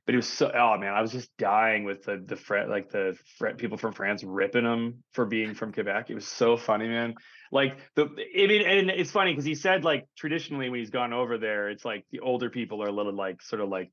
But 0.06 0.14
it 0.14 0.18
was 0.18 0.28
so 0.28 0.50
oh 0.54 0.78
man, 0.78 0.94
I 0.94 1.02
was 1.02 1.10
just 1.10 1.36
dying 1.36 1.84
with 1.84 2.04
the 2.04 2.22
the 2.24 2.36
fret 2.36 2.68
like 2.68 2.90
the 2.90 3.18
fret 3.38 3.58
people 3.58 3.76
from 3.76 3.92
France 3.92 4.22
ripping 4.22 4.64
him 4.64 5.02
for 5.12 5.26
being 5.26 5.54
from 5.54 5.72
Quebec. 5.72 6.10
It 6.10 6.14
was 6.14 6.28
so 6.28 6.56
funny, 6.56 6.86
man. 6.88 7.14
Like 7.50 7.76
the 7.96 8.04
I 8.04 8.46
mean, 8.46 8.62
and 8.62 8.90
it's 8.90 9.10
funny 9.10 9.32
because 9.32 9.44
he 9.44 9.56
said 9.56 9.84
like 9.84 10.06
traditionally 10.16 10.68
when 10.68 10.78
he's 10.78 10.90
gone 10.90 11.12
over 11.12 11.38
there, 11.38 11.68
it's 11.70 11.84
like 11.84 12.04
the 12.12 12.20
older 12.20 12.50
people 12.50 12.82
are 12.82 12.88
a 12.88 12.92
little 12.92 13.14
like 13.14 13.42
sort 13.42 13.60
of 13.60 13.68
like 13.68 13.90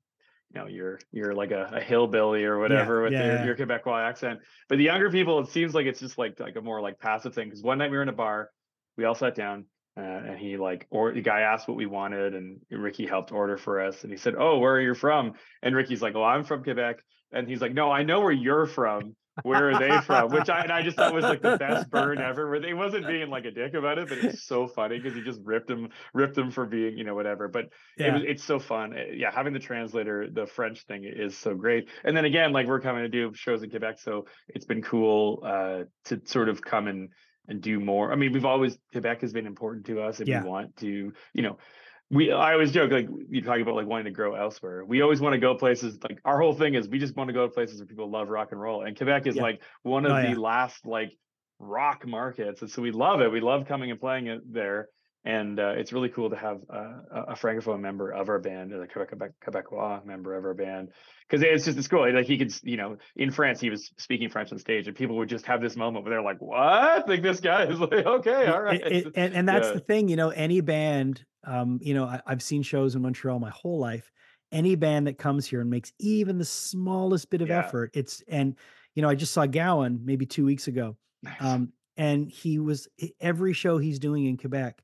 you 0.54 0.62
know 0.62 0.68
you're 0.68 1.00
you're 1.12 1.34
like 1.34 1.52
a, 1.52 1.72
a 1.74 1.82
hillbilly 1.82 2.44
or 2.46 2.60
whatever 2.60 3.04
with 3.04 3.14
yeah, 3.14 3.26
your, 3.26 3.36
yeah. 3.36 3.46
your 3.46 3.56
Quebecois 3.56 4.08
accent. 4.08 4.40
But 4.70 4.78
the 4.78 4.84
younger 4.84 5.10
people, 5.10 5.40
it 5.40 5.50
seems 5.50 5.74
like 5.74 5.88
it's 5.88 6.00
just 6.00 6.18
like 6.18 6.40
like 6.40 6.56
a 6.56 6.62
more 6.62 6.82
like 6.82 7.00
passive 7.00 7.34
thing. 7.34 7.50
Because 7.50 7.64
one 7.64 7.80
night 7.80 7.90
we 7.90 7.98
were 7.98 8.04
in 8.04 8.10
a 8.10 8.14
bar, 8.14 8.50
we 8.98 9.06
all 9.06 9.16
sat 9.16 9.36
down, 9.36 9.66
uh, 9.98 10.02
and 10.02 10.38
he 10.40 10.58
like 10.58 10.88
or 10.90 11.12
the 11.14 11.22
guy 11.22 11.42
asked 11.42 11.68
what 11.68 11.78
we 11.78 11.86
wanted, 11.86 12.34
and 12.34 12.60
Ricky 12.72 13.06
helped 13.06 13.32
order 13.32 13.58
for 13.58 13.82
us, 13.82 14.04
and 14.04 14.12
he 14.12 14.18
said, 14.18 14.36
"Oh, 14.38 14.60
where 14.60 14.74
are 14.74 14.82
you 14.82 14.96
from?" 14.96 15.34
And 15.62 15.76
Ricky's 15.76 16.02
like, 16.02 16.16
"Oh, 16.16 16.24
I'm 16.24 16.44
from 16.44 16.64
Quebec," 16.64 17.04
and 17.32 17.48
he's 17.48 17.62
like, 17.62 17.74
"No, 17.74 17.92
I 17.92 18.04
know 18.04 18.22
where 18.22 18.32
you're 18.32 18.66
from." 18.66 19.16
Where 19.42 19.72
are 19.72 19.80
they 19.80 20.00
from? 20.02 20.32
Which 20.32 20.48
I 20.48 20.62
and 20.62 20.72
I 20.72 20.84
just 20.84 20.96
thought 20.96 21.12
was 21.12 21.24
like 21.24 21.42
the 21.42 21.58
best 21.58 21.90
burn 21.90 22.20
ever. 22.20 22.48
Where 22.48 22.60
they 22.60 22.76
wasn't 22.76 23.08
being 23.08 23.30
like 23.32 23.46
a 23.46 23.52
dick 23.52 23.74
about 23.74 23.98
it, 23.98 24.08
but 24.08 24.20
it's 24.20 24.44
so 24.44 24.68
funny 24.68 25.00
because 25.00 25.16
he 25.16 25.24
just 25.24 25.42
ripped 25.44 25.70
him, 25.70 25.90
ripped 26.14 26.38
him 26.38 26.52
for 26.52 26.68
being, 26.68 26.96
you 26.98 27.04
know, 27.04 27.16
whatever. 27.16 27.48
But 27.48 27.70
it 27.98 28.14
was 28.14 28.24
it's 28.28 28.44
so 28.44 28.60
fun. 28.60 28.94
Uh, 28.94 29.12
Yeah, 29.12 29.32
having 29.32 29.54
the 29.54 29.60
translator, 29.60 30.30
the 30.32 30.46
French 30.46 30.86
thing 30.86 31.04
is 31.06 31.36
so 31.36 31.56
great. 31.56 31.90
And 32.04 32.16
then 32.16 32.26
again, 32.26 32.52
like 32.54 32.68
we're 32.68 32.80
coming 32.80 33.02
to 33.04 33.10
do 33.10 33.34
shows 33.34 33.64
in 33.64 33.72
Quebec, 33.72 33.98
so 34.00 34.26
it's 34.50 34.66
been 34.66 34.84
cool 34.84 35.42
uh 35.44 35.86
to 36.06 36.22
sort 36.26 36.48
of 36.48 36.62
come 36.62 36.88
and 36.88 37.10
and 37.48 37.62
do 37.62 37.80
more. 37.80 38.12
I 38.12 38.16
mean, 38.16 38.32
we've 38.32 38.46
always 38.46 38.78
Quebec 38.92 39.22
has 39.22 39.34
been 39.34 39.46
important 39.46 39.86
to 39.88 40.02
us, 40.02 40.20
and 40.20 40.28
Yeah. 40.28 40.44
we 40.44 40.50
want 40.50 40.76
to, 40.78 41.14
you 41.34 41.42
know. 41.42 41.58
We, 42.10 42.32
I 42.32 42.54
always 42.54 42.72
joke 42.72 42.92
like 42.92 43.08
you 43.30 43.42
talk 43.42 43.60
about 43.60 43.74
like 43.74 43.88
wanting 43.88 44.06
to 44.06 44.12
grow 44.12 44.36
elsewhere. 44.36 44.86
We 44.86 45.02
always 45.02 45.20
want 45.20 45.34
to 45.34 45.40
go 45.40 45.56
places 45.56 45.98
like 46.04 46.20
our 46.26 46.40
whole 46.40 46.54
thing 46.54 46.76
is 46.76 46.88
we 46.88 47.00
just 47.00 47.16
want 47.16 47.30
to 47.30 47.34
go 47.34 47.48
to 47.48 47.52
places 47.52 47.80
where 47.80 47.88
people 47.88 48.12
love 48.12 48.30
rock 48.30 48.52
and 48.52 48.62
roll. 48.62 48.84
And 48.84 48.96
Quebec 48.96 49.26
is 49.26 49.36
Yeah. 49.36 49.42
like 49.42 49.64
one 49.82 50.06
oh, 50.06 50.10
of 50.10 50.18
Oh, 50.18 50.22
the 50.22 50.30
yeah. 50.30 50.38
last 50.38 50.86
like 50.86 51.18
rock 51.58 52.06
markets, 52.06 52.62
and 52.62 52.70
so 52.70 52.84
we 52.84 52.92
love 52.92 53.22
it. 53.22 53.32
We 53.32 53.40
love 53.40 53.66
coming 53.66 53.90
and 53.90 54.00
playing 54.00 54.28
it 54.28 54.42
there 54.46 54.90
and 55.26 55.60
uh, 55.60 55.74
it's 55.78 55.94
really 55.94 56.10
cool 56.10 56.30
to 56.30 56.36
have 56.36 56.62
uh, 56.70 57.24
a 57.30 57.34
francophone 57.34 57.80
member 57.80 58.12
of 58.12 58.28
our 58.30 58.40
band, 58.40 58.74
a 58.74 58.88
Quebec, 58.88 59.10
Quebec 59.10 59.32
Quebecois 59.66 60.06
member 60.06 60.36
of 60.36 60.44
our 60.44 60.54
band, 60.54 60.90
because 61.30 61.42
it's 61.44 61.66
just 61.66 61.78
it's 61.78 61.88
cool. 61.88 62.12
Like 62.14 62.26
he 62.26 62.38
could, 62.38 62.54
you 62.64 62.78
know, 62.78 62.98
in 63.16 63.32
France 63.32 63.60
he 63.62 63.70
was 63.70 63.92
speaking 63.98 64.30
French 64.30 64.52
on 64.52 64.60
stage, 64.60 64.88
and 64.88 64.96
people 64.96 65.16
would 65.18 65.30
just 65.30 65.46
have 65.46 65.62
this 65.62 65.76
moment 65.76 66.04
where 66.04 66.12
they're 66.14 66.22
like, 66.22 66.42
"What?" 66.42 67.08
Like 67.08 67.22
this 67.22 67.40
guy 67.40 67.64
is 67.66 67.80
like, 67.80 67.94
"Okay, 68.06 68.48
all 68.48 68.62
right." 68.62 68.82
It- 68.82 68.92
it- 69.08 69.14
and, 69.16 69.34
and 69.34 69.48
that's 69.48 69.68
Yeah. 69.68 69.74
the 69.76 69.80
thing, 69.80 70.10
you 70.10 70.16
know, 70.16 70.30
any 70.30 70.60
band, 70.62 71.26
um, 71.46 71.80
you 71.82 71.94
know, 71.94 72.06
I, 72.06 72.22
I've 72.28 72.42
seen 72.44 72.62
shows 72.64 72.96
in 72.96 73.02
Montreal 73.02 73.40
my 73.40 73.50
whole 73.52 73.80
life. 73.80 74.12
Any 74.52 74.76
band 74.76 75.08
that 75.08 75.18
comes 75.18 75.48
here 75.48 75.62
and 75.62 75.70
makes 75.70 75.92
even 76.00 76.38
the 76.38 76.46
smallest 76.46 77.30
bit 77.32 77.42
of 77.42 77.48
Yeah. 77.50 77.60
effort, 77.60 77.92
it's 77.94 78.22
and 78.28 78.56
you 78.94 79.02
know, 79.02 79.10
I 79.10 79.16
just 79.16 79.34
saw 79.34 79.46
Gowan 79.48 80.02
maybe 80.06 80.26
two 80.26 80.46
weeks 80.46 80.68
ago, 80.68 80.96
um, 81.40 81.72
and 81.98 82.30
he 82.30 82.60
was 82.60 82.88
every 83.22 83.54
show 83.54 83.78
he's 83.80 83.98
doing 84.00 84.26
in 84.26 84.38
Quebec, 84.38 84.80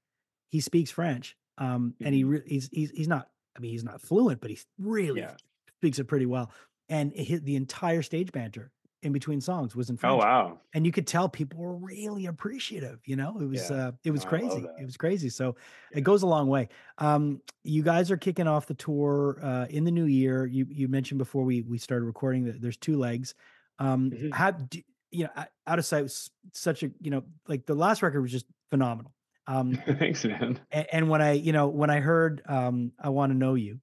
he 0.49 0.59
speaks 0.59 0.91
French, 0.91 1.37
um, 1.57 1.95
and 2.01 2.13
he 2.13 2.23
Mhm. 2.23 2.29
re- 2.29 2.43
he's 2.45 2.69
he's 2.71 2.91
he's 2.91 3.07
not, 3.07 3.29
I 3.55 3.59
mean, 3.59 3.71
he's 3.71 3.83
not 3.83 4.01
fluent, 4.01 4.41
but 4.41 4.49
he 4.51 4.59
really 4.77 5.21
Yeah. 5.21 5.35
speaks 5.77 5.99
it 5.99 6.05
pretty 6.05 6.25
well, 6.25 6.51
and 6.89 7.13
it 7.13 7.23
hit 7.23 7.43
the 7.45 7.55
entire 7.55 8.01
stage 8.01 8.31
banter 8.31 8.71
in 9.01 9.13
between 9.13 9.39
songs 9.39 9.77
was 9.77 9.89
in 9.89 9.95
French. 9.95 10.11
Oh 10.11 10.17
wow. 10.17 10.59
and 10.73 10.85
you 10.85 10.91
could 10.91 11.07
tell 11.07 11.29
people 11.29 11.57
were 11.59 11.77
really 11.77 12.25
appreciative. 12.25 12.99
You 13.05 13.15
know, 13.15 13.39
it 13.39 13.45
was 13.45 13.69
Yeah. 13.69 13.75
uh, 13.87 13.91
it 14.03 14.11
was 14.11 14.23
love 14.23 14.29
crazy. 14.29 14.65
It 14.77 14.83
was 14.85 14.97
crazy. 14.97 15.29
So 15.29 15.55
Yeah. 15.91 15.99
it 15.99 16.01
goes 16.01 16.21
a 16.23 16.27
long 16.27 16.49
way. 16.49 16.67
Um, 16.97 17.41
you 17.63 17.81
guys 17.81 18.11
are 18.11 18.17
kicking 18.17 18.45
off 18.47 18.67
the 18.67 18.73
tour 18.73 19.39
uh, 19.41 19.67
in 19.69 19.85
the 19.85 19.91
new 19.91 20.03
year. 20.05 20.45
You 20.45 20.65
you 20.69 20.89
mentioned 20.89 21.17
before 21.17 21.45
we 21.45 21.61
we 21.61 21.77
started 21.77 22.03
recording 22.05 22.43
that 22.45 22.59
there's 22.61 22.75
two 22.75 22.97
legs. 22.97 23.35
Um, 23.79 24.11
Mhm. 24.11 24.33
how 24.33 24.51
do, 24.51 24.81
you 25.11 25.23
know? 25.25 25.45
Out 25.65 25.79
of 25.79 25.85
sight 25.85 26.03
was 26.03 26.29
such 26.51 26.83
a 26.83 26.91
you 26.99 27.09
know 27.11 27.23
like 27.47 27.65
the 27.67 27.75
last 27.75 28.01
record 28.03 28.21
was 28.21 28.31
just 28.33 28.47
phenomenal. 28.69 29.13
Um, 29.49 29.73
Thanks, 29.99 30.23
man. 30.25 30.59
a- 30.71 30.95
and, 30.95 31.09
when 31.09 31.21
I, 31.21 31.31
you 31.31 31.51
know, 31.53 31.67
when 31.67 31.89
I 31.89 31.99
heard 31.99 32.41
um 32.45 32.91
I 33.01 33.09
want 33.09 33.31
to 33.31 33.37
know 33.37 33.55
you, 33.55 33.79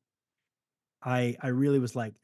I 1.02 1.36
I 1.40 1.48
really 1.48 1.78
was 1.80 1.96
like 1.96 2.14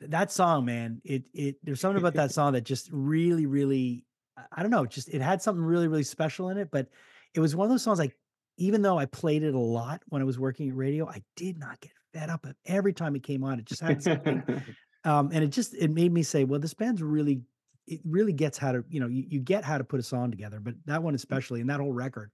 that 0.00 0.32
song, 0.32 0.64
man. 0.64 1.00
It 1.04 1.24
it 1.34 1.56
there's 1.62 1.80
something 1.80 2.00
about 2.00 2.14
that 2.14 2.30
song 2.38 2.54
that 2.54 2.62
just 2.64 2.88
really, 2.92 3.46
really 3.46 4.06
I- 4.36 4.44
I 4.52 4.62
don't 4.62 4.70
know, 4.70 4.86
just 4.86 5.08
it 5.10 5.20
had 5.20 5.42
something 5.42 5.62
really, 5.62 5.86
really 5.88 6.02
special 6.02 6.48
in 6.48 6.56
it. 6.56 6.70
But 6.70 6.88
it 7.34 7.40
was 7.40 7.54
one 7.54 7.66
of 7.66 7.70
those 7.70 7.82
songs 7.82 7.98
like 7.98 8.16
even 8.56 8.82
though 8.82 8.98
I 8.98 9.06
played 9.06 9.42
it 9.42 9.54
a 9.54 9.58
lot 9.58 10.02
when 10.08 10.22
I 10.22 10.24
was 10.24 10.38
working 10.38 10.68
at 10.70 10.74
radio, 10.76 11.08
I 11.08 11.22
did 11.36 11.58
not 11.58 11.78
get 11.80 11.92
fed 12.14 12.30
up 12.30 12.44
of 12.46 12.54
every 12.66 12.92
time 12.92 13.14
it 13.16 13.22
came 13.22 13.44
on. 13.44 13.58
It 13.58 13.66
just 13.66 13.82
had 13.82 14.02
something 14.02 14.42
um, 15.04 15.30
and 15.32 15.44
it 15.44 15.48
just 15.48 15.74
it 15.74 15.90
made 15.90 16.12
me 16.12 16.22
say, 16.22 16.44
well, 16.44 16.58
this 16.58 16.74
band's 16.74 17.02
really 17.02 17.42
it 17.86 18.00
really 18.04 18.32
gets 18.32 18.56
how 18.58 18.72
to 18.72 18.84
you 18.88 18.98
know 19.00 19.08
you, 19.08 19.24
you 19.28 19.40
get 19.40 19.62
how 19.64 19.76
to 19.78 19.84
put 19.84 20.00
a 20.00 20.02
song 20.02 20.30
together, 20.30 20.58
but 20.58 20.74
that 20.86 21.02
one 21.02 21.14
especially 21.14 21.60
and 21.60 21.68
that 21.70 21.80
whole 21.80 21.92
record 21.92 22.30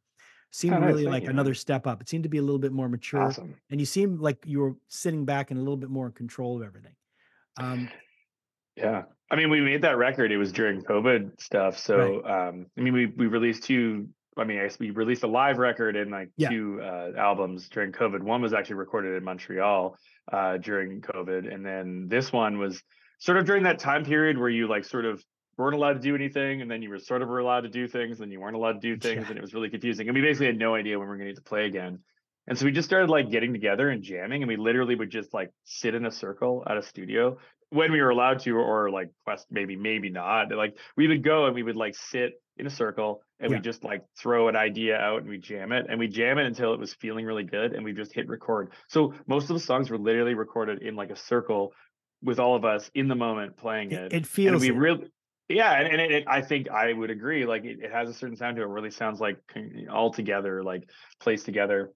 seemed 0.55 0.85
really 0.85 1.05
like 1.05 1.25
another 1.25 1.53
step 1.53 1.85
up. 1.85 2.01
It 2.01 2.09
seemed 2.09 2.23
to 2.23 2.29
be 2.29 2.39
a 2.39 2.43
little 2.43 2.61
bit 2.61 2.71
more 2.71 2.89
mature, 2.89 3.23
awesome. 3.23 3.57
and 3.71 3.81
you 3.81 3.87
seemed 3.87 4.21
like 4.21 4.39
you 4.47 4.61
were 4.61 4.77
sitting 4.87 5.25
back 5.25 5.51
and 5.51 5.59
a 5.59 5.63
little 5.63 5.77
bit 5.77 5.91
more 5.91 6.07
in 6.07 6.13
control 6.13 6.57
of 6.57 6.63
everything. 6.67 6.95
Um, 7.57 7.89
Yeah. 8.77 9.03
I 9.31 9.37
mean, 9.37 9.51
we 9.51 9.61
made 9.61 9.83
that 9.83 9.97
record. 9.97 10.31
It 10.31 10.37
was 10.37 10.53
during 10.53 10.83
COVID 10.83 11.41
stuff. 11.41 11.77
So, 11.77 12.25
um, 12.25 12.67
I 12.79 12.81
mean, 12.83 12.93
we, 12.93 13.07
we 13.07 13.27
released 13.27 13.65
two, 13.65 14.09
I 14.37 14.45
mean, 14.45 14.61
I 14.61 14.71
we 14.79 14.91
released 14.91 15.25
a 15.25 15.27
live 15.29 15.59
record 15.59 15.97
and 15.97 16.13
like 16.13 16.31
Yeah. 16.37 16.51
two 16.51 16.81
uh, 16.81 17.11
albums 17.19 17.69
during 17.69 17.91
COVID. 17.91 18.23
One 18.23 18.41
was 18.41 18.53
actually 18.53 18.77
recorded 18.77 19.17
in 19.17 19.25
Montreal 19.25 19.97
uh, 20.33 20.59
during 20.59 21.01
COVID. 21.01 21.53
And 21.53 21.67
then 21.67 22.07
this 22.09 22.33
one 22.33 22.59
was 22.59 22.81
sort 23.19 23.39
of 23.39 23.45
during 23.45 23.65
that 23.65 23.81
time 23.81 24.05
period 24.05 24.39
where 24.39 24.51
you 24.51 24.69
like 24.69 24.85
sort 24.85 25.05
of 25.05 25.25
weren't 25.57 25.75
allowed 25.77 25.95
to 25.95 26.01
do 26.01 26.15
anything. 26.15 26.63
And 26.63 26.71
then 26.71 26.83
you 26.83 26.91
were 26.91 26.99
sort 26.99 27.23
of 27.23 27.29
were 27.29 27.39
allowed 27.39 27.63
to 27.63 27.69
do 27.69 27.87
things. 27.89 28.21
And 28.21 28.31
you 28.33 28.41
weren't 28.41 28.57
allowed 28.57 28.75
to 28.75 28.81
do 28.81 28.97
things. 28.97 29.23
Yeah. 29.23 29.29
And 29.31 29.39
it 29.39 29.43
was 29.43 29.55
really 29.55 29.71
confusing. 29.71 30.09
And 30.09 30.15
we 30.15 30.23
basically 30.23 30.47
had 30.47 30.59
no 30.59 30.75
idea 30.75 30.99
when 30.99 31.07
we 31.09 31.11
were 31.11 31.17
going 31.17 31.29
to 31.29 31.35
get 31.35 31.45
to 31.45 31.49
play 31.49 31.67
again. 31.67 31.99
And 32.47 32.59
so 32.59 32.65
we 32.67 32.73
just 32.73 32.87
started 32.89 33.09
like 33.11 33.31
getting 33.31 33.53
together 33.53 33.89
and 33.89 34.03
jamming. 34.03 34.43
And 34.43 34.49
we 34.49 34.57
literally 34.57 34.95
would 34.95 35.11
just 35.11 35.33
like 35.33 35.51
sit 35.65 35.95
in 35.95 36.05
a 36.07 36.11
circle 36.11 36.63
at 36.67 36.77
a 36.77 36.83
studio 36.83 37.39
when 37.71 37.91
we 37.91 38.01
were 38.03 38.11
allowed 38.11 38.41
to, 38.41 38.53
or 38.57 38.91
like 38.91 39.09
quest 39.25 39.47
maybe 39.51 39.77
maybe 39.77 40.11
not. 40.11 40.53
Like 40.55 40.77
we 40.97 41.09
would 41.09 41.25
go 41.25 41.47
and 41.47 41.55
we 41.55 41.63
would 41.63 41.77
like 41.77 41.95
sit 41.95 42.33
in 42.57 42.67
a 42.67 42.71
circle 42.71 43.21
and 43.41 43.51
Yeah. 43.51 43.59
we 43.59 43.63
just 43.63 43.83
like 43.83 44.05
throw 44.17 44.49
an 44.49 44.55
idea 44.57 44.97
out 44.97 45.23
and 45.23 45.29
we 45.29 45.39
jam 45.39 45.73
it 45.73 45.87
and 45.89 45.99
we 45.99 46.07
jam 46.07 46.39
it 46.39 46.47
until 46.47 46.73
it 46.73 46.79
was 46.79 46.95
feeling 46.95 47.25
really 47.25 47.43
good 47.43 47.73
and 47.73 47.85
we 47.85 47.93
just 47.93 48.15
hit 48.15 48.29
record. 48.29 48.71
So 48.89 49.15
most 49.27 49.45
of 49.51 49.55
the 49.55 49.61
songs 49.61 49.91
were 49.91 49.99
literally 49.99 50.35
recorded 50.35 50.83
in 50.83 50.95
like 50.95 51.11
a 51.11 51.17
circle 51.17 51.73
with 52.23 52.39
all 52.39 52.55
of 52.55 52.65
us 52.65 52.91
in 52.95 53.09
the 53.09 53.15
moment 53.15 53.57
playing 53.57 53.91
it, 53.91 53.99
it. 53.99 54.05
it 54.13 54.13
and 54.19 54.27
feels 54.27 54.61
we 54.63 54.69
it. 54.69 54.77
really 54.77 55.11
yeah 55.49 55.73
and, 55.79 55.89
and 55.89 56.01
it, 56.01 56.11
it- 56.11 56.25
i 56.29 56.41
think 56.41 56.69
i 56.71 56.93
would 56.93 57.11
agree 57.11 57.45
like 57.47 57.65
it, 57.65 57.79
it 57.83 57.93
has 57.93 58.09
a 58.09 58.15
certain 58.15 58.37
sound 58.37 58.57
to 58.57 58.63
it, 58.63 58.67
really 58.67 58.91
sounds 58.91 59.21
like 59.21 59.37
all 59.91 60.13
together 60.13 60.63
like 60.63 60.89
placed 61.21 61.45
together. 61.45 61.93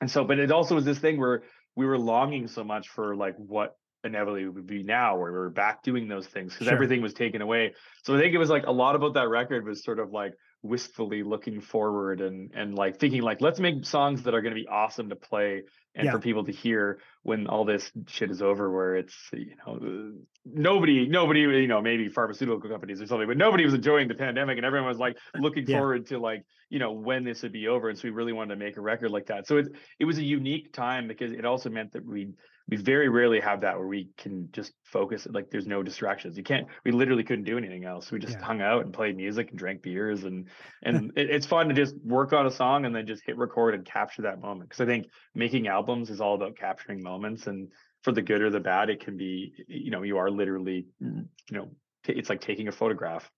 And 0.00 0.10
so 0.10 0.24
but 0.24 0.38
it 0.38 0.50
also 0.50 0.74
was 0.74 0.84
this 0.84 0.98
thing 0.98 1.18
where 1.20 1.42
we 1.76 1.86
were 1.86 1.98
longing 1.98 2.48
so 2.48 2.64
much 2.64 2.88
for 2.88 3.14
like 3.14 3.36
what 3.36 3.76
inevitably 4.04 4.48
would 4.48 4.66
be 4.66 4.82
now 4.82 5.16
where 5.16 5.32
we're 5.32 5.48
back 5.48 5.82
doing 5.82 6.08
those 6.08 6.26
things 6.26 6.52
because 6.52 6.66
Sure. 6.66 6.74
everything 6.74 7.02
was 7.02 7.14
taken 7.14 7.40
away 7.42 7.72
so 8.02 8.16
i 8.16 8.20
think 8.20 8.34
it 8.34 8.38
was 8.38 8.50
like 8.50 8.66
a 8.66 8.72
lot 8.72 8.96
about 8.96 9.14
that 9.14 9.28
record 9.28 9.64
was 9.64 9.82
sort 9.84 9.98
of 9.98 10.10
like 10.10 10.32
wistfully 10.62 11.22
looking 11.22 11.60
forward 11.60 12.20
and 12.20 12.52
and 12.54 12.74
like 12.74 12.98
thinking 12.98 13.22
like 13.22 13.40
let's 13.40 13.58
make 13.60 13.84
songs 13.84 14.22
that 14.24 14.34
are 14.34 14.42
going 14.42 14.54
to 14.54 14.60
be 14.60 14.68
awesome 14.68 15.08
to 15.08 15.16
play 15.16 15.62
and 15.94 16.06
Yeah. 16.06 16.12
for 16.12 16.18
people 16.20 16.44
to 16.44 16.52
hear 16.52 17.00
when 17.22 17.46
all 17.48 17.64
this 17.64 17.90
shit 18.06 18.30
is 18.30 18.42
over 18.42 18.70
where 18.70 18.96
it's 18.96 19.16
you 19.32 19.54
know 19.66 19.74
uh, 19.76 20.18
nobody 20.44 21.06
nobody 21.08 21.40
you 21.40 21.66
know 21.66 21.80
maybe 21.82 22.08
pharmaceutical 22.08 22.68
companies 22.68 23.00
or 23.00 23.06
something 23.06 23.26
but 23.28 23.36
nobody 23.36 23.64
was 23.64 23.74
enjoying 23.74 24.08
the 24.08 24.14
pandemic 24.14 24.56
and 24.56 24.66
everyone 24.66 24.88
was 24.88 24.98
like 24.98 25.16
looking 25.38 25.64
Yeah. 25.66 25.78
forward 25.78 26.06
to 26.06 26.18
like 26.18 26.44
you 26.70 26.78
know 26.78 26.92
when 26.92 27.24
this 27.24 27.42
would 27.42 27.52
be 27.52 27.68
over 27.68 27.88
and 27.88 27.98
so 27.98 28.04
we 28.04 28.10
really 28.10 28.32
wanted 28.32 28.54
to 28.54 28.64
make 28.64 28.76
a 28.76 28.80
record 28.80 29.10
like 29.10 29.26
that 29.26 29.46
so 29.46 29.58
it 29.58 29.66
it 29.98 30.04
was 30.04 30.18
a 30.18 30.24
unique 30.24 30.72
time 30.72 31.06
because 31.08 31.32
it 31.32 31.44
also 31.44 31.70
meant 31.70 31.92
that 31.92 32.04
we 32.04 32.28
we 32.68 32.76
very 32.76 33.08
rarely 33.08 33.40
have 33.40 33.60
that 33.62 33.76
where 33.76 33.86
we 33.86 34.08
can 34.16 34.48
just 34.52 34.72
focus 34.84 35.26
like 35.30 35.50
there's 35.50 35.66
no 35.66 35.82
distractions 35.82 36.36
you 36.36 36.42
can't 36.42 36.66
we 36.84 36.92
literally 36.92 37.24
couldn't 37.24 37.44
do 37.44 37.58
anything 37.58 37.84
else 37.84 38.10
we 38.10 38.18
just 38.18 38.34
Yeah. 38.38 38.44
hung 38.44 38.60
out 38.62 38.84
and 38.84 38.92
played 38.94 39.16
music 39.16 39.50
and 39.50 39.58
drank 39.58 39.82
beers 39.82 40.24
and 40.24 40.48
and 40.82 41.12
it, 41.16 41.30
it's 41.30 41.46
fun 41.46 41.68
to 41.68 41.74
just 41.74 41.96
work 42.04 42.32
on 42.32 42.46
a 42.46 42.50
song 42.50 42.84
and 42.84 42.94
then 42.94 43.06
just 43.06 43.22
hit 43.26 43.36
record 43.36 43.74
and 43.74 43.84
capture 43.84 44.22
that 44.22 44.40
moment 44.40 44.68
because 44.70 44.80
i 44.80 44.86
think 44.86 45.06
making 45.34 45.66
albums 45.68 46.10
is 46.10 46.20
all 46.20 46.34
about 46.34 46.56
capturing 46.56 47.02
moments 47.02 47.46
and 47.46 47.68
for 48.02 48.12
the 48.12 48.22
good 48.22 48.42
or 48.42 48.50
the 48.50 48.60
bad 48.60 48.90
it 48.90 49.00
can 49.04 49.16
be 49.16 49.52
you 49.68 49.90
know 49.90 50.02
you 50.02 50.18
are 50.18 50.30
literally 50.30 50.86
mm, 51.02 51.26
you 51.50 51.56
know 51.56 51.68
t- 52.04 52.12
it's 52.12 52.28
like 52.30 52.40
taking 52.40 52.68
a 52.68 52.72
photograph 52.72 53.30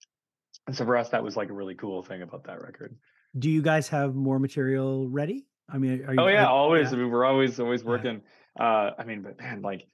and 0.67 0.77
so 0.77 0.85
for 0.85 0.97
us 0.97 1.09
that 1.11 1.23
was 1.23 1.37
like 1.37 1.49
a 1.51 1.53
really 1.53 1.75
cool 1.75 2.03
thing 2.03 2.23
about 2.23 2.45
that 2.45 2.61
record 2.63 2.97
Do 3.39 3.51
you 3.51 3.63
guys 3.63 3.89
have 3.89 4.15
more 4.15 4.39
material 4.39 5.09
ready? 5.09 5.47
I 5.69 5.79
mean, 5.79 6.05
are 6.05 6.15
you? 6.15 6.21
oh 6.21 6.29
yeah 6.29 6.45
are- 6.45 6.51
always 6.51 6.91
yeah. 6.93 6.99
I 6.99 7.01
mean, 7.01 7.11
we're 7.11 7.25
always 7.25 7.59
always 7.59 7.83
Yeah. 7.83 7.89
Uh 8.59 8.91
i 8.99 9.05
mean 9.05 9.23
but 9.23 9.39
man 9.39 9.63
like 9.63 9.87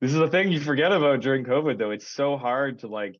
this 0.00 0.12
is 0.12 0.18
the 0.18 0.28
thing 0.28 0.50
you 0.50 0.60
forget 0.60 0.90
about 0.92 1.20
during 1.20 1.44
covid 1.44 1.78
though. 1.78 1.92
It's 1.92 2.08
so 2.08 2.36
hard 2.36 2.80
to 2.80 2.88
like 2.88 3.16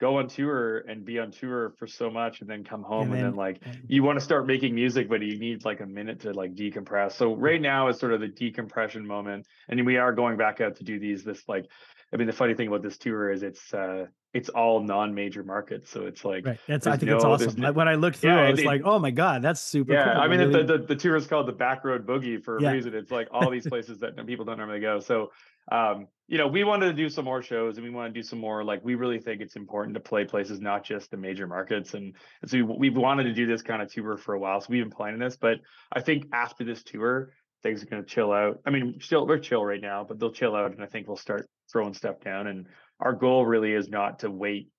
go 0.00 0.16
on 0.16 0.28
tour 0.28 0.78
and 0.78 1.04
be 1.04 1.18
on 1.18 1.30
tour 1.30 1.74
for 1.78 1.86
so 1.86 2.10
much 2.10 2.40
and 2.40 2.48
then 2.48 2.64
come 2.64 2.82
home 2.82 3.08
and, 3.12 3.14
then, 3.14 3.22
then- 3.24 3.34
like 3.34 3.62
you 3.86 4.02
want 4.02 4.18
to 4.18 4.24
start 4.24 4.46
making 4.46 4.74
music 4.74 5.08
but 5.08 5.20
you 5.20 5.38
need 5.38 5.64
like 5.64 5.80
a 5.80 5.86
minute 5.86 6.20
to 6.20 6.32
like 6.32 6.54
decompress. 6.54 7.12
So 7.12 7.34
right 7.34 7.60
now 7.60 7.88
is 7.88 7.98
sort 7.98 8.14
of 8.14 8.20
the 8.20 8.28
decompression 8.28 9.06
moment 9.06 9.46
and 9.68 9.84
we 9.84 9.98
are 9.98 10.12
going 10.12 10.38
back 10.38 10.60
out 10.60 10.76
to 10.76 10.84
do 10.84 10.98
these 10.98 11.22
this 11.24 11.42
like 11.48 11.66
i 12.12 12.16
mean 12.16 12.26
the 12.26 12.32
funny 12.32 12.54
thing 12.54 12.68
about 12.68 12.82
this 12.82 12.96
tour 12.96 13.30
is 13.30 13.42
it's 13.42 13.74
uh 13.74 14.06
it's 14.32 14.48
all 14.48 14.80
non-major 14.80 15.42
markets 15.42 15.90
so 15.90 16.06
it's 16.06 16.24
like 16.24 16.46
Right. 16.46 16.58
That's 16.68 16.86
I 16.86 16.96
think 16.96 17.10
it's 17.10 17.24
no- 17.24 17.36
there's 17.36 17.48
awesome. 17.48 17.60
no- 17.62 17.72
when 17.72 17.88
I 17.88 17.96
looked 17.96 18.18
through, 18.18 18.30
Yeah, 18.30 18.42
I 18.42 18.50
was 18.52 18.60
it- 18.60 18.66
like, 18.66 18.82
oh 18.84 18.98
my 18.98 19.10
god, 19.10 19.42
that's 19.42 19.60
super. 19.60 19.92
yeah 19.92 20.12
cool. 20.12 20.22
i 20.22 20.28
mean 20.28 20.38
really- 20.40 20.62
the, 20.64 20.78
the 20.78 20.84
the 20.86 20.96
tour 20.96 21.16
is 21.16 21.26
called 21.26 21.48
the 21.48 21.52
back 21.52 21.84
road 21.84 22.06
boogie 22.06 22.42
for 22.42 22.56
a 22.58 22.62
Yeah. 22.62 22.70
reason 22.72 22.94
it's 22.94 23.10
like 23.10 23.28
all 23.32 23.50
these 23.50 23.66
places 23.66 23.98
that 24.00 24.24
people 24.26 24.44
don't 24.44 24.58
normally 24.58 24.80
go 24.80 25.00
so 25.00 25.32
um 25.72 26.06
you 26.28 26.38
know 26.38 26.46
we 26.46 26.62
wanted 26.64 26.86
to 26.86 26.92
do 26.92 27.08
some 27.08 27.24
more 27.24 27.42
shows 27.42 27.76
and 27.76 27.84
we 27.84 27.90
want 27.92 28.12
to 28.14 28.18
do 28.18 28.22
some 28.22 28.38
more 28.38 28.62
like 28.64 28.84
we 28.84 28.94
really 28.94 29.18
think 29.18 29.40
it's 29.42 29.56
important 29.56 29.94
to 29.94 30.00
play 30.00 30.24
places 30.24 30.60
not 30.60 30.84
just 30.84 31.10
the 31.10 31.16
major 31.16 31.46
markets 31.46 31.94
and, 31.94 32.14
and 32.42 32.50
so 32.50 32.56
we, 32.58 32.62
we've 32.62 32.96
wanted 32.96 33.24
to 33.24 33.32
do 33.32 33.46
this 33.46 33.62
kind 33.62 33.82
of 33.82 33.92
tour 33.92 34.16
for 34.16 34.34
a 34.34 34.38
while 34.38 34.60
so 34.60 34.68
we've 34.70 34.82
been 34.84 34.90
planning 34.90 35.18
this 35.20 35.36
but 35.36 35.58
i 35.92 36.00
think 36.00 36.26
after 36.32 36.62
this 36.64 36.82
tour 36.84 37.30
things 37.62 37.82
are 37.82 37.86
going 37.86 38.02
to 38.02 38.08
chill 38.08 38.32
out 38.32 38.58
i 38.66 38.70
mean 38.70 38.94
still 39.00 39.26
we're 39.26 39.38
chill 39.38 39.64
right 39.64 39.82
now 39.82 40.04
but 40.08 40.18
they'll 40.18 40.32
chill 40.32 40.54
out 40.56 40.70
and 40.72 40.82
i 40.82 40.86
think 40.86 41.06
we'll 41.06 41.16
start 41.16 41.46
throwing 41.70 41.92
stuff 41.94 42.18
down 42.20 42.46
and 42.46 42.66
our 43.00 43.12
goal 43.12 43.46
really 43.46 43.72
is 43.72 43.88
not 43.88 44.18
to 44.20 44.30
wait 44.30 44.70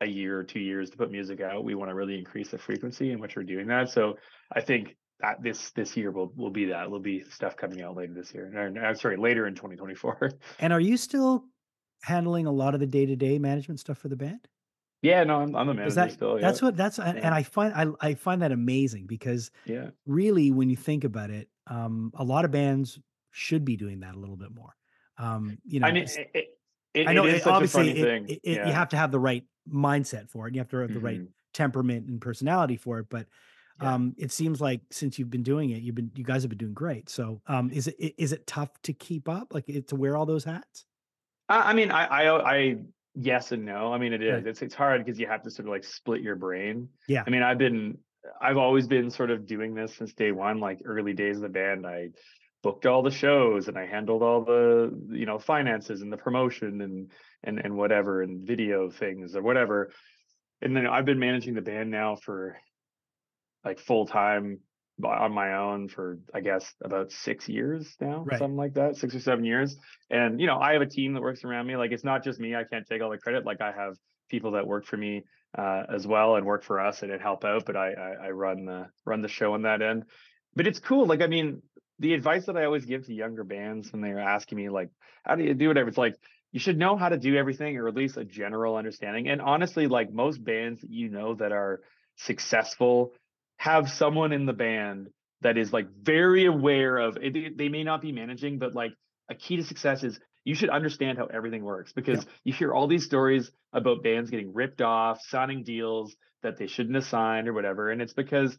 a 0.00 0.06
year 0.06 0.38
or 0.38 0.44
two 0.44 0.60
years 0.60 0.90
to 0.90 0.96
put 0.96 1.10
music 1.10 1.40
out 1.40 1.64
we 1.64 1.74
want 1.74 1.90
to 1.90 1.94
really 1.94 2.18
increase 2.18 2.50
the 2.50 2.58
frequency 2.58 3.12
in 3.12 3.20
which 3.20 3.36
we're 3.36 3.42
doing 3.42 3.66
that 3.66 3.88
so 3.88 4.14
i 4.52 4.60
think 4.60 4.96
that 5.20 5.40
this 5.42 5.70
this 5.70 5.96
year 5.96 6.10
will 6.10 6.32
will 6.36 6.50
be 6.50 6.64
that 6.64 6.90
will 6.90 7.00
be 7.00 7.22
stuff 7.30 7.56
coming 7.56 7.82
out 7.82 7.96
later 7.96 8.12
this 8.12 8.34
year 8.34 8.46
And 8.46 8.78
I'm 8.78 8.96
sorry 8.96 9.16
later 9.16 9.46
in 9.46 9.54
2024 9.54 10.32
And 10.58 10.72
are 10.72 10.80
you 10.80 10.96
still 10.96 11.44
handling 12.02 12.46
a 12.46 12.52
lot 12.52 12.74
of 12.74 12.80
the 12.80 12.86
day 12.86 13.06
to 13.06 13.14
day 13.14 13.38
management 13.38 13.78
stuff 13.78 13.98
for 13.98 14.08
the 14.08 14.16
band? 14.16 14.48
yeah 15.02 15.24
no 15.24 15.36
i'm, 15.40 15.54
I'm 15.54 15.66
the 15.66 15.74
manager 15.74 15.94
that 15.96 16.12
still 16.12 16.36
yeah 16.36 16.46
that's 16.46 16.62
what 16.62 16.76
that's 16.76 16.98
and, 16.98 17.18
and 17.18 17.34
I 17.34 17.42
find 17.42 17.74
I 17.74 17.86
I 18.08 18.14
find 18.14 18.42
that 18.42 18.52
amazing 18.52 19.06
because 19.06 19.50
yeah 19.64 19.90
really 20.06 20.50
when 20.50 20.70
you 20.70 20.76
think 20.76 21.04
about 21.04 21.30
it, 21.30 21.48
um, 21.66 22.12
a 22.14 22.24
lot 22.24 22.44
of 22.44 22.50
bands 22.50 22.98
should 23.30 23.64
be 23.64 23.76
doing 23.76 24.00
that 24.00 24.14
a 24.14 24.18
little 24.18 24.36
bit 24.36 24.54
more. 24.54 24.74
Um, 25.18 25.58
you 25.64 25.80
know, 25.80 25.86
i 25.86 25.92
mean 25.92 26.06
it, 26.34 26.58
it, 26.94 27.08
I 27.08 27.12
know 27.14 27.24
it 27.24 27.30
it, 27.30 27.34
is 27.36 27.42
such 27.42 27.52
obviously 27.52 27.90
a 27.90 27.94
funny 27.94 28.00
it- 28.00 28.04
thing 28.04 28.28
it- 28.28 28.40
it- 28.42 28.56
yeah. 28.56 28.66
you 28.66 28.72
have 28.72 28.88
to 28.90 28.96
have 28.96 29.10
the 29.10 29.18
right 29.20 29.44
mindset 29.70 30.28
for 30.30 30.48
it. 30.48 30.54
You 30.54 30.60
have 30.60 30.68
to 30.68 30.76
have 30.78 30.92
the 30.92 31.00
right 31.00 31.20
Mhm. 31.20 31.28
temperament 31.54 32.08
and 32.08 32.20
personality 32.20 32.76
for 32.76 32.98
it. 32.98 33.06
But 33.08 33.26
Yeah. 33.80 33.94
um, 33.94 34.14
it 34.18 34.32
seems 34.32 34.60
like 34.60 34.80
since 34.90 35.18
you've 35.18 35.30
been 35.30 35.42
doing 35.42 35.70
it, 35.70 35.82
you've 35.82 35.94
been 35.94 36.10
you 36.14 36.24
guys 36.24 36.42
have 36.42 36.50
been 36.50 36.58
doing 36.58 36.74
great. 36.74 37.08
So 37.08 37.40
um, 37.46 37.70
is 37.70 37.86
it 37.88 38.14
is 38.18 38.32
it 38.32 38.46
tough 38.46 38.70
to 38.82 38.92
keep 38.92 39.28
up, 39.28 39.54
like 39.54 39.68
it, 39.68 39.88
to 39.88 39.96
wear 39.96 40.16
all 40.16 40.26
those 40.26 40.44
hats? 40.44 40.86
I, 41.48 41.70
I 41.70 41.72
mean, 41.74 41.90
I, 41.90 42.04
I, 42.06 42.52
I, 42.54 42.76
yes 43.14 43.52
and 43.52 43.64
no. 43.64 43.92
I 43.92 43.98
mean, 43.98 44.12
it 44.12 44.22
is. 44.22 44.34
Right. 44.34 44.46
It's 44.46 44.62
it's 44.62 44.74
hard 44.74 45.04
because 45.04 45.18
you 45.18 45.26
have 45.26 45.42
to 45.42 45.50
sort 45.50 45.66
of 45.66 45.70
like 45.72 45.84
split 45.84 46.20
your 46.22 46.36
brain. 46.36 46.88
Yeah. 47.08 47.24
I 47.26 47.30
mean, 47.30 47.42
I've 47.42 47.58
been, 47.58 47.98
I've 48.40 48.56
always 48.56 48.86
been 48.86 49.10
sort 49.10 49.30
of 49.30 49.46
doing 49.46 49.74
this 49.74 49.94
since 49.96 50.12
day 50.12 50.32
one. 50.32 50.60
Like 50.60 50.80
early 50.84 51.12
days 51.12 51.36
of 51.36 51.42
the 51.42 51.48
band, 51.48 51.86
I 51.86 52.10
booked 52.62 52.86
all 52.86 53.02
the 53.02 53.10
shows 53.10 53.68
and 53.68 53.76
I 53.76 53.86
handled 53.86 54.22
all 54.22 54.44
the, 54.44 54.90
you 55.10 55.26
know, 55.26 55.38
finances 55.38 56.00
and 56.02 56.12
the 56.12 56.16
promotion 56.16 56.80
and 56.80 57.10
and 57.42 57.58
and 57.58 57.76
whatever 57.76 58.22
and 58.22 58.46
video 58.46 58.90
things 58.90 59.34
or 59.34 59.42
whatever. 59.42 59.90
And 60.60 60.76
then 60.76 60.86
I've 60.86 61.04
been 61.04 61.18
managing 61.18 61.54
the 61.54 61.60
band 61.62 61.90
now 61.90 62.16
for 62.16 62.56
like 63.64 63.78
full 63.78 64.06
time 64.06 64.60
on 65.04 65.32
my 65.32 65.54
own 65.56 65.88
for 65.88 66.18
I 66.32 66.40
guess 66.40 66.72
about 66.82 67.10
six 67.10 67.48
years 67.48 67.96
now, 68.00 68.24
Right. 68.24 68.38
something 68.38 68.56
like 68.56 68.74
that, 68.74 68.96
six 68.96 69.14
or 69.14 69.20
seven 69.20 69.44
years. 69.44 69.76
And 70.10 70.40
you 70.40 70.46
know, 70.46 70.58
I 70.58 70.74
have 70.74 70.82
a 70.82 70.86
team 70.86 71.14
that 71.14 71.22
works 71.22 71.44
around 71.44 71.66
me. 71.66 71.76
Like 71.76 71.92
it's 71.92 72.04
not 72.04 72.22
just 72.22 72.38
me. 72.38 72.54
I 72.54 72.64
can't 72.64 72.86
take 72.86 73.02
all 73.02 73.10
the 73.10 73.18
credit. 73.18 73.44
Like 73.44 73.60
I 73.60 73.72
have 73.72 73.96
people 74.30 74.52
that 74.52 74.66
work 74.66 74.86
for 74.86 74.96
me 74.96 75.24
uh, 75.58 75.82
as 75.92 76.06
well 76.06 76.36
and 76.36 76.46
work 76.46 76.62
for 76.62 76.80
us 76.80 77.02
and 77.02 77.10
it 77.10 77.20
help 77.20 77.44
out. 77.44 77.64
But 77.66 77.76
I, 77.76 77.92
I 77.92 78.26
I 78.26 78.30
run 78.30 78.64
the 78.64 78.86
run 79.04 79.22
the 79.22 79.28
show 79.28 79.54
on 79.54 79.62
that 79.62 79.82
end. 79.82 80.04
But 80.54 80.66
it's 80.66 80.78
cool. 80.78 81.06
Like 81.06 81.22
I 81.22 81.26
mean, 81.26 81.62
the 82.02 82.14
advice 82.14 82.46
that 82.46 82.56
I 82.56 82.64
always 82.64 82.84
give 82.84 83.06
to 83.06 83.14
younger 83.14 83.44
bands 83.44 83.92
when 83.92 84.02
they're 84.02 84.18
asking 84.18 84.58
me 84.58 84.68
like, 84.68 84.90
how 85.24 85.36
do 85.36 85.44
you 85.44 85.54
do 85.54 85.68
whatever? 85.68 85.88
It's 85.88 85.96
like 85.96 86.16
you 86.50 86.58
should 86.58 86.76
know 86.76 86.96
how 86.96 87.08
to 87.08 87.16
do 87.16 87.36
everything 87.36 87.78
or 87.78 87.86
at 87.88 87.94
least 87.94 88.16
a 88.16 88.24
general 88.24 88.76
understanding. 88.76 89.28
And 89.28 89.40
honestly, 89.40 89.86
like 89.86 90.12
most 90.12 90.42
bands 90.42 90.80
that 90.82 90.90
you 90.90 91.08
know 91.08 91.34
that 91.36 91.52
are 91.52 91.80
successful 92.16 93.12
have 93.56 93.88
someone 93.88 94.32
in 94.32 94.46
the 94.46 94.52
band 94.52 95.10
that 95.42 95.56
is 95.56 95.72
like 95.72 95.86
very 96.02 96.44
aware 96.46 96.98
of 96.98 97.16
it, 97.20 97.56
they 97.56 97.68
may 97.68 97.84
not 97.84 98.02
be 98.02 98.12
managing 98.12 98.58
but 98.58 98.74
like 98.74 98.92
a 99.30 99.34
key 99.34 99.56
to 99.56 99.64
success 99.64 100.02
is 100.02 100.18
you 100.44 100.54
should 100.56 100.70
understand 100.70 101.18
how 101.18 101.26
everything 101.26 101.62
works 101.62 101.92
because 101.92 102.24
Yeah. 102.24 102.30
you 102.44 102.52
hear 102.52 102.72
all 102.74 102.88
these 102.88 103.04
stories 103.04 103.50
about 103.72 104.02
bands 104.02 104.30
getting 104.30 104.52
ripped 104.52 104.82
off 104.82 105.20
signing 105.22 105.62
deals 105.62 106.14
that 106.42 106.56
they 106.58 106.66
shouldn't 106.66 106.96
have 106.96 107.04
signed 107.04 107.48
or 107.48 107.52
whatever 107.52 107.90
and 107.90 108.02
it's 108.02 108.12
because 108.12 108.56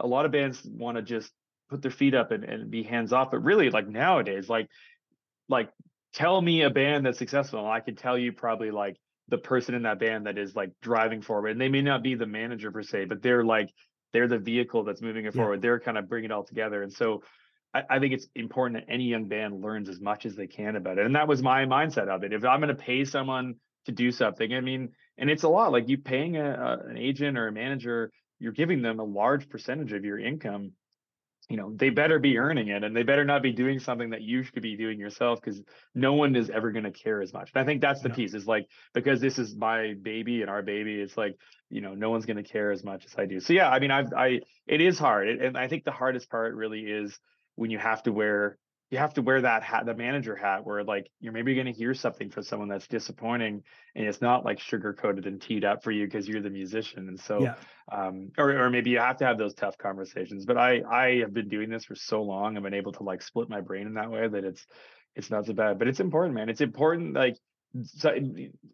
a 0.00 0.06
lot 0.06 0.24
of 0.24 0.32
bands 0.32 0.62
want 0.64 0.96
to 0.96 1.02
just 1.02 1.30
put 1.68 1.82
their 1.82 1.90
feet 1.90 2.14
up 2.14 2.30
and, 2.30 2.44
and 2.44 2.70
be 2.70 2.82
hands 2.82 3.12
off 3.12 3.30
but 3.30 3.42
really 3.42 3.70
like 3.70 3.88
nowadays 3.88 4.48
like 4.48 4.68
like 5.48 5.70
tell 6.14 6.40
me 6.40 6.62
a 6.62 6.70
band 6.70 7.04
that's 7.06 7.18
successful 7.18 7.58
and 7.60 7.68
i 7.68 7.80
can 7.80 7.96
tell 7.96 8.16
you 8.18 8.32
probably 8.32 8.70
like 8.70 8.96
the 9.28 9.38
person 9.38 9.74
in 9.74 9.82
that 9.82 9.98
band 9.98 10.26
that 10.26 10.38
is 10.38 10.54
like 10.54 10.70
driving 10.80 11.20
forward 11.22 11.50
and 11.50 11.60
they 11.60 11.68
may 11.68 11.82
not 11.82 12.02
be 12.02 12.14
the 12.14 12.26
manager 12.26 12.70
per 12.70 12.82
se 12.82 13.04
but 13.06 13.22
they're 13.22 13.44
like 13.44 13.68
they're 14.12 14.28
the 14.28 14.38
vehicle 14.38 14.84
that's 14.84 15.02
moving 15.02 15.24
it 15.26 15.34
Yeah. 15.34 15.42
forward 15.42 15.60
they're 15.62 15.80
kind 15.80 15.98
of 15.98 16.08
bringing 16.08 16.30
it 16.30 16.34
all 16.34 16.44
together 16.44 16.82
and 16.82 16.92
so 16.92 17.22
I, 17.74 17.82
I 17.90 17.98
think 17.98 18.14
it's 18.14 18.28
important 18.34 18.80
that 18.80 18.92
any 18.92 19.04
young 19.04 19.26
band 19.28 19.60
learns 19.62 19.88
as 19.88 20.00
much 20.00 20.24
as 20.26 20.36
they 20.36 20.46
can 20.46 20.76
about 20.76 20.98
it 20.98 21.06
and 21.06 21.16
that 21.16 21.28
was 21.28 21.42
my 21.42 21.64
mindset 21.64 22.08
of 22.08 22.22
it 22.22 22.32
if 22.32 22.44
i'm 22.44 22.60
going 22.60 22.74
to 22.74 22.82
pay 22.82 23.04
someone 23.04 23.56
to 23.86 23.92
do 23.92 24.10
something 24.12 24.54
i 24.54 24.60
mean 24.60 24.90
and 25.18 25.28
it's 25.30 25.42
a 25.42 25.48
lot 25.48 25.72
like 25.72 25.88
you 25.88 25.98
paying 25.98 26.36
a, 26.36 26.50
a, 26.50 26.88
an 26.88 26.96
agent 26.96 27.36
or 27.36 27.48
a 27.48 27.52
manager 27.52 28.10
you're 28.38 28.52
giving 28.52 28.82
them 28.82 29.00
a 29.00 29.04
large 29.04 29.48
percentage 29.48 29.92
of 29.92 30.04
your 30.04 30.18
income 30.18 30.72
you 31.48 31.56
know 31.56 31.72
they 31.74 31.90
better 31.90 32.18
be 32.18 32.38
earning 32.38 32.68
it 32.68 32.82
and 32.82 32.96
they 32.96 33.02
better 33.02 33.24
not 33.24 33.42
be 33.42 33.52
doing 33.52 33.78
something 33.78 34.10
that 34.10 34.22
you 34.22 34.42
should 34.42 34.62
be 34.62 34.76
doing 34.76 34.98
yourself 34.98 35.40
because 35.40 35.62
no 35.94 36.14
one 36.14 36.34
is 36.34 36.50
ever 36.50 36.72
going 36.72 36.84
to 36.84 36.90
care 36.90 37.20
as 37.22 37.32
much 37.32 37.50
and 37.54 37.62
i 37.62 37.64
think 37.64 37.80
that's 37.80 38.02
the 38.02 38.10
piece 38.10 38.34
is 38.34 38.46
like 38.46 38.66
because 38.94 39.20
this 39.20 39.38
is 39.38 39.54
my 39.54 39.94
baby 40.02 40.40
and 40.42 40.50
our 40.50 40.62
baby 40.62 41.00
it's 41.00 41.16
like 41.16 41.36
you 41.70 41.80
know 41.80 41.94
no 41.94 42.10
one's 42.10 42.26
going 42.26 42.36
to 42.36 42.42
care 42.42 42.72
as 42.72 42.82
much 42.84 43.04
as 43.04 43.14
i 43.16 43.26
do 43.26 43.38
so 43.38 43.52
yeah 43.52 43.68
i 43.70 43.78
mean 43.78 43.90
i've 43.90 44.12
i 44.12 44.40
it 44.66 44.80
is 44.80 44.98
hard 44.98 45.28
It- 45.28 45.42
and 45.42 45.56
i 45.56 45.68
think 45.68 45.84
the 45.84 45.92
hardest 45.92 46.30
part 46.30 46.54
really 46.54 46.80
is 46.80 47.18
when 47.54 47.70
you 47.70 47.78
have 47.78 48.02
to 48.04 48.12
wear 48.12 48.58
you 48.90 48.98
have 48.98 49.14
to 49.14 49.22
wear 49.22 49.40
that 49.40 49.62
hat 49.62 49.84
the 49.84 49.94
manager 49.94 50.36
hat 50.36 50.64
where 50.64 50.84
like 50.84 51.10
you're 51.20 51.32
maybe 51.32 51.54
going 51.54 51.66
to 51.66 51.72
hear 51.72 51.92
something 51.94 52.30
from 52.30 52.42
someone 52.44 52.68
that's 52.68 52.86
disappointing 52.86 53.62
and 53.94 54.06
it's 54.06 54.20
not 54.20 54.44
like 54.44 54.60
sugar 54.60 54.92
coated 54.92 55.26
and 55.26 55.40
teed 55.42 55.64
up 55.64 55.82
for 55.82 55.90
you 55.90 56.04
because 56.06 56.28
you're 56.28 56.42
the 56.42 56.50
musician 56.50 57.08
and 57.08 57.18
so 57.18 57.42
Yeah. 57.42 57.54
um 57.90 58.30
or, 58.38 58.50
or 58.50 58.70
maybe 58.70 58.90
you 58.90 58.98
have 58.98 59.16
to 59.18 59.26
have 59.26 59.38
those 59.38 59.54
tough 59.54 59.76
conversations 59.78 60.46
but 60.46 60.56
i 60.56 60.82
i 60.90 61.16
have 61.20 61.34
been 61.34 61.48
doing 61.48 61.68
this 61.68 61.84
for 61.84 61.94
so 61.96 62.22
long 62.22 62.56
i've 62.56 62.62
been 62.62 62.74
able 62.74 62.92
to 62.92 63.02
like 63.02 63.22
split 63.22 63.48
my 63.48 63.60
brain 63.60 63.86
in 63.86 63.94
that 63.94 64.10
way 64.10 64.28
that 64.28 64.44
it's 64.44 64.66
it's 65.14 65.30
not 65.30 65.46
so 65.46 65.52
bad 65.52 65.78
but 65.78 65.88
it's 65.88 66.00
important 66.00 66.34
man 66.34 66.48
it's 66.48 66.60
important 66.60 67.14
like 67.14 67.36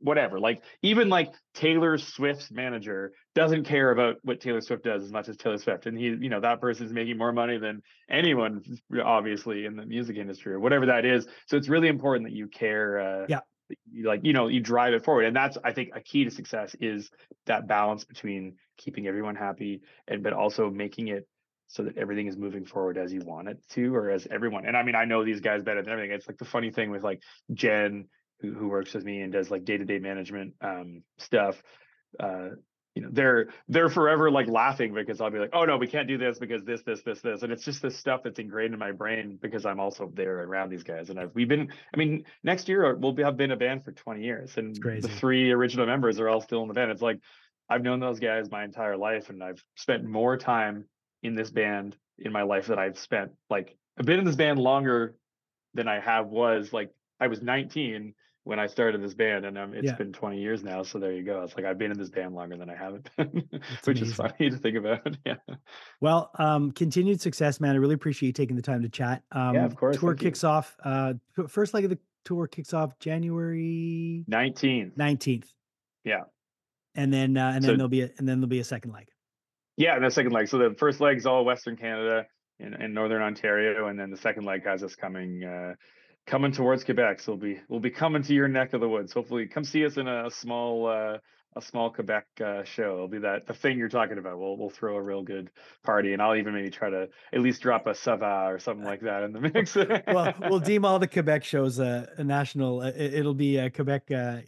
whatever 0.01 0.39
like 0.41 0.63
even 0.83 1.09
like 1.09 1.33
taylor 1.55 1.99
swift's 1.99 2.51
manager 2.51 3.13
doesn't 3.35 3.65
care 3.65 3.91
about 3.91 4.17
what 4.23 4.41
taylor 4.41 4.61
swift 4.61 4.85
does 4.85 5.03
as 5.03 5.11
much 5.13 5.29
as 5.29 5.37
taylor 5.37 5.59
swift 5.59 5.87
and 5.87 5.97
he 5.99 6.05
you 6.05 6.29
know 6.29 6.41
that 6.41 6.61
person's 6.61 6.93
making 6.93 7.17
more 7.17 7.33
money 7.33 7.59
than 7.59 7.83
anyone 8.11 8.63
obviously 9.05 9.65
in 9.65 9.77
the 9.77 9.87
music 9.87 10.17
industry 10.17 10.53
or 10.53 10.61
whatever 10.61 10.87
that 10.87 11.05
is 11.05 11.27
so 11.47 11.57
it's 11.57 11.69
really 11.69 11.89
important 11.89 12.29
that 12.29 12.35
you 12.35 12.49
care 12.49 13.01
uh 13.01 13.27
Yeah. 13.29 13.41
you 13.91 14.07
like 14.07 14.21
you 14.23 14.33
know 14.33 14.49
you 14.49 14.61
drive 14.61 14.95
it 14.95 15.05
forward 15.05 15.25
and 15.25 15.35
that's 15.35 15.57
i 15.65 15.73
think 15.73 15.91
a 15.95 16.01
key 16.01 16.25
to 16.25 16.31
success 16.31 16.75
is 16.81 17.11
that 17.47 17.67
balance 17.67 18.05
between 18.05 18.57
keeping 18.77 19.07
everyone 19.07 19.37
happy 19.37 19.83
and 20.09 20.23
but 20.23 20.33
also 20.33 20.71
making 20.71 21.09
it 21.09 21.27
so 21.69 21.85
that 21.85 21.97
everything 21.97 22.27
is 22.27 22.37
moving 22.37 22.67
forward 22.67 22.99
as 22.99 23.13
you 23.15 23.21
want 23.25 23.49
it 23.49 23.57
to 23.71 23.95
or 23.95 24.11
as 24.11 24.27
everyone 24.31 24.67
and 24.67 24.77
i 24.77 24.83
mean 24.83 24.95
i 24.95 25.07
know 25.07 25.25
these 25.25 25.41
guys 25.41 25.63
better 25.63 25.83
than 25.83 25.91
everything 25.93 26.15
it's 26.15 26.27
like 26.29 26.37
the 26.37 26.45
funny 26.45 26.71
thing 26.71 26.91
with 26.91 27.03
like 27.03 27.23
jen 27.55 28.07
who, 28.43 28.53
who 28.53 28.69
works 28.69 28.93
with 28.93 29.05
me 29.05 29.23
and 29.23 29.33
does 29.33 29.51
like 29.51 29.65
day-to-day 29.65 29.99
management 29.99 30.55
um 30.61 31.03
stuff 31.19 31.63
uh 32.21 32.49
you 32.95 33.03
know 33.03 33.09
they're 33.13 33.49
they're 33.69 33.89
forever 33.89 34.31
like 34.31 34.49
laughing 34.49 34.93
because 34.93 35.21
i'll 35.21 35.31
be 35.31 35.39
like 35.39 35.51
oh 35.53 35.65
no 35.65 35.77
we 35.77 35.87
can't 35.87 36.09
do 36.09 36.19
this 36.19 36.39
because 36.39 36.63
this 36.65 36.83
this 36.83 37.03
this 37.03 37.21
this 37.21 37.43
and 37.43 37.53
it's 37.53 37.65
just 37.65 37.81
this 37.81 37.97
stuff 37.97 38.23
that's 38.23 38.39
ingrained 38.39 38.75
in 38.75 38.79
my 38.79 38.93
brain 38.93 39.39
because 39.41 39.65
i'm 39.65 39.81
also 39.81 40.11
there 40.15 40.43
around 40.43 40.69
these 40.69 40.83
guys 40.83 41.09
and 41.09 41.19
i've 41.19 41.35
we've 41.35 41.49
been 41.49 41.73
i 41.95 41.97
mean 41.97 42.25
next 42.43 42.69
year 42.69 42.95
we'll 42.97 43.13
be, 43.13 43.23
have 43.23 43.37
been 43.37 43.53
a 43.53 43.57
band 43.57 43.85
for 43.85 43.93
20 43.93 44.23
years 44.23 44.57
and 44.59 44.77
the 45.03 45.09
three 45.09 45.51
original 45.51 45.87
members 45.87 46.21
are 46.21 46.29
all 46.29 46.41
still 46.41 46.63
in 46.63 46.69
the 46.69 46.75
band 46.75 46.91
it's 46.91 47.03
like 47.03 47.19
i've 47.71 47.83
known 47.83 48.01
those 48.01 48.21
guys 48.21 48.51
my 48.51 48.65
entire 48.65 48.97
life 48.97 49.31
and 49.31 49.43
i've 49.43 49.63
spent 49.77 50.05
more 50.05 50.37
time 50.37 50.85
in 51.23 51.35
this 51.35 51.51
band 51.51 51.97
in 52.19 52.31
my 52.31 52.43
life 52.43 52.67
that 52.67 52.79
i've 52.79 52.99
spent 52.99 53.31
like 53.49 53.75
i've 53.99 54.07
been 54.07 54.19
in 54.19 54.25
this 54.25 54.37
band 54.37 54.59
longer 54.59 55.15
than 55.73 55.89
i 55.89 55.99
have 55.99 56.27
was 56.27 56.73
like 56.75 56.91
i 57.21 57.27
was 57.27 57.41
19 57.41 58.13
when 58.45 58.59
I 58.59 58.67
started 58.67 59.01
this 59.03 59.15
band, 59.15 59.45
and 59.45 59.57
um, 59.57 59.73
it's 59.73 59.87
Yeah. 59.87 59.95
been 59.95 60.13
20 60.13 60.41
years 60.41 60.65
now. 60.65 60.83
So 60.83 60.99
there 60.99 61.13
you 61.13 61.23
go. 61.23 61.43
It's 61.43 61.55
like 61.55 61.65
I've 61.65 61.79
been 61.79 61.93
in 61.93 61.99
this 61.99 62.11
band 62.11 62.35
longer 62.35 62.57
than 62.57 62.69
I 62.69 62.75
haven't 62.77 63.09
been, 63.17 63.49
which 63.85 64.01
is 64.01 64.15
funny 64.15 64.51
to 64.51 64.57
think 64.57 64.77
about. 64.77 65.17
yeah. 65.27 65.37
Well, 66.01 66.31
um, 66.39 66.73
continued 66.73 67.21
success, 67.21 67.61
man. 67.61 67.75
I 67.75 67.79
really 67.79 67.95
appreciate 67.95 68.27
you 68.29 68.33
taking 68.33 68.57
the 68.57 68.63
time 68.63 68.83
to 68.83 68.89
chat. 68.89 69.23
Um, 69.31 69.57
of 69.57 69.77
course, 69.77 69.97
Tour 69.99 70.11
thank 70.13 70.23
you. 70.23 70.29
kicks 70.31 70.43
off. 70.45 70.77
Uh, 70.85 71.15
first 71.49 71.73
leg 71.75 71.85
of 71.85 71.91
the 71.91 71.99
tour 72.25 72.47
kicks 72.49 72.73
off 72.75 72.99
January 72.99 74.25
19th. 74.31 74.97
nineteenth. 74.97 75.53
Yeah. 76.05 76.23
and 76.95 77.13
then 77.13 77.37
uh, 77.37 77.53
and 77.55 77.63
So- 77.65 77.69
then 77.71 77.79
there'll 77.79 77.89
be 77.89 78.03
a, 78.03 78.11
and 78.19 78.29
then 78.29 78.41
there'll 78.41 78.49
be 78.49 78.61
a 78.61 78.65
second 78.65 78.93
leg. 78.93 79.07
Yeah, 79.77 79.95
and 79.97 80.05
the 80.05 80.11
second 80.11 80.33
leg. 80.33 80.49
So 80.49 80.59
the 80.59 80.75
first 80.79 81.01
leg's 81.01 81.25
all 81.27 81.45
Western 81.45 81.77
Canada 81.77 82.27
and, 82.61 82.75
and 82.75 82.93
Northern 82.95 83.23
Ontario, 83.23 83.87
and 83.89 83.99
then 83.99 84.11
the 84.11 84.17
second 84.19 84.45
leg 84.45 84.65
has 84.67 84.83
us 84.83 84.95
coming 84.95 85.43
uh, 85.45 85.75
coming 86.27 86.53
towards 86.53 86.85
Quebec. 86.85 87.21
So 87.21 87.33
we'll 87.33 87.41
be 87.41 87.61
we'll 87.69 87.81
be 87.81 87.91
coming 87.91 88.23
to 88.23 88.35
your 88.35 88.49
neck 88.49 88.73
of 88.73 88.81
the 88.81 88.89
woods. 88.89 89.13
Hopefully, 89.13 89.47
come 89.47 89.65
see 89.65 89.85
us 89.85 89.97
in 89.97 90.09
a 90.09 90.31
small 90.31 90.87
uh, 90.87 91.19
a 91.55 91.61
small 91.61 91.91
Quebec 91.91 92.27
uh, 92.43 92.65
show. 92.65 92.95
It'll 92.95 93.09
be 93.09 93.19
that 93.19 93.47
the 93.47 93.53
thing 93.55 93.79
you're 93.79 93.89
talking 93.91 94.19
about. 94.19 94.39
We'll 94.39 94.57
we'll 94.57 94.71
throw 94.71 94.97
a 94.97 95.03
real 95.03 95.23
good 95.23 95.51
party, 95.85 96.13
and 96.15 96.23
I'll 96.23 96.35
even 96.37 96.55
maybe 96.55 96.71
try 96.71 96.89
to 96.91 97.09
at 97.33 97.41
least 97.41 97.61
drop 97.63 97.87
a 97.87 97.95
Sava 97.95 98.47
or 98.49 98.59
something 98.59 98.85
like 98.85 99.01
that 99.03 99.23
in 99.23 99.33
the 99.33 99.41
mix. 99.41 99.75
Well, 99.75 100.33
we'll 100.49 100.61
deem 100.73 100.85
all 100.85 100.99
the 100.99 101.07
Quebec 101.09 101.45
shows 101.45 101.79
uh, 101.79 102.07
a 102.17 102.25
national. 102.25 102.81
Uh, 102.81 102.87
it- 102.89 103.15
it'll 103.15 103.35
be 103.35 103.59
a 103.59 103.69
Quebec 103.71 104.11
uh, 104.11 104.39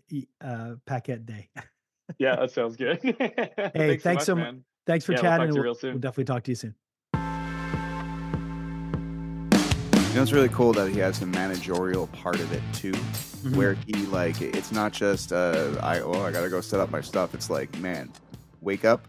uh, 0.40 0.74
Paquette 0.86 1.26
Day. 1.26 1.50
yeah, 2.18 2.36
that 2.36 2.50
sounds 2.52 2.76
good. 2.76 3.00
hey, 3.74 3.98
thanks 3.98 4.24
so 4.24 4.34
mu- 4.34 4.40
man. 4.42 4.64
Thanks 4.86 5.04
for 5.06 5.12
Yeah, 5.12 5.20
chatting. 5.22 5.48
to 5.48 5.54
you 5.54 5.60
real 5.62 5.70
we'll, 5.72 5.74
soon. 5.74 5.92
we'll 5.94 6.00
definitely 6.00 6.24
talk 6.24 6.42
to 6.44 6.50
you 6.50 6.56
soon. 6.56 6.74
You 10.14 10.20
know, 10.20 10.22
it's 10.22 10.32
really 10.32 10.48
cool 10.50 10.72
that 10.74 10.92
he 10.92 11.00
has 11.00 11.18
the 11.18 11.26
managerial 11.26 12.06
part 12.06 12.38
of 12.38 12.52
it 12.52 12.62
too, 12.72 12.92
Mhm. 12.92 13.56
where 13.56 13.74
he 13.74 13.94
like 14.06 14.40
it's 14.40 14.70
not 14.70 14.92
just 14.92 15.32
uh, 15.32 15.76
I 15.82 15.98
oh 15.98 16.22
I 16.22 16.30
gotta 16.30 16.48
go 16.48 16.60
set 16.60 16.78
up 16.78 16.92
my 16.92 17.00
stuff. 17.00 17.34
It's 17.34 17.50
like 17.50 17.76
man, 17.80 18.12
wake 18.60 18.84
up, 18.84 19.08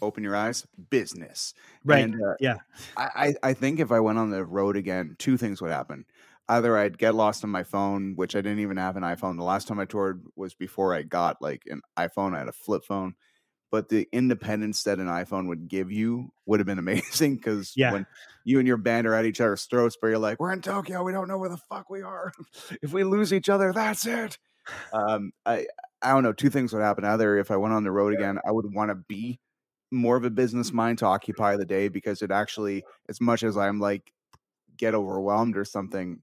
open 0.00 0.22
your 0.22 0.36
eyes, 0.36 0.64
business. 0.90 1.54
Right. 1.84 2.04
And, 2.04 2.14
uh, 2.14 2.34
yeah. 2.38 2.58
I 2.96 3.34
I 3.42 3.52
think 3.52 3.80
if 3.80 3.90
I 3.90 3.98
went 3.98 4.16
on 4.16 4.30
the 4.30 4.44
road 4.44 4.76
again, 4.76 5.16
two 5.18 5.36
things 5.36 5.60
would 5.60 5.72
happen. 5.72 6.04
Either 6.48 6.78
I'd 6.78 6.98
get 6.98 7.16
lost 7.16 7.42
on 7.42 7.50
my 7.50 7.64
phone, 7.64 8.14
which 8.14 8.36
I 8.36 8.40
didn't 8.40 8.60
even 8.60 8.76
have 8.76 8.96
an 8.96 9.02
iPhone. 9.02 9.36
The 9.36 9.42
last 9.42 9.66
time 9.66 9.80
I 9.80 9.86
toured 9.86 10.22
was 10.36 10.54
before 10.54 10.94
I 10.94 11.02
got 11.02 11.42
like 11.42 11.64
an 11.66 11.82
iPhone. 11.98 12.32
I 12.32 12.38
had 12.38 12.48
a 12.48 12.52
flip 12.52 12.84
phone. 12.84 13.16
But 13.74 13.88
the 13.88 14.08
independence 14.12 14.84
that 14.84 15.00
an 15.00 15.08
iPhone 15.08 15.48
would 15.48 15.66
give 15.66 15.90
you 15.90 16.30
would 16.46 16.60
have 16.60 16.66
been 16.68 16.78
amazing 16.86 17.34
because 17.34 17.72
Yeah. 17.74 17.92
when 17.92 18.06
you 18.44 18.60
and 18.60 18.68
your 18.68 18.76
band 18.76 19.04
are 19.08 19.14
at 19.14 19.24
each 19.24 19.40
other's 19.40 19.64
throats, 19.64 19.96
but 20.00 20.06
you're 20.06 20.18
like, 20.20 20.38
we're 20.38 20.52
in 20.52 20.60
Tokyo, 20.60 21.02
we 21.02 21.10
don't 21.10 21.26
know 21.26 21.38
where 21.38 21.48
the 21.48 21.56
fuck 21.56 21.90
we 21.90 22.00
are. 22.00 22.32
if 22.82 22.92
we 22.92 23.02
lose 23.02 23.32
each 23.32 23.48
other, 23.48 23.72
that's 23.72 24.06
it. 24.06 24.38
Um, 24.92 25.32
I 25.44 25.66
I 26.00 26.12
don't 26.12 26.22
know. 26.22 26.32
Two 26.32 26.50
things 26.50 26.72
would 26.72 26.82
happen. 26.82 27.04
Either 27.04 27.36
if 27.36 27.50
I 27.50 27.56
went 27.56 27.74
on 27.74 27.82
the 27.82 27.90
road 27.90 28.14
again, 28.14 28.38
I 28.46 28.52
would 28.52 28.72
want 28.72 28.90
to 28.92 28.94
be 28.94 29.40
more 29.90 30.16
of 30.16 30.24
a 30.24 30.30
business 30.30 30.72
mind 30.72 30.98
to 30.98 31.06
occupy 31.06 31.56
the 31.56 31.64
day 31.66 31.88
because 31.88 32.22
it 32.22 32.30
actually, 32.30 32.84
as 33.08 33.20
much 33.20 33.42
as 33.42 33.56
I'm 33.56 33.80
like 33.80 34.12
get 34.76 34.94
overwhelmed 34.94 35.56
or 35.56 35.64
something, 35.64 36.22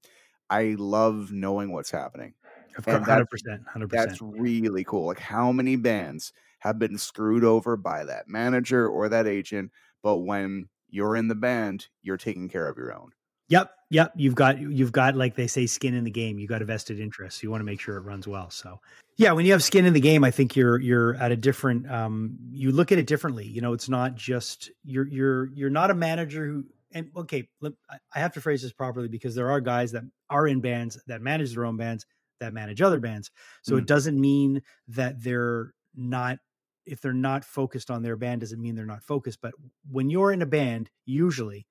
I 0.50 0.78
love 0.80 1.34
knowing 1.34 1.74
what's 1.74 1.92
happening. 1.92 2.34
Of 2.78 2.86
course, 2.86 3.06
hundred 3.06 3.30
percent, 3.30 3.64
hundred 3.68 3.90
percent. 3.90 4.10
That's 4.10 4.22
really 4.22 4.86
cool. 4.86 5.08
Like 5.08 5.20
how 5.20 5.52
many 5.52 5.76
bands 5.76 6.32
have 6.62 6.80
been 6.80 6.98
screwed 6.98 7.44
over 7.44 7.76
by 7.76 8.06
that 8.06 8.28
manager 8.28 8.88
or 8.88 9.10
that 9.10 9.28
agent, 9.28 9.72
but 10.02 10.18
when 10.18 10.70
you're 10.90 11.16
in 11.16 11.28
the 11.28 11.36
band, 11.36 11.88
you're 12.02 12.18
taking 12.18 12.50
care 12.50 12.68
of 12.68 12.78
your 12.78 12.94
own. 12.94 13.12
Yep, 13.50 13.72
yep. 13.90 14.14
You've 14.16 14.36
got 14.36 14.60
you've 14.62 14.92
got 14.94 15.16
like 15.16 15.36
they 15.36 15.48
say 15.48 15.66
skin 15.66 15.94
in 15.94 16.06
the 16.06 16.12
game. 16.12 16.40
You 16.40 16.48
got 16.48 16.62
a 16.62 16.66
vested 16.66 17.00
interest. 17.00 17.44
You 17.44 17.52
want 17.52 17.60
to 17.62 17.66
make 17.66 17.82
sure 17.82 17.98
it 17.98 18.02
runs 18.02 18.28
well. 18.28 18.50
So 18.50 18.80
yeah, 19.18 19.34
when 19.34 19.46
you 19.46 19.52
have 19.52 19.62
skin 19.62 19.86
in 19.86 19.94
the 19.94 20.00
game, 20.00 20.24
I 20.24 20.32
think 20.32 20.56
you're 20.56 20.80
you're 20.80 21.16
at 21.16 21.32
a 21.32 21.36
different 21.36 21.90
um 21.92 22.38
you 22.52 22.72
look 22.72 22.92
at 22.92 22.98
it 22.98 23.08
differently. 23.08 23.46
You 23.46 23.62
know, 23.62 23.74
it's 23.74 23.90
not 23.90 24.16
just 24.16 24.72
you're 24.84 25.08
you're 25.08 25.50
you're 25.54 25.70
not 25.70 25.92
a 25.92 25.94
manager 25.94 26.46
who 26.46 26.64
and 26.94 27.10
okay, 27.16 27.50
I- 27.64 27.98
I 28.16 28.20
have 28.20 28.34
to 28.34 28.42
phrase 28.42 28.62
this 28.62 28.72
properly 28.72 29.08
because 29.10 29.36
there 29.36 29.52
are 29.52 29.60
guys 29.60 29.92
that 29.92 30.04
are 30.30 30.48
in 30.48 30.62
bands 30.62 31.02
that 31.08 31.22
manage 31.22 31.54
their 31.54 31.66
own 31.66 31.78
bands 31.78 32.06
that 32.40 32.54
manage 32.54 32.82
other 32.82 33.00
bands. 33.00 33.32
So 33.64 33.76
it 33.78 33.86
doesn't 33.86 34.20
mean 34.20 34.62
that 34.90 35.22
they're 35.22 35.74
not 35.96 36.40
if 36.86 37.02
they're 37.02 37.14
not 37.14 37.44
focused 37.44 37.92
on 37.92 38.02
their 38.02 38.16
band 38.16 38.42
doesn't 38.42 38.62
mean 38.62 38.76
they're 38.76 38.86
not 38.86 39.04
focused 39.04 39.40
but 39.42 39.54
when 39.90 40.10
you're 40.10 40.32
in 40.32 40.42
a 40.42 40.46
band 40.48 40.90
usually 41.06 41.66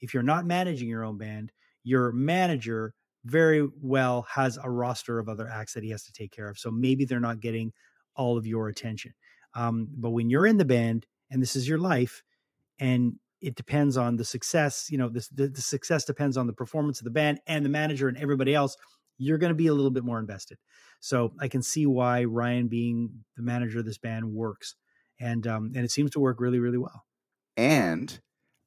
if 0.00 0.14
you're 0.14 0.22
not 0.22 0.46
managing 0.46 0.88
your 0.88 1.04
own 1.04 1.18
band 1.18 1.52
your 1.82 2.12
manager 2.12 2.94
very 3.24 3.68
well 3.82 4.22
has 4.22 4.58
a 4.62 4.70
roster 4.70 5.18
of 5.18 5.28
other 5.28 5.48
acts 5.48 5.74
that 5.74 5.84
he 5.84 5.90
has 5.90 6.04
to 6.04 6.12
take 6.12 6.32
care 6.32 6.48
of 6.48 6.58
so 6.58 6.70
maybe 6.70 7.04
they're 7.04 7.20
not 7.20 7.40
getting 7.40 7.72
all 8.20 8.36
of 8.36 8.46
your 8.46 8.68
attention. 8.68 9.14
Um, 9.54 9.88
but 9.96 10.10
when 10.10 10.30
you're 10.30 10.46
in 10.46 10.58
the 10.58 10.64
band 10.64 11.06
and 11.30 11.42
this 11.42 11.56
is 11.56 11.68
your 11.68 11.78
life 11.78 12.22
and 12.78 13.14
it 13.40 13.54
depends 13.54 13.96
on 13.96 14.16
the 14.16 14.24
success 14.24 14.88
you 14.90 14.98
know 14.98 15.08
this, 15.08 15.28
the, 15.28 15.48
the 15.48 15.62
success 15.62 16.04
depends 16.04 16.36
on 16.36 16.46
the 16.46 16.52
performance 16.52 17.00
of 17.00 17.04
the 17.04 17.10
band 17.10 17.40
and 17.46 17.64
the 17.64 17.70
manager 17.70 18.06
and 18.06 18.18
everybody 18.18 18.54
else 18.54 18.76
you're 19.20 19.38
going 19.38 19.50
to 19.50 19.54
be 19.56 19.66
a 19.68 19.74
little 19.74 19.90
bit 19.90 20.04
more 20.04 20.18
invested 20.18 20.58
so 21.00 21.34
i 21.40 21.48
can 21.48 21.62
see 21.62 21.86
why 21.86 22.24
ryan 22.24 22.68
being 22.68 23.24
the 23.36 23.42
manager 23.42 23.80
of 23.80 23.84
this 23.84 23.98
band 23.98 24.32
works 24.32 24.76
and 25.20 25.46
um 25.46 25.66
and 25.74 25.84
it 25.84 25.90
seems 25.90 26.10
to 26.10 26.20
work 26.20 26.40
really 26.40 26.58
really 26.60 26.78
well 26.78 27.04
And 27.56 28.20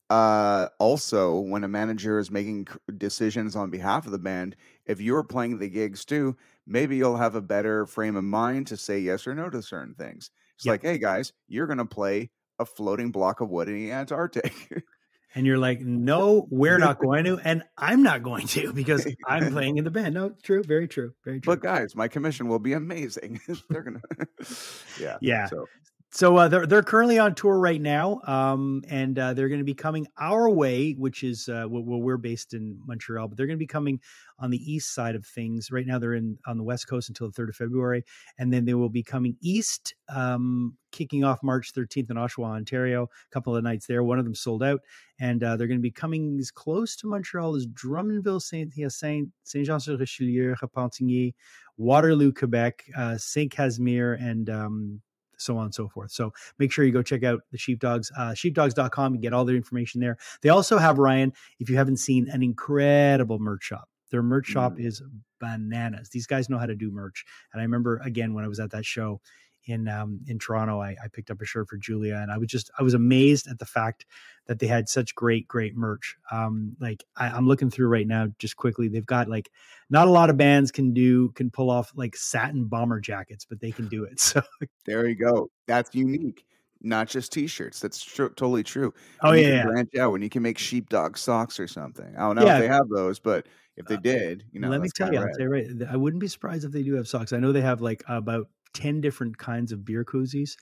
uh, 0.09 0.69
also, 0.79 1.39
when 1.39 1.63
a 1.63 1.67
manager 1.67 2.19
is 2.19 2.31
making 2.31 2.67
decisions 2.97 3.55
on 3.55 3.71
behalf 3.71 4.05
of 4.05 4.13
the 4.13 4.19
band, 4.19 4.57
if 4.85 5.01
you're 5.01 5.23
playing 5.23 5.59
the 5.59 5.69
gigs 5.69 6.05
too, 6.05 6.37
maybe 6.67 6.97
you'll 6.97 7.17
have 7.17 7.35
a 7.35 7.41
better 7.41 7.85
frame 7.87 8.17
of 8.17 8.23
mind 8.25 8.67
to 8.69 8.77
say 8.77 8.99
yes 8.99 9.27
or 9.27 9.35
no 9.35 9.49
to 9.49 9.61
certain 9.63 9.95
things. 9.95 10.31
It's 10.57 10.65
Yep. 10.65 10.67
like, 10.67 10.83
hey 10.83 10.99
guys, 10.99 11.33
you're 11.47 11.67
going 11.67 11.79
to 11.79 11.85
play 11.85 12.31
a 12.59 12.65
floating 12.65 13.11
block 13.11 13.41
of 13.41 13.49
wood 13.49 13.69
in 13.69 13.75
the 13.75 13.91
Antarctic. 13.91 14.53
and 15.35 15.45
you're 15.45 15.57
like 15.57 15.79
no 15.81 16.47
we're 16.49 16.77
not 16.77 16.99
going 17.01 17.23
to 17.23 17.39
and 17.43 17.63
i'm 17.77 18.03
not 18.03 18.23
going 18.23 18.45
to 18.47 18.73
because 18.73 19.07
i'm 19.27 19.51
playing 19.51 19.77
in 19.77 19.83
the 19.83 19.91
band 19.91 20.13
no 20.13 20.33
true 20.43 20.63
very 20.63 20.87
true 20.87 21.13
very 21.23 21.39
true 21.39 21.53
but 21.53 21.61
guys, 21.61 21.95
my 21.95 22.07
commission 22.07 22.47
will 22.47 22.59
be 22.59 22.73
amazing. 22.73 23.39
They're 23.69 23.83
gonna, 23.83 24.01
yeah, 24.99 25.17
Yeah. 25.21 25.45
So 25.47 25.67
So 26.15 26.37
uh, 26.37 26.47
they're 26.47 26.67
they're 26.67 26.83
currently 26.83 27.17
on 27.17 27.33
tour 27.33 27.57
right 27.57 27.81
now, 27.81 28.21
um, 28.27 28.83
and 28.87 29.17
uh, 29.17 29.33
they're 29.33 29.49
going 29.49 29.61
to 29.61 29.65
be 29.65 29.73
coming 29.73 30.05
our 30.19 30.47
way, 30.47 30.91
which 30.91 31.23
is 31.23 31.49
uh, 31.49 31.65
well, 31.67 31.83
we're 31.83 32.17
based 32.17 32.53
in 32.53 32.79
Montreal, 32.85 33.27
but 33.27 33.35
they're 33.35 33.47
going 33.47 33.57
to 33.57 33.59
be 33.59 33.65
coming 33.65 33.99
on 34.37 34.51
the 34.51 34.59
east 34.59 34.93
side 34.93 35.15
of 35.15 35.25
things. 35.25 35.71
Right 35.71 35.87
now, 35.87 35.97
they're 35.97 36.13
in 36.13 36.37
on 36.45 36.57
the 36.57 36.63
west 36.63 36.87
coast 36.87 37.09
until 37.09 37.25
the 37.25 37.33
third 37.33 37.49
of 37.49 37.55
February, 37.55 38.03
and 38.37 38.53
then 38.53 38.63
they 38.63 38.75
will 38.75 38.89
be 38.89 39.01
coming 39.01 39.37
east, 39.41 39.95
um, 40.07 40.77
kicking 40.91 41.23
off 41.23 41.41
March 41.41 41.71
thirteenth 41.71 42.11
in 42.11 42.17
Oshawa, 42.17 42.57
Ontario. 42.57 43.05
A 43.05 43.33
couple 43.33 43.55
of 43.55 43.63
nights 43.63 43.87
there, 43.87 44.03
one 44.03 44.19
of 44.19 44.25
them 44.25 44.35
sold 44.35 44.61
out, 44.61 44.81
and 45.19 45.43
uh, 45.43 45.57
they're 45.57 45.65
going 45.65 45.79
to 45.79 45.81
be 45.81 45.89
coming 45.89 46.37
as 46.39 46.51
close 46.51 46.95
to 46.97 47.07
Montreal 47.07 47.55
as 47.55 47.65
Drummondville, 47.65 48.39
Saint 48.39 48.71
Hyacinthe, 48.71 49.31
Saint 49.45 49.65
Jean 49.65 49.79
sur 49.79 49.97
Richelieu, 49.97 50.53
Repentigny, 50.61 51.33
Waterloo, 51.77 52.31
Quebec, 52.31 52.83
uh, 52.95 53.17
Saint 53.17 53.49
Casimir, 53.51 54.13
and 54.13 54.51
um, 54.51 55.01
so 55.43 55.57
on 55.57 55.65
and 55.65 55.75
so 55.75 55.87
forth. 55.87 56.11
So 56.11 56.33
make 56.59 56.71
sure 56.71 56.85
you 56.85 56.91
go 56.91 57.03
check 57.03 57.23
out 57.23 57.41
the 57.51 57.57
sheepdogs, 57.57 58.11
uh, 58.17 58.33
sheepdogs.com 58.33 59.13
and 59.13 59.21
get 59.21 59.33
all 59.33 59.45
their 59.45 59.55
information 59.55 60.01
there. 60.01 60.17
They 60.41 60.49
also 60.49 60.77
have 60.77 60.97
Ryan, 60.97 61.33
if 61.59 61.69
you 61.69 61.77
haven't 61.77 61.97
seen 61.97 62.29
an 62.29 62.41
incredible 62.41 63.39
merch 63.39 63.63
shop. 63.63 63.89
Their 64.11 64.23
merch 64.23 64.45
shop 64.45 64.79
is 64.79 65.01
bananas. 65.39 66.09
These 66.09 66.27
guys 66.27 66.47
know 66.47 66.59
how 66.59 66.67
to 66.67 66.75
do 66.75 66.91
merch. 66.91 67.25
And 67.51 67.59
I 67.59 67.63
remember 67.63 67.97
again 68.05 68.33
when 68.33 68.45
I 68.45 68.47
was 68.47 68.59
at 68.59 68.69
that 68.71 68.85
show 68.85 69.21
in 69.65 69.87
um, 69.87 70.19
in 70.27 70.39
Toronto, 70.39 70.81
I, 70.81 70.91
I 71.03 71.07
picked 71.11 71.31
up 71.31 71.41
a 71.41 71.45
shirt 71.45 71.67
for 71.69 71.77
Julia, 71.77 72.15
and 72.15 72.31
I 72.31 72.37
was 72.37 72.47
just 72.47 72.69
I 72.79 72.83
was 72.83 72.93
amazed 72.93 73.47
at 73.47 73.59
the 73.59 73.65
fact 73.65 74.05
that 74.47 74.59
they 74.59 74.67
had 74.67 74.89
such 74.89 75.15
great 75.15 75.47
great 75.47 75.75
merch. 75.75 76.15
Um, 76.31 76.75
like 76.79 77.03
I, 77.15 77.27
I'm 77.29 77.47
looking 77.47 77.69
through 77.69 77.87
right 77.87 78.07
now, 78.07 78.27
just 78.39 78.57
quickly, 78.57 78.87
they've 78.89 79.05
got 79.05 79.27
like 79.29 79.49
not 79.89 80.07
a 80.07 80.11
lot 80.11 80.29
of 80.29 80.37
bands 80.37 80.71
can 80.71 80.93
do 80.93 81.29
can 81.31 81.49
pull 81.49 81.69
off 81.69 81.91
like 81.95 82.15
satin 82.15 82.65
bomber 82.65 82.99
jackets, 82.99 83.45
but 83.45 83.59
they 83.61 83.71
can 83.71 83.87
do 83.87 84.03
it. 84.03 84.19
So 84.19 84.41
there 84.85 85.07
you 85.07 85.15
go. 85.15 85.49
That's 85.67 85.93
unique. 85.95 86.45
Not 86.85 87.07
just 87.07 87.31
t-shirts. 87.31 87.79
That's 87.79 88.03
tr- 88.03 88.25
totally 88.27 88.63
true. 88.63 88.93
oh 89.21 89.31
yeah, 89.31 89.47
yeah. 89.47 89.63
branch 89.63 89.95
out 89.95 90.11
when 90.11 90.21
you 90.21 90.29
can 90.29 90.43
make 90.43 90.57
sheepdog 90.57 91.17
socks 91.17 91.57
or 91.57 91.67
something. 91.67 92.13
I 92.17 92.19
don't 92.19 92.35
know 92.35 92.45
Yeah. 92.45 92.55
if 92.57 92.61
they 92.61 92.67
have 92.67 92.89
those, 92.89 93.19
but 93.19 93.47
if 93.77 93.85
they 93.85 93.95
Uh, 93.95 94.01
did, 94.01 94.43
you 94.51 94.59
know, 94.59 94.67
Let 94.67 94.81
me 94.81 94.89
tell 94.93 95.11
you, 95.13 95.19
I'll 95.19 95.27
tell 95.29 95.39
you 95.45 95.49
right. 95.49 95.67
I 95.89 95.95
wouldn't 95.95 96.19
be 96.19 96.27
surprised 96.27 96.65
if 96.65 96.73
they 96.73 96.83
do 96.83 96.93
have 96.95 97.07
socks. 97.07 97.31
I 97.31 97.39
know 97.39 97.53
they 97.53 97.61
have 97.61 97.79
like 97.79 98.03
about 98.09 98.49
ten 98.73 99.01
different 99.01 99.37
kinds 99.37 99.71
of 99.71 99.85
beer 99.85 100.03
koozies. 100.03 100.55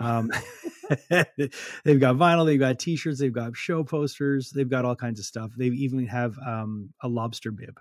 Um, 0.00 0.30
they've 1.08 2.00
got 2.00 2.16
vinyl, 2.16 2.44
they've 2.46 2.58
got 2.58 2.78
T-shirts, 2.78 3.18
they've 3.18 3.32
got 3.32 3.56
show 3.56 3.82
posters, 3.84 4.50
they've 4.50 4.68
got 4.68 4.84
all 4.84 4.96
kinds 4.96 5.18
of 5.18 5.24
stuff. 5.26 5.52
They 5.56 5.66
even 5.66 6.06
have 6.06 6.36
um, 6.46 6.90
a 7.00 7.08
lobster 7.08 7.50
bib. 7.50 7.80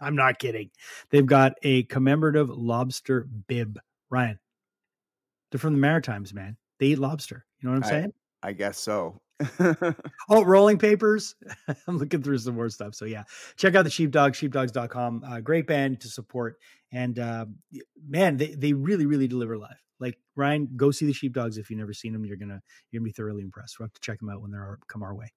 I'm 0.00 0.14
not 0.14 0.38
kidding. 0.38 0.70
They've 1.10 1.26
got 1.26 1.54
a 1.62 1.84
commemorative 1.84 2.50
lobster 2.50 3.26
bib. 3.48 3.78
Ryan, 4.10 4.38
they're 5.50 5.58
from 5.58 5.72
the 5.72 5.80
Maritimes, 5.80 6.34
man. 6.34 6.56
They 6.78 6.86
eat 6.86 6.98
lobster. 6.98 7.44
You 7.60 7.68
know 7.68 7.74
what 7.74 7.84
I'm 7.84 7.88
I- 7.88 8.00
saying? 8.00 8.12
I 8.42 8.52
guess 8.52 8.78
so. 8.78 9.20
Oh, 10.28 10.44
rolling 10.44 10.78
papers. 10.78 11.34
I'm 11.86 11.98
looking 11.98 12.22
through 12.22 12.38
some 12.38 12.54
more 12.54 12.68
stuff. 12.68 12.94
So 12.94 13.04
yeah, 13.04 13.24
check 13.56 13.74
out 13.74 13.84
the 13.84 13.90
sheepdog, 13.90 14.34
sheepdogs.com. 14.34 15.24
Uh, 15.24 15.40
great 15.40 15.66
band 15.66 16.00
to 16.00 16.08
support. 16.08 16.58
And 16.92 17.18
uh, 17.18 17.46
man, 18.08 18.36
they, 18.36 18.54
they 18.54 18.72
really, 18.72 19.06
really 19.06 19.28
deliver 19.28 19.56
live. 19.56 19.76
Like 20.00 20.18
Ryan, 20.34 20.68
go 20.76 20.90
see 20.90 21.06
the 21.06 21.12
sheepdogs. 21.12 21.58
If 21.58 21.70
you've 21.70 21.78
never 21.78 21.94
seen 21.94 22.12
them, 22.12 22.24
you're 22.24 22.36
gonna 22.36 22.60
you're 22.90 23.00
gonna 23.00 23.08
be 23.08 23.12
thoroughly 23.12 23.42
impressed. 23.42 23.78
We'll 23.78 23.86
have 23.86 23.94
to 23.94 24.00
check 24.00 24.18
them 24.18 24.28
out 24.28 24.42
when 24.42 24.50
they're 24.50 24.78
come 24.88 25.02
our 25.02 25.14
way. 25.14 25.32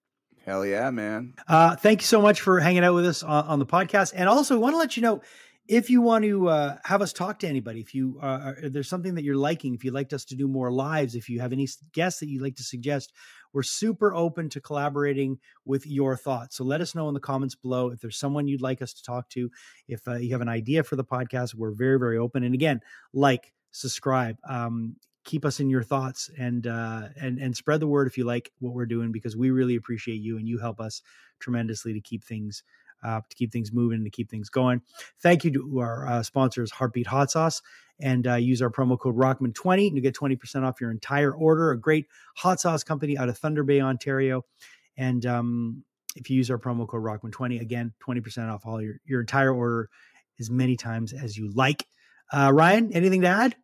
Hell 0.46 0.66
yeah, 0.66 0.90
man. 0.90 1.34
Uh, 1.48 1.76
thank 1.76 2.02
you 2.02 2.06
so 2.06 2.22
much 2.22 2.42
for 2.42 2.60
hanging 2.60 2.84
out 2.84 2.94
with 2.94 3.06
us 3.06 3.24
on, 3.24 3.46
on 3.46 3.60
the 3.60 3.66
podcast. 3.66 4.14
And 4.16 4.28
also, 4.28 4.58
want 4.60 4.74
to 4.74 4.78
let 4.78 4.98
you 4.98 5.04
know 5.04 5.22
if 5.70 5.88
you 5.92 6.02
want 6.02 6.24
to 6.26 6.50
uh, 6.50 6.78
have 6.84 7.04
us 7.04 7.14
talk 7.14 7.38
to 7.40 7.48
anybody, 7.48 7.80
if 7.80 7.94
you 7.94 8.18
uh, 8.24 8.54
if 8.64 8.74
there's 8.74 8.90
something 8.90 9.14
that 9.14 9.24
you're 9.24 9.36
liking, 9.36 9.76
if 9.76 9.84
you'd 9.84 9.94
like 9.94 10.12
us 10.12 10.26
to 10.26 10.36
do 10.36 10.48
more 10.48 10.72
lives, 10.72 11.14
if 11.14 11.30
you 11.30 11.40
have 11.40 11.54
any 11.54 11.68
guests 11.94 12.20
that 12.20 12.28
you'd 12.28 12.42
like 12.42 12.56
to 12.56 12.64
suggest, 12.64 13.14
we're 13.54 13.62
super 13.62 14.16
open 14.16 14.50
to 14.50 14.60
collaborating 14.60 15.38
with 15.66 15.86
your 15.86 16.18
thoughts. 16.18 16.58
So 16.58 16.64
let 16.64 16.82
us 16.82 16.96
know 16.96 17.08
in 17.08 17.14
the 17.14 17.20
comments 17.20 17.54
below 17.54 17.92
if 17.92 18.02
there's 18.02 18.18
someone 18.18 18.48
you'd 18.48 18.64
like 18.64 18.82
us 18.82 18.94
to 18.94 19.04
talk 19.04 19.30
to. 19.30 19.52
If 19.88 20.08
uh, 20.08 20.16
you 20.16 20.32
have 20.32 20.42
an 20.42 20.50
idea 20.50 20.84
for 20.84 20.96
the 20.96 21.06
podcast, 21.06 21.54
we're 21.54 21.72
very, 21.72 22.00
very 22.00 22.18
open. 22.18 22.44
And 22.44 22.56
again, 22.56 22.82
like, 23.14 23.54
subscribe, 23.70 24.38
um, 24.50 24.96
keep 25.24 25.46
us 25.46 25.60
in 25.60 25.70
your 25.70 25.84
thoughts, 25.84 26.32
and 26.36 26.66
uh, 26.66 27.10
and 27.22 27.38
and 27.38 27.56
spread 27.56 27.80
the 27.80 27.88
word 27.88 28.08
if 28.08 28.18
you 28.18 28.26
like 28.26 28.52
what 28.58 28.74
we're 28.74 28.88
doing 28.88 29.12
because 29.12 29.38
we 29.38 29.52
really 29.52 29.76
appreciate 29.76 30.20
you 30.20 30.40
and 30.40 30.48
you 30.48 30.58
help 30.58 30.80
us 30.80 31.04
tremendously 31.40 31.94
to 31.94 32.02
keep 32.02 32.24
things 32.24 32.64
uh, 33.04 33.22
to 33.30 33.36
keep 33.36 33.52
things 33.52 33.72
moving 33.72 33.98
and 33.98 34.06
to 34.06 34.12
keep 34.12 34.30
things 34.30 34.50
going. 34.50 34.82
Thank 35.22 35.44
you 35.44 35.52
to 35.52 35.80
our 35.80 36.08
uh, 36.08 36.24
sponsors, 36.24 36.72
Heartbeat 36.72 37.08
Hot 37.08 37.32
Sauce, 37.32 37.62
and 38.00 38.28
uh, 38.28 38.36
use 38.36 38.62
our 38.62 38.70
promo 38.70 38.98
code 38.98 39.16
Rockman20 39.16 39.88
and 39.88 39.96
you 39.96 40.02
get 40.02 40.16
20% 40.16 40.64
off 40.64 40.80
your 40.82 40.92
entire 40.92 41.32
order. 41.32 41.72
A 41.72 41.80
great 41.80 42.08
hot 42.36 42.60
sauce 42.60 42.84
company 42.84 43.18
out 43.18 43.30
of 43.30 43.38
Thunder 43.38 43.64
Bay, 43.64 43.82
Ontario. 43.82 44.46
And 44.98 45.26
um, 45.26 45.84
if 46.16 46.30
you 46.30 46.38
use 46.38 46.50
our 46.50 46.58
promo 46.58 46.88
code 46.88 47.04
Rockman20, 47.04 47.62
again, 47.62 47.94
20% 48.08 48.52
off 48.54 48.66
all 48.66 48.82
your, 48.82 49.00
your 49.06 49.22
entire 49.22 49.54
order 49.54 49.90
as 50.40 50.50
many 50.50 50.76
times 50.76 51.14
as 51.14 51.38
you 51.38 51.52
like. 51.54 51.86
Uh, 52.32 52.52
Ryan, 52.54 52.94
anything 52.94 53.22
to 53.22 53.28
add? 53.28 53.56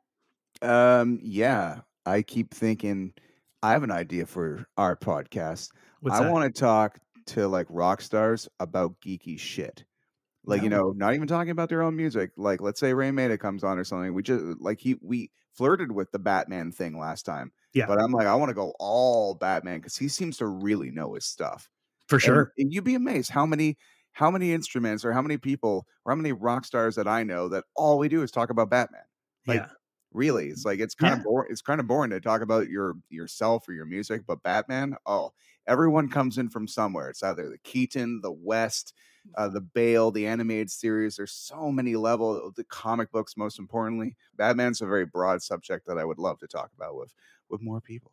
Um, 0.61 1.19
yeah, 1.21 1.81
I 2.05 2.21
keep 2.21 2.53
thinking 2.53 3.13
I 3.61 3.71
have 3.71 3.83
an 3.83 3.91
idea 3.91 4.25
for 4.25 4.65
our 4.77 4.95
podcast. 4.95 5.69
What's 6.01 6.17
I 6.17 6.29
want 6.29 6.53
to 6.53 6.59
talk 6.59 6.99
to 7.28 7.47
like 7.47 7.67
rock 7.69 8.01
stars 8.01 8.47
about 8.59 8.99
geeky 9.01 9.39
shit. 9.39 9.86
Like, 10.47 10.61
you 10.61 10.69
know, 10.69 10.91
not 10.95 11.15
even 11.15 11.28
talking 11.28 11.49
about 11.49 11.69
their 11.69 11.82
own 11.82 11.95
music. 11.95 12.30
Like, 12.38 12.61
let's 12.61 12.80
say 12.80 12.93
Raine 12.93 13.15
Maida 13.15 13.36
comes 13.38 13.63
on 13.63 13.80
or 13.80 13.84
something. 13.84 14.13
We 14.13 14.21
just 14.21 14.43
like 14.59 14.80
he 14.80 14.95
we 15.01 15.32
flirted 15.57 15.91
with 15.91 16.11
the 16.11 16.19
Batman 16.19 16.71
thing 16.71 16.99
last 16.99 17.23
time. 17.26 17.51
Yeah. 17.73 17.88
But 17.88 17.99
I'm 17.99 18.11
like, 18.11 18.28
I 18.28 18.36
want 18.36 18.49
to 18.49 18.53
go 18.53 18.73
all 18.80 19.34
Batman 19.34 19.80
because 19.80 19.97
he 19.97 20.07
seems 20.07 20.38
to 20.38 20.47
really 20.47 20.91
know 20.91 21.15
his 21.15 21.26
stuff. 21.26 21.67
For 22.07 22.17
And- 22.17 22.21
sure. 22.23 22.53
and 22.59 22.71
you'd 22.71 22.84
be 22.84 22.93
amazed 22.95 23.32
how 23.32 23.45
many 23.47 23.78
how 24.11 24.30
many 24.32 24.53
instruments 24.53 25.03
or 25.03 25.11
how 25.11 25.21
many 25.21 25.38
people 25.38 25.88
or 26.05 26.11
how 26.11 26.15
many 26.15 26.32
rock 26.32 26.63
stars 26.63 26.95
that 26.95 27.07
I 27.07 27.23
know 27.23 27.49
that 27.49 27.65
all 27.76 27.97
we 27.97 28.07
do 28.07 28.21
is 28.21 28.32
talk 28.32 28.49
about 28.51 28.69
Batman. 28.69 29.01
like, 29.47 29.61
yeah. 29.61 29.69
Really, 30.13 30.47
it's 30.49 30.61
mm, 30.63 30.67
like 30.67 30.80
it's 30.80 30.95
kind 30.95 31.11
Yeah. 31.13 31.17
of 31.17 31.23
boring. 31.23 31.47
It's 31.51 31.61
kind 31.61 31.80
of 31.82 31.88
boring 31.88 32.11
to 32.11 32.21
talk 32.21 32.41
about 32.41 32.69
your 32.69 32.95
yourself 33.09 33.67
or 33.67 33.73
your 33.73 33.86
music, 33.86 34.21
but 34.28 34.43
Batman, 34.43 34.95
oh, 35.07 35.34
everyone 35.68 36.09
comes 36.09 36.38
in 36.38 36.49
from 36.49 36.68
somewhere. 36.68 37.09
It's 37.09 37.24
either 37.24 37.49
the 37.49 37.57
Keaton, 37.59 38.22
the 38.22 38.32
West, 38.32 38.93
uh, 39.36 39.49
the 39.49 39.61
Bale, 39.61 40.11
the 40.11 40.28
animated 40.28 40.70
series. 40.72 41.16
There's 41.16 41.32
so 41.34 41.72
many 41.72 41.95
levels. 41.95 42.53
The 42.55 42.63
comic 42.66 43.11
books, 43.11 43.38
most 43.38 43.59
importantly, 43.59 44.16
Batman's 44.36 44.82
a 44.82 44.86
very 44.86 45.05
broad 45.05 45.41
subject 45.41 45.88
that 45.88 45.97
I 45.97 46.05
would 46.05 46.20
love 46.20 46.39
to 46.39 46.47
talk 46.47 46.72
about 46.76 46.95
with 46.95 47.13
with 47.49 47.61
more 47.61 47.82
people. 47.82 48.11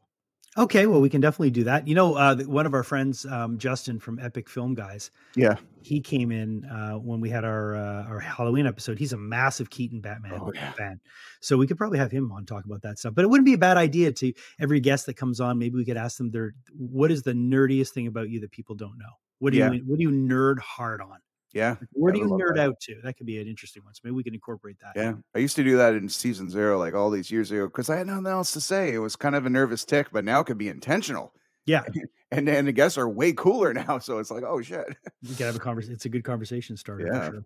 Okay. 0.59 0.87
Well, 0.87 1.01
we 1.01 1.09
can 1.09 1.21
definitely 1.23 1.51
do 1.51 1.65
that. 1.65 1.89
You 1.89 1.95
know, 1.95 2.15
uh, 2.15 2.37
one 2.45 2.67
of 2.67 2.75
our 2.75 2.83
friends, 2.83 3.25
um, 3.25 3.57
Justin 3.57 3.99
from 3.99 4.19
Epic 4.19 4.51
Film 4.51 4.75
Guys, 4.75 5.11
Yeah, 5.35 5.57
he 5.81 6.01
came 6.01 6.31
in 6.31 6.65
uh, 6.67 6.95
when 6.99 7.21
we 7.21 7.31
had 7.31 7.45
our 7.45 7.75
uh, 7.75 8.05
our 8.05 8.21
Halloween 8.21 8.67
episode. 8.67 8.99
He's 8.99 9.15
a 9.15 9.17
massive 9.17 9.71
Keaton 9.71 10.01
Batman 10.03 10.39
Oh, 10.43 10.53
yeah. 10.55 10.73
fan, 10.73 11.01
so 11.41 11.57
we 11.57 11.67
could 11.67 11.79
probably 11.79 11.99
have 11.99 12.13
him 12.13 12.31
on 12.33 12.45
talk 12.45 12.65
about 12.67 12.83
that 12.83 12.99
stuff. 12.99 13.15
But 13.15 13.25
it 13.25 13.29
wouldn't 13.29 13.47
be 13.47 13.55
a 13.55 13.59
bad 13.59 13.79
idea 13.79 14.13
to 14.13 14.33
every 14.61 14.81
guest 14.81 15.07
that 15.07 15.15
comes 15.15 15.41
on. 15.41 15.59
Maybe 15.59 15.77
we 15.77 15.85
could 15.87 15.97
ask 15.97 16.19
them 16.19 16.31
their 16.31 16.53
what 16.77 17.11
is 17.11 17.23
the 17.23 17.33
nerdiest 17.33 17.91
thing 17.91 18.07
about 18.07 18.29
you 18.29 18.41
that 18.41 18.51
people 18.51 18.75
don't 18.75 18.99
know. 18.99 19.13
What 19.39 19.53
do 19.53 19.59
Yeah. 19.59 19.73
you 19.73 19.83
what 19.87 19.99
do 19.99 20.03
you 20.03 20.11
nerd 20.11 20.59
hard 20.59 21.01
on? 21.01 21.19
Yeah. 21.53 21.77
Where 21.93 22.13
I 22.13 22.17
do 22.17 22.21
you 22.23 22.29
nerd 22.29 22.57
that. 22.57 22.69
out 22.69 22.81
to? 22.81 23.01
That 23.03 23.17
could 23.17 23.27
be 23.27 23.41
an 23.41 23.47
interesting 23.47 23.85
one. 23.85 23.95
So 23.95 24.01
maybe 24.05 24.15
we 24.15 24.23
can 24.23 24.35
incorporate 24.35 24.77
that. 24.81 24.93
Yeah. 24.97 25.15
I 25.35 25.39
used 25.39 25.57
to 25.57 25.65
do 25.65 25.77
that 25.77 25.95
in 25.95 26.09
season 26.09 26.49
zero, 26.49 26.79
like 26.79 26.95
all 26.95 27.11
these 27.11 27.31
years 27.31 27.51
ago, 27.51 27.67
because 27.67 27.91
I 27.91 27.97
had 27.97 28.07
nothing 28.07 28.27
else 28.27 28.53
to 28.53 28.61
say. 28.61 28.93
It 28.93 28.99
was 28.99 29.17
kind 29.17 29.35
of 29.35 29.47
a 29.47 29.51
nervous 29.51 29.85
tick, 29.85 30.09
but 30.13 30.25
now 30.25 30.41
it 30.41 30.45
could 30.45 30.59
be 30.59 30.69
intentional. 30.69 31.33
Yeah. 31.67 31.85
And 32.33 32.49
then 32.49 32.65
the 32.65 32.73
guests 32.73 32.97
are 32.97 33.07
way 33.07 33.35
cooler 33.35 33.75
now. 33.87 33.99
So 33.99 34.19
it's 34.19 34.31
like, 34.31 34.43
oh 34.43 34.63
shit. 34.63 34.87
we 35.29 35.35
can 35.35 35.45
have 35.45 35.55
a 35.55 35.59
conversation. 35.59 35.93
It's 35.93 36.07
a 36.07 36.09
good 36.09 36.25
conversation 36.25 36.79
starter. 36.79 37.05
Yeah. 37.07 37.27
For 37.27 37.33
sure. 37.33 37.45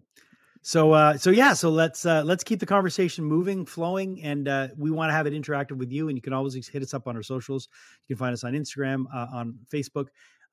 So, 0.63 0.93
uh, 0.93 1.17
so 1.17 1.31
yeah, 1.31 1.53
so 1.53 1.71
let's 1.71 2.07
uh, 2.07 2.23
let's 2.25 2.43
keep 2.43 2.59
the 2.59 2.67
conversation 2.67 3.25
moving, 3.25 3.65
flowing, 3.65 4.23
and 4.23 4.49
uh, 4.49 4.69
we 4.77 4.91
want 4.91 5.11
to 5.11 5.13
have 5.13 5.27
it 5.27 5.33
interactive 5.33 5.77
with 5.77 5.93
you. 5.93 6.09
And 6.09 6.17
you 6.17 6.23
can 6.23 6.33
always 6.33 6.55
hit 6.67 6.83
us 6.83 6.93
up 6.93 7.07
on 7.07 7.15
our 7.15 7.23
socials. 7.23 7.69
You 8.07 8.17
can 8.17 8.19
find 8.19 8.33
us 8.33 8.43
on 8.43 8.53
Instagram, 8.53 9.05
uh, 9.15 9.27
on 9.33 9.59
Facebook. 9.73 10.07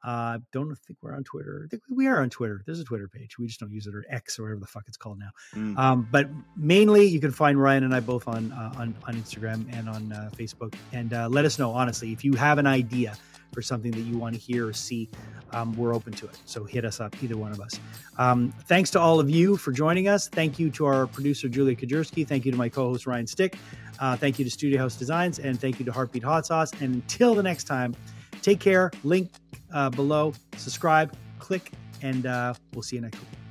Uh, 0.04 0.40
don't 0.52 0.76
think 0.80 1.00
we're 1.02 1.16
on 1.16 1.24
Twitter. 1.24 1.64
I 1.66 1.70
think 1.70 1.84
we 1.90 2.08
are 2.08 2.22
on 2.22 2.30
Twitter. 2.30 2.62
There's 2.66 2.80
a 2.80 2.84
Twitter 2.84 3.08
page. 3.08 3.38
We 3.40 3.48
just 3.48 3.60
don't 3.60 3.72
use 3.72 3.88
it 3.88 3.96
or 3.96 4.06
X 4.10 4.38
or 4.38 4.44
whatever 4.44 4.60
the 4.60 4.68
fuck 4.68 4.84
it's 4.88 4.98
called 4.98 5.20
now. 5.20 5.30
Mm. 5.56 5.78
Um, 5.78 6.08
but 6.12 6.30
mainly, 6.58 7.06
you 7.06 7.20
can 7.20 7.32
find 7.32 7.62
Ryan 7.62 7.84
and 7.84 7.96
I 7.96 8.00
both 8.00 8.28
on 8.28 8.52
uh, 8.52 8.74
on 8.78 8.96
on 9.08 9.16
Instagram 9.16 9.66
and 9.72 9.88
on 9.88 10.12
uh, 10.12 10.30
Facebook. 10.36 10.76
And 10.92 11.14
uh, 11.14 11.30
let 11.30 11.46
us 11.46 11.58
know 11.58 11.72
honestly 11.72 12.12
if 12.12 12.24
you 12.24 12.34
have 12.34 12.58
an 12.58 12.68
idea 12.68 13.16
for 13.54 13.62
something 13.62 13.92
that 13.92 14.02
you 14.02 14.18
want 14.18 14.36
to 14.36 14.42
hear 14.42 14.68
or 14.68 14.74
see. 14.74 15.10
Um, 15.52 15.74
we're 15.74 15.94
open 15.94 16.14
to 16.14 16.26
it. 16.26 16.40
So 16.46 16.64
hit 16.64 16.84
us 16.84 17.00
up, 17.00 17.16
either 17.24 17.38
one 17.38 17.52
of 17.52 17.62
us. 17.62 17.80
Um, 18.18 18.52
thanks 18.66 18.90
to 18.92 19.00
all 19.00 19.20
of 19.20 19.30
you 19.30 19.56
for 19.56 19.72
joining 19.72 20.08
us. 20.08 20.28
Thank 20.28 20.58
you 20.58 20.72
to 20.72 20.86
our 20.86 21.06
producer 21.06 21.48
Julia 21.48 21.76
Kajerski. 21.76 22.28
Thank 22.28 22.46
you 22.46 22.52
to 22.52 22.58
my 22.58 22.70
co-host 22.70 23.06
Ryan 23.06 23.28
Stick. 23.28 23.58
Uh, 24.00 24.18
thank 24.18 24.40
you 24.40 24.46
to 24.46 24.52
Studio 24.52 24.80
House 24.80 24.96
Designs, 24.96 25.38
and 25.38 25.62
thank 25.62 25.80
you 25.80 25.86
to 25.86 25.92
Heartbeat 25.92 26.24
Hot 26.24 26.48
Sauce. 26.48 26.72
And 26.82 26.96
until 26.96 27.36
the 27.36 27.44
next 27.44 27.66
time, 27.66 27.96
take 28.42 28.60
care. 28.60 28.92
Link 29.04 29.30
uh, 29.74 29.90
below. 29.90 30.34
Subscribe. 30.58 31.14
Click, 31.40 31.72
and 32.02 32.26
uh, 32.26 32.54
we'll 32.74 32.84
see 32.84 32.96
you 32.96 33.02
next 33.02 33.20
week. 33.20 33.43